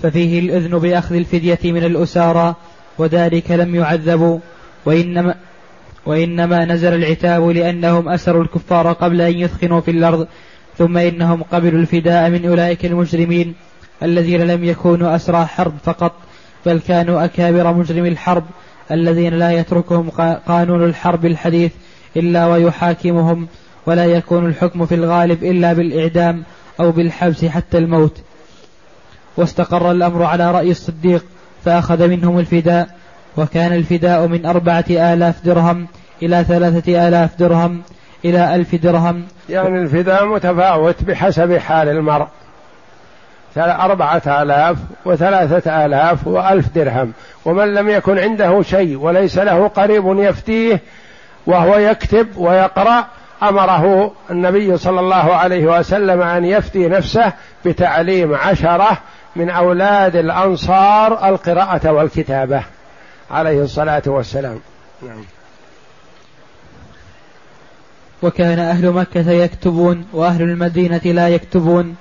ففيه 0.02 0.40
الإذن 0.40 0.78
بأخذ 0.78 1.14
الفدية 1.14 1.58
من 1.64 1.84
الأسارى 1.84 2.54
وذلك 2.98 3.50
لم 3.50 3.74
يعذبوا. 3.74 4.38
وإنما 4.84 5.34
وإنما 6.06 6.64
نزل 6.64 6.94
العتاب 6.94 7.48
لأنهم 7.48 8.08
أسروا 8.08 8.42
الكفار 8.42 8.92
قبل 8.92 9.20
أن 9.20 9.38
يثخنوا 9.38 9.80
في 9.80 9.90
الأرض 9.90 10.26
ثم 10.78 10.96
إنهم 10.96 11.42
قبلوا 11.42 11.80
الفداء 11.80 12.30
من 12.30 12.46
أولئك 12.46 12.86
المجرمين 12.86 13.54
الذين 14.02 14.40
لم 14.40 14.64
يكونوا 14.64 15.16
أسرى 15.16 15.46
حرب 15.46 15.72
فقط 15.84 16.12
بل 16.66 16.80
كانوا 16.80 17.24
أكابر 17.24 17.74
مجرمي 17.74 18.08
الحرب 18.08 18.44
الذين 18.90 19.34
لا 19.34 19.50
يتركهم 19.50 20.10
قانون 20.46 20.84
الحرب 20.84 21.26
الحديث 21.26 21.72
إلا 22.16 22.46
ويحاكمهم 22.46 23.46
ولا 23.86 24.04
يكون 24.04 24.46
الحكم 24.46 24.86
في 24.86 24.94
الغالب 24.94 25.44
إلا 25.44 25.72
بالإعدام 25.72 26.42
أو 26.80 26.90
بالحبس 26.90 27.44
حتى 27.44 27.78
الموت. 27.78 28.16
واستقر 29.36 29.90
الأمر 29.90 30.22
على 30.22 30.50
رأي 30.50 30.70
الصديق 30.70 31.24
فأخذ 31.64 32.08
منهم 32.08 32.38
الفداء 32.38 32.88
وكان 33.36 33.72
الفداء 33.72 34.26
من 34.26 34.46
أربعة 34.46 34.84
آلاف 34.90 35.44
درهم 35.44 35.86
إلى 36.22 36.44
ثلاثة 36.44 37.08
آلاف 37.08 37.38
درهم 37.38 37.82
إلى 38.24 38.54
ألف 38.54 38.74
درهم. 38.74 39.24
يعني 39.48 39.82
الفداء 39.82 40.26
متفاوت 40.26 41.02
بحسب 41.02 41.56
حال 41.58 41.88
المرء. 41.88 42.26
أربعة 43.56 44.22
آلاف 44.26 44.76
وثلاثة 45.04 45.86
آلاف 45.86 46.26
وألف 46.26 46.68
درهم. 46.74 47.12
ومن 47.44 47.74
لم 47.74 47.88
يكن 47.88 48.18
عنده 48.18 48.62
شيء 48.62 48.98
وليس 48.98 49.38
له 49.38 49.68
قريب 49.68 50.18
يفتيه 50.18 50.80
وهو 51.46 51.78
يكتب 51.78 52.28
ويقرأ 52.36 53.06
أمره 53.42 54.12
النبي 54.30 54.76
صلى 54.76 55.00
الله 55.00 55.34
عليه 55.34 55.78
وسلم 55.78 56.22
أن 56.22 56.44
يفتي 56.44 56.88
نفسه 56.88 57.32
بتعليم 57.64 58.34
عشرة 58.34 58.98
من 59.36 59.50
أولاد 59.50 60.16
الأنصار 60.16 61.28
القراءة 61.28 61.92
والكتابة. 61.92 62.62
عليه 63.30 63.62
الصلاة 63.62 64.02
والسلام. 64.06 64.60
نعم. 65.02 65.24
وكان 68.22 68.58
أهل 68.58 68.90
مكة 68.90 69.30
يكتبون 69.30 70.04
وأهل 70.12 70.42
المدينة 70.42 71.00
لا 71.04 71.28
يكتبون 71.28 71.96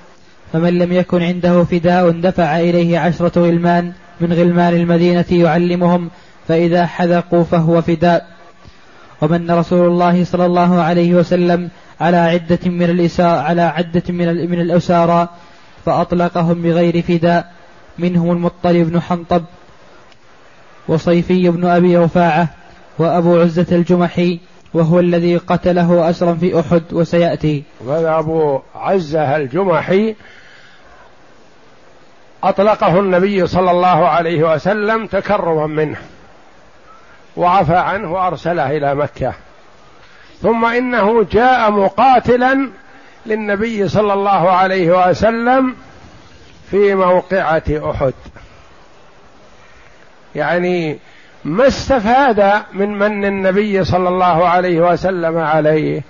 فمن 0.54 0.80
لم 0.80 0.92
يكن 0.92 1.22
عنده 1.24 1.64
فداء 1.64 2.10
دفع 2.10 2.60
إليه 2.60 3.00
عشرة 3.00 3.40
غلمان 3.40 3.94
من 4.22 4.34
غلمان 4.34 4.74
المدينة 4.74 5.26
يعلمهم 5.32 6.10
فإذا 6.48 6.86
حذقوا 6.86 7.44
فهو 7.44 7.82
فداء. 7.82 8.28
ومن 9.22 9.52
رسول 9.52 9.88
الله 9.88 10.24
صلى 10.24 10.46
الله 10.46 10.82
عليه 10.82 11.14
وسلم 11.14 11.70
على 12.02 12.18
عدة 12.18 12.60
من 12.66 12.90
الإساء 12.90 13.40
على 13.40 13.62
عدة 13.62 14.04
من 14.10 14.52
من 14.52 14.62
الأسارى 14.62 15.30
فأطلقهم 15.86 16.62
بغير 16.62 17.02
فداء. 17.02 17.52
منهم 18.00 18.32
المطلب 18.32 18.90
بن 18.90 19.02
حنطب 19.02 19.44
وصيفي 20.88 21.50
بن 21.50 21.66
أبي 21.66 21.98
رفاعة 21.98 22.48
وأبو 22.98 23.42
عزة 23.42 23.76
الجمحي 23.76 24.40
وهو 24.74 25.00
الذي 25.00 25.38
قتله 25.38 26.10
أسرا 26.10 26.34
في 26.34 26.60
أحد 26.60 26.84
وسيأتي. 26.92 27.64
وهذا 27.86 28.20
أبو 28.20 28.60
عزة 28.76 29.36
الجمحي 29.36 30.16
أطلقه 32.44 33.00
النبي 33.00 33.48
صلى 33.48 33.72
الله 33.72 34.08
عليه 34.08 34.54
وسلم 34.54 35.08
تكرما 35.08 35.68
منه 35.68 35.98
وعفى 37.38 37.76
عنه 37.76 38.14
وأرسله 38.14 38.78
إلى 38.78 38.96
مكة. 38.96 39.34
ثم 40.42 40.66
إنه 40.66 41.24
جاء 41.32 41.72
مقاتلا 41.72 42.70
للنبي 43.26 43.88
صلى 43.88 44.14
الله 44.14 44.52
عليه 44.52 45.10
وسلم 45.10 45.76
في 46.72 46.96
موقعة 46.96 47.64
أحد. 47.70 48.14
يعني 50.36 50.98
ما 51.46 51.68
استفاد 51.68 52.52
من 52.74 53.00
من 53.00 53.26
النبي 53.26 53.84
صلى 53.84 54.10
الله 54.10 54.48
عليه 54.48 54.92
وسلم 54.92 55.38
عليه 55.38 56.02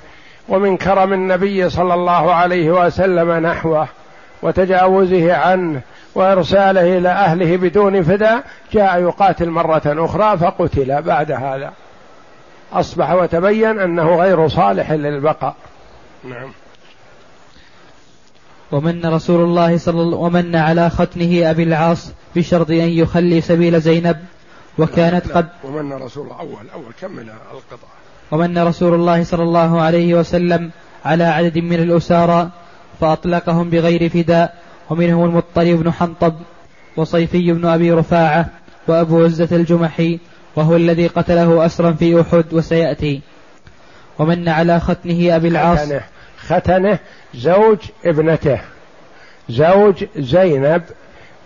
ومن 0.50 0.78
كرم 0.78 1.14
النبي 1.14 1.70
صلى 1.70 1.94
الله 1.94 2.34
عليه 2.34 2.72
وسلم 2.86 3.32
نحوه 3.32 3.88
وتجاوزه 4.42 5.34
عنه 5.34 5.82
وإرساله 6.16 6.98
إلى 6.98 7.10
أهله 7.10 7.58
بدون 7.58 8.04
فداء 8.04 8.44
جاء 8.74 9.02
يقاتل 9.02 9.50
مرة 9.50 9.82
أخرى 9.86 10.38
فقتل 10.38 11.02
بعد 11.02 11.32
هذا. 11.32 11.74
أصبح 12.74 13.12
وتبين 13.12 13.80
أنه 13.80 14.16
غير 14.16 14.48
صالح 14.48 14.92
للبقاء. 14.92 15.56
نعم. 16.24 16.52
ومن 18.72 19.06
رسول 19.06 19.44
الله 19.44 19.78
صلى 19.78 20.02
الله 20.02 20.18
ومن 20.18 20.56
على 20.56 20.90
ختنه 20.90 21.50
أبي 21.50 21.64
العاص 21.64 22.12
بشرط 22.36 22.70
أن 22.70 22.90
يخلي 22.90 23.42
سبيل 23.42 23.82
زينب 23.82 24.18
وكانت 24.78 25.32
قد 25.32 25.48
ومن 25.64 25.94
رسول 25.94 26.24
الله 26.24 26.40
أول 26.40 26.70
أول 26.74 26.94
كمل 27.02 27.30
القطعة 27.30 27.90
ومن 28.32 28.58
رسول 28.58 28.94
الله 28.94 29.24
صلى 29.24 29.44
الله 29.44 29.82
عليه 29.82 30.14
وسلم 30.14 30.72
على 31.06 31.24
عدد 31.24 31.58
من 31.58 31.80
الأسارى 31.80 32.50
فأطلقهم 33.02 33.70
بغير 33.70 34.10
فداء 34.10 34.56
ومنهم 34.90 35.26
المطلب 35.26 35.84
بن 35.84 35.92
حنطب 35.92 36.34
وصيفي 36.98 37.54
بن 37.54 37.66
أبي 37.66 37.92
رفاعة 37.92 38.50
وأبو 38.88 39.24
عزة 39.24 39.56
الجمحي 39.56 40.20
وهو 40.56 40.76
الذي 40.76 41.08
قتله 41.08 41.66
أسرا 41.66 41.92
في 41.92 42.22
أحد 42.22 42.46
وسيأتي. 42.52 43.22
ومن 44.20 44.50
على 44.50 44.80
ختنه 44.80 45.36
أبي 45.36 45.48
العاص 45.48 45.80
ختنه, 45.80 46.02
ختنه 46.48 47.00
زوج 47.36 47.78
ابنته 48.06 48.60
زوج 49.50 50.06
زينب 50.16 50.82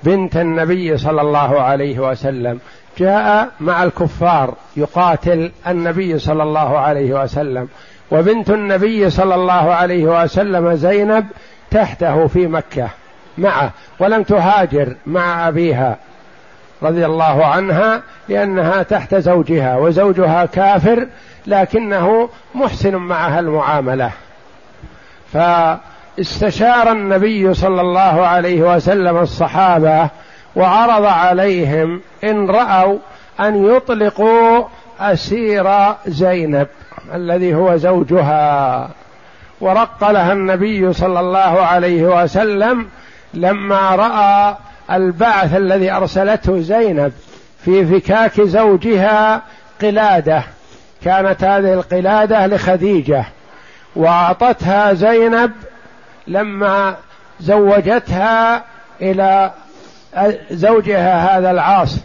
بنت 0.04 0.38
النبي 0.38 0.98
صلى 0.98 1.22
الله 1.22 1.62
عليه 1.62 2.00
وسلم. 2.00 2.60
جاء 2.98 3.50
مع 3.60 3.84
الكفار 3.84 4.54
يقاتل 4.78 5.52
النبي 5.68 6.20
صلى 6.20 6.44
الله 6.44 6.78
عليه 6.78 7.24
وسلم. 7.24 7.68
وبنت 8.12 8.50
النبي 8.50 9.10
صلى 9.10 9.36
الله 9.36 9.74
عليه 9.74 10.24
وسلم 10.24 10.74
زينب 10.74 11.26
تحته 11.72 12.28
في 12.28 12.48
مكة 12.48 12.90
معه 13.38 13.72
ولم 14.00 14.24
تهاجر 14.24 14.96
مع 15.06 15.48
أبيها 15.48 15.98
رضي 16.84 17.06
الله 17.06 17.46
عنها 17.46 18.02
لأنها 18.30 18.84
تحت 18.84 19.16
زوجها 19.16 19.78
وزوجها 19.78 20.46
كافر 20.46 21.08
لكنه 21.48 22.30
محسن 22.56 22.96
معها 22.96 23.40
المعاملة. 23.40 24.12
فاستشار 25.34 26.92
النبي 26.92 27.54
صلى 27.54 27.82
الله 27.82 28.28
عليه 28.28 28.76
وسلم 28.76 29.18
الصحابة 29.18 30.10
وعرض 30.56 31.06
عليهم 31.06 32.02
إن 32.24 32.50
رأوا 32.50 32.98
أن 33.40 33.66
يطلقوا 33.66 34.64
أسير 35.00 35.70
زينب 36.08 36.68
الذي 37.14 37.56
هو 37.56 37.78
زوجها. 37.78 38.90
ورق 39.62 40.12
لها 40.12 40.34
النبي 40.34 40.94
صلى 40.94 41.20
الله 41.20 41.40
عليه 41.40 42.04
وسلم 42.04 42.88
لما 43.34 43.96
رأى 43.96 44.56
البعث 44.92 45.56
الذي 45.56 45.92
أرسلته 45.92 46.60
زينب 46.60 47.12
في 47.66 47.86
فكاك 47.86 48.42
زوجها 48.42 49.42
قلادة. 49.82 50.44
كانت 51.04 51.44
هذه 51.44 51.74
القلادة 51.74 52.48
لخديجة. 52.48 53.26
وأعطتها 54.00 54.94
زينب 54.94 55.52
لما 56.28 56.96
زوجتها 57.40 58.64
إلى 59.02 59.52
زوجها 60.52 61.38
هذا 61.38 61.52
العاص 61.52 61.98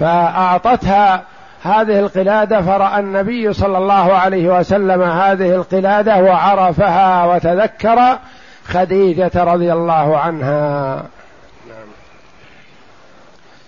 فأعطتها 0.00 1.22
هذه 1.62 1.98
القلادة 1.98 2.62
فرأى 2.62 3.00
النبي 3.00 3.52
صلى 3.52 3.78
الله 3.78 4.12
عليه 4.12 4.58
وسلم 4.58 5.02
هذه 5.02 5.54
القلادة 5.54 6.16
وعرفها 6.16 7.24
وتذكر 7.24 8.18
خديجة 8.64 9.30
رضي 9.34 9.72
الله 9.72 10.18
عنها. 10.18 11.02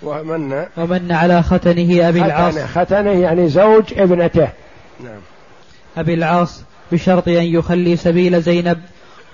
ومن؟ 0.03 0.65
ومن 0.77 1.13
على 1.13 1.43
ختنه 1.43 2.09
أبي 2.09 2.23
العاص. 2.23 2.59
ختنه 2.59 3.11
يعني 3.11 3.49
زوج 3.49 3.85
ابنته. 3.97 4.49
نعم 5.01 5.21
أبي 5.97 6.15
العاص. 6.15 6.63
بشرط 6.93 7.29
أن 7.29 7.45
يخلي 7.45 7.97
سبيل 7.97 8.43
زينب 8.43 8.79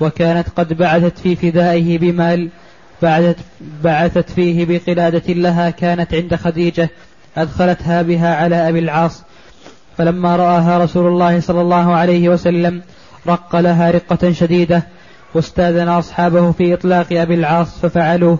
وكانت 0.00 0.48
قد 0.56 0.72
بعثت 0.72 1.18
في 1.18 1.36
فدائه 1.36 1.98
بمال 1.98 2.48
بعثت, 3.02 3.36
بعثت 3.84 4.30
فيه 4.30 4.64
بقلادة 4.64 5.32
لها 5.32 5.70
كانت 5.70 6.14
عند 6.14 6.34
خديجة 6.34 6.90
أدخلتها 7.36 8.02
بها 8.02 8.34
على 8.34 8.68
أبي 8.68 8.78
العاص. 8.78 9.22
فلما 9.98 10.36
رآها 10.36 10.78
رسول 10.78 11.06
الله 11.06 11.40
صلى 11.40 11.60
الله 11.60 11.94
عليه 11.94 12.28
وسلم 12.28 12.82
رق 13.26 13.56
لها 13.56 13.90
رقة 13.90 14.32
شديدة 14.32 14.82
واستأذن 15.34 15.88
أصحابه 15.88 16.52
في 16.52 16.74
إطلاق 16.74 17.06
أبي 17.12 17.34
العاص 17.34 17.78
ففعلوه. 17.78 18.38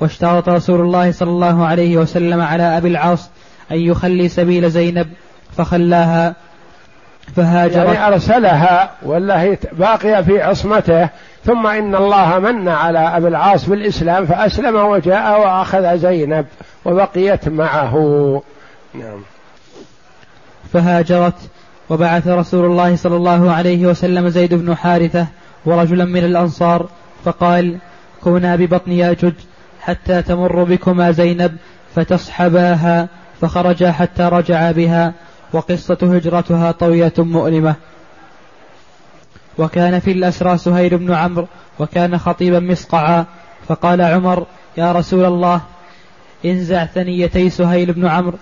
واشترط 0.00 0.48
رسول 0.48 0.80
الله 0.80 1.12
صلى 1.12 1.30
الله 1.30 1.66
عليه 1.66 1.96
وسلم 1.96 2.40
على 2.40 2.62
أبي 2.62 2.88
العاص 2.88 3.30
أن 3.72 3.80
يخلي 3.80 4.28
سبيل 4.28 4.70
زينب 4.70 5.08
فخلاها 5.56 6.34
فهاجرت. 7.36 7.76
يعني 7.76 8.06
أرسلها 8.06 8.90
ولا 9.02 9.42
هي 9.42 9.58
باقية 9.72 10.20
في 10.20 10.42
عصمته 10.42 11.08
ثم 11.44 11.66
إن 11.66 11.94
الله 11.94 12.38
من 12.38 12.68
على 12.68 12.98
أبي 12.98 13.28
العاص 13.28 13.68
بالإسلام 13.68 14.26
فأسلم 14.26 14.76
وجاء 14.76 15.40
وأخذ 15.40 15.96
زينب 15.98 16.46
وبقيت 16.84 17.48
معه. 17.48 17.94
نعم. 18.94 19.22
فهاجرت. 20.72 21.34
وبعث 21.90 22.28
رسول 22.28 22.64
الله 22.64 22.96
صلى 22.96 23.16
الله 23.16 23.52
عليه 23.52 23.86
وسلم 23.86 24.28
زيد 24.28 24.54
بن 24.54 24.74
حارثة 24.74 25.26
ورجلا 25.66 26.04
من 26.04 26.24
الأنصار 26.24 26.88
فقال 27.24 27.76
كونا 28.24 28.56
ببطن 28.56 28.92
ياجج 28.92 29.32
حتى 29.80 30.22
تمر 30.22 30.64
بكما 30.64 31.10
زينب 31.10 31.56
فتصحباها 31.96 33.08
فخرجا 33.40 33.92
حتى 33.92 34.22
رجعا 34.22 34.72
بها 34.72 35.12
وقصة 35.52 35.98
هجرتها 36.02 36.72
طوية 36.72 37.12
مؤلمة. 37.18 37.74
وكان 39.58 39.98
في 39.98 40.12
الأسرى 40.12 40.58
سهيل 40.58 40.98
بن 40.98 41.12
عمرو 41.12 41.46
وكان 41.78 42.18
خطيبا 42.18 42.60
مسقعا 42.60 43.24
فقال 43.68 44.02
عمر 44.02 44.46
يا 44.76 44.92
رسول 44.92 45.24
الله 45.24 45.60
انزع 46.44 46.84
ثنيتي 46.84 47.50
سهيل 47.50 47.92
بن 47.92 48.06
عمرو 48.06 48.38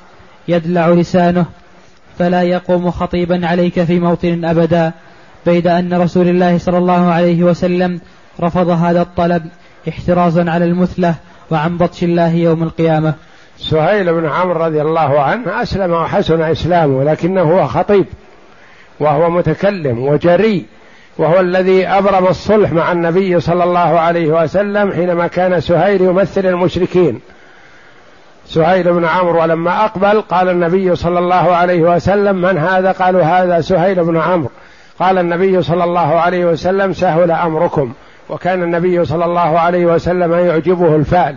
يدلع 0.48 0.88
لسانه 0.88 1.46
فلا 2.18 2.42
يقوم 2.42 2.90
خطيبا 2.90 3.46
عليك 3.46 3.84
في 3.84 4.00
موطن 4.00 4.44
أبدا 4.44 4.92
بيد 5.46 5.66
أن 5.66 5.94
رسول 5.94 6.28
الله 6.28 6.59
صلى 6.59 6.78
الله 6.78 7.11
عليه 7.12 7.42
وسلم 7.44 8.00
رفض 8.40 8.68
هذا 8.68 9.02
الطلب 9.02 9.46
احترازا 9.88 10.50
على 10.50 10.64
المثلة 10.64 11.14
وعن 11.50 11.76
بطش 11.76 12.04
الله 12.04 12.34
يوم 12.34 12.62
القيامة. 12.62 13.14
سهيل 13.59 14.12
بن 14.12 14.28
عمرو 14.28 14.64
رضي 14.64 14.82
الله 14.82 15.20
عنه 15.20 15.62
أسلم 15.62 15.92
وحسن 15.92 16.42
إسلامه 16.42 17.04
لكنه 17.04 17.42
هو 17.42 17.66
خطيب 17.66 18.06
وهو 19.00 19.30
متكلم 19.30 20.06
وجريء 20.06 20.64
وهو 21.18 21.40
الذي 21.40 21.86
أبرم 21.86 22.26
الصلح 22.26 22.72
مع 22.72 22.92
النبي 22.92 23.40
صلى 23.40 23.64
الله 23.64 24.00
عليه 24.00 24.42
وسلم 24.42 24.92
حينما 24.92 25.26
كان 25.26 25.61
سهيل 25.61 26.00
يمثل 26.00 26.46
المشركين. 26.46 27.20
سهيل 28.46 28.92
بن 28.92 29.04
عمرو 29.04 29.42
ولما 29.42 29.84
أقبل 29.84 30.20
قال 30.20 30.48
النبي 30.48 30.96
صلى 30.96 31.18
الله 31.18 31.56
عليه 31.56 31.82
وسلم 31.82 32.36
من 32.36 32.59
هذا؟ 32.59 32.92
قالوا 32.92 33.22
هذا 33.22 33.61
سهيل 33.61 34.04
بن 34.04 34.16
عمرو. 34.16 34.50
قال 34.98 35.18
النبي 35.18 35.62
صلى 35.62 35.84
الله 35.84 36.20
عليه 36.20 36.44
وسلم 36.44 36.92
سهل 36.92 37.30
أمركم. 37.30 37.92
وكان 38.28 38.62
النبي 38.62 39.04
صلى 39.04 39.24
الله 39.24 39.59
عليه 39.59 39.86
وسلم 39.86 40.32
يعجبه 40.32 40.96
الفعل. 40.96 41.36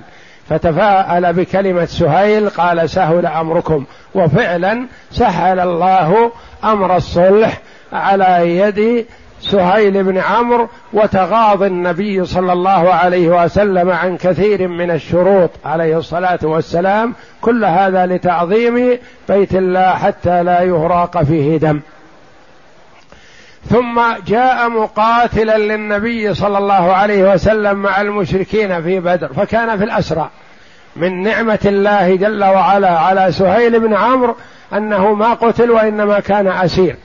فتفاءل 0.49 1.33
بكلمة 1.33 1.85
سهيل 1.85 2.49
قال 2.49 2.89
سهل 2.89 3.25
أمركم. 3.25 3.85
وفعلا 4.15 4.85
سهل 5.11 5.59
الله 5.59 6.31
أمر 6.63 6.95
الصلح 6.95 7.61
على 7.93 8.57
يد 8.57 9.05
سهيل 9.41 10.03
بن 10.03 10.17
عمرو 10.17 10.67
وتغاضى 10.93 11.67
النبي 11.67 12.25
صلى 12.25 12.53
الله 12.53 12.93
عليه 12.93 13.43
وسلم 13.43 13.89
عن 13.89 14.17
كثير 14.17 14.67
من 14.67 14.91
الشروط 14.91 15.49
عليه 15.65 15.97
الصلاة 15.97 16.39
والسلام. 16.43 17.13
كل 17.41 17.65
هذا 17.65 18.05
لتعظيم 18.05 18.97
بيت 19.29 19.55
الله 19.55 19.89
حتى 19.89 20.43
لا 20.43 20.61
يهراق 20.61 21.23
فيه 21.23 21.57
دم. 21.57 21.79
ثم 23.69 24.01
جاء 24.27 24.69
مقاتلا 24.69 25.57
للنبي 25.57 26.33
صلى 26.33 26.57
الله 26.57 26.93
عليه 26.93 27.33
وسلم 27.33 27.77
مع 27.77 28.01
المشركين 28.01 28.83
في 28.83 28.99
بدر 28.99 29.27
فكان 29.27 29.77
في 29.77 29.83
الأسرى. 29.83 30.29
من 30.95 31.23
نعمة 31.23 31.59
الله 31.65 32.15
جل 32.15 32.43
وعلا 32.43 32.99
على 32.99 33.31
سهيل 33.31 33.79
بن 33.79 33.93
عمرو 33.93 34.35
أنه 34.73 35.13
ما 35.13 35.33
قتل 35.33 35.71
وإنما 35.71 36.19
كان 36.19 36.47
أسير. 36.47 36.95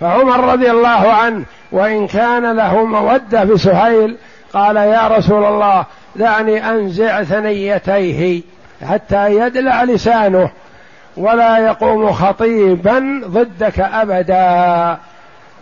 فعمر 0.00 0.52
رضي 0.52 0.70
الله 0.70 1.12
عنه 1.12 1.44
وإن 1.72 2.06
كان 2.06 2.56
له 2.56 2.84
مودة 2.84 3.44
بسهيل 3.44 4.16
قال 4.52 4.76
يا 4.76 5.08
رسول 5.08 5.44
الله 5.44 5.84
دعني 6.16 6.70
أنزع 6.70 7.22
ثنيتيه 7.22 8.42
حتى 8.90 9.36
يدلع 9.36 9.84
لسانه 9.84 10.50
ولا 11.16 11.58
يقوم 11.58 12.12
خطيبا 12.12 13.22
ضدك 13.26 13.80
ابدا. 13.80 14.98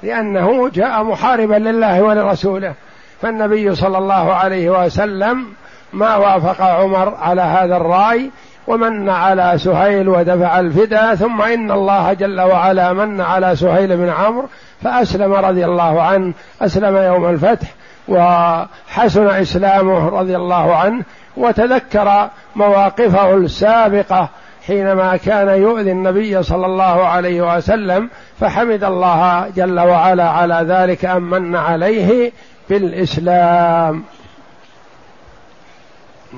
لأنه 0.02 0.68
جاء 0.68 1.02
محاربا 1.02 1.54
لله 1.54 2.02
ولرسوله. 2.02 2.74
فالنبي 3.22 3.74
صلى 3.74 3.98
الله 3.98 4.34
عليه 4.34 4.84
وسلم 4.84 5.46
ما 5.92 6.16
وافق 6.16 6.62
عمر 6.62 7.14
على 7.14 7.42
هذا 7.42 7.76
الرأي 7.76 8.30
ومن 8.66 9.08
على 9.10 9.58
سهيل 9.58 10.08
ودفع 10.08 10.60
الفداء 10.60 11.14
ثم 11.14 11.42
إن 11.42 11.70
الله 11.70 12.12
جل 12.12 12.40
وعلا 12.40 12.92
من 12.92 13.20
على 13.20 13.56
سهيل 13.56 13.96
بن 13.96 14.08
عمرو 14.08 14.48
فأسلم 14.82 15.32
رضي 15.32 15.64
الله 15.64 16.02
عنه 16.02 16.32
أسلم 16.62 16.96
يوم 16.96 17.30
الفتح 17.30 17.68
وحسن 18.08 19.26
إسلامه 19.26 20.08
رضي 20.08 20.36
الله 20.36 20.76
عنه 20.76 21.04
وتذكر 21.36 22.28
مواقفه 22.56 23.34
السابقة 23.34 24.28
حينما 24.66 25.16
كان 25.16 25.48
يؤذي 25.48 25.92
النبي 25.92 26.42
صلى 26.42 26.66
الله 26.66 27.06
عليه 27.06 27.56
وسلم 27.56 28.10
فحمد 28.40 28.84
الله 28.84 29.48
جل 29.56 29.80
وعلا 29.80 30.28
على 30.30 30.66
ذلك 30.68 31.04
ان 31.04 31.22
من 31.22 31.56
عليه 31.56 32.32
بالإسلام. 32.70 34.04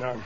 نعم. 0.01 0.17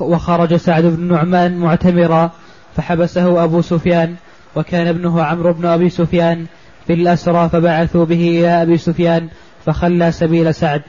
وخرج 0.00 0.56
سعد 0.56 0.84
بن 0.84 1.12
نعمان 1.12 1.58
معتمرا 1.58 2.30
فحبسه 2.76 3.44
أبو 3.44 3.62
سفيان 3.62 4.14
وكان 4.56 4.86
ابنه 4.86 5.22
عمرو 5.22 5.52
بن 5.52 5.66
أبي 5.66 5.90
سفيان 5.90 6.46
في 6.86 6.92
الأسرى 6.92 7.48
فبعثوا 7.48 8.04
به 8.04 8.40
إلى 8.40 8.62
أبي 8.62 8.78
سفيان 8.78 9.28
فخلى 9.66 10.12
سبيل 10.12 10.54
سعد. 10.54 10.82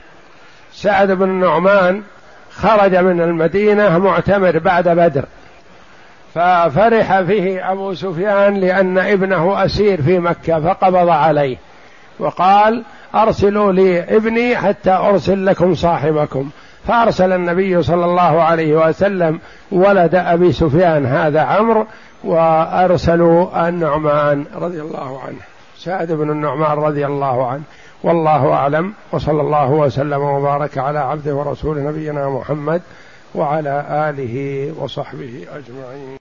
سعد 0.74 1.12
بن 1.12 1.30
نعمان 1.30 2.02
خرج 2.52 2.96
من 2.96 3.22
المدينة 3.22 3.98
معتمر 3.98 4.60
بعد 4.60 4.88
بدر. 4.90 5.26
ففرح 6.36 7.22
فيه 7.22 7.72
أبو 7.72 7.94
سفيان 7.94 8.54
لأن 8.54 8.98
ابنه 8.98 9.66
أسير 9.66 10.02
في 10.02 10.20
مكة 10.20 10.60
فقبض 10.60 11.10
عليه. 11.10 11.58
وقال 12.20 12.84
أرسلوا 13.16 13.72
لي 13.72 14.00
ابني 14.00 14.58
حتى 14.58 14.92
أرسل 14.92 15.46
لكم 15.46 15.76
صاحبكم. 15.76 16.50
فأرسل 16.88 17.32
النبي 17.32 17.84
صلى 17.84 18.06
الله 18.06 18.42
عليه 18.42 18.88
وسلم 18.88 19.40
ولد 19.72 20.16
أبي 20.16 20.52
سفيان 20.52 21.06
هذا 21.06 21.42
عمرو 21.42 21.86
وأرسلوا 22.24 23.70
النعمان 23.70 24.46
رضي 24.56 24.82
الله 24.82 25.20
عنه. 25.28 25.40
سعد 25.78 26.12
بن 26.12 26.32
النعمان 26.32 26.78
رضي 26.78 27.06
الله 27.06 27.48
عنه. 27.48 27.64
والله 28.04 28.54
أعلم 28.54 28.94
وصلى 29.12 29.42
الله 29.42 29.72
وسلم 29.72 30.22
وبارك 30.22 30.78
على 30.78 31.00
عبده 31.00 31.36
ورسول 31.36 31.84
نبينا 31.84 32.30
محمد 32.30 32.82
وعلى 33.36 33.86
آله 34.10 34.74
وصحبه 34.80 35.46
أجمعين. 35.56 36.06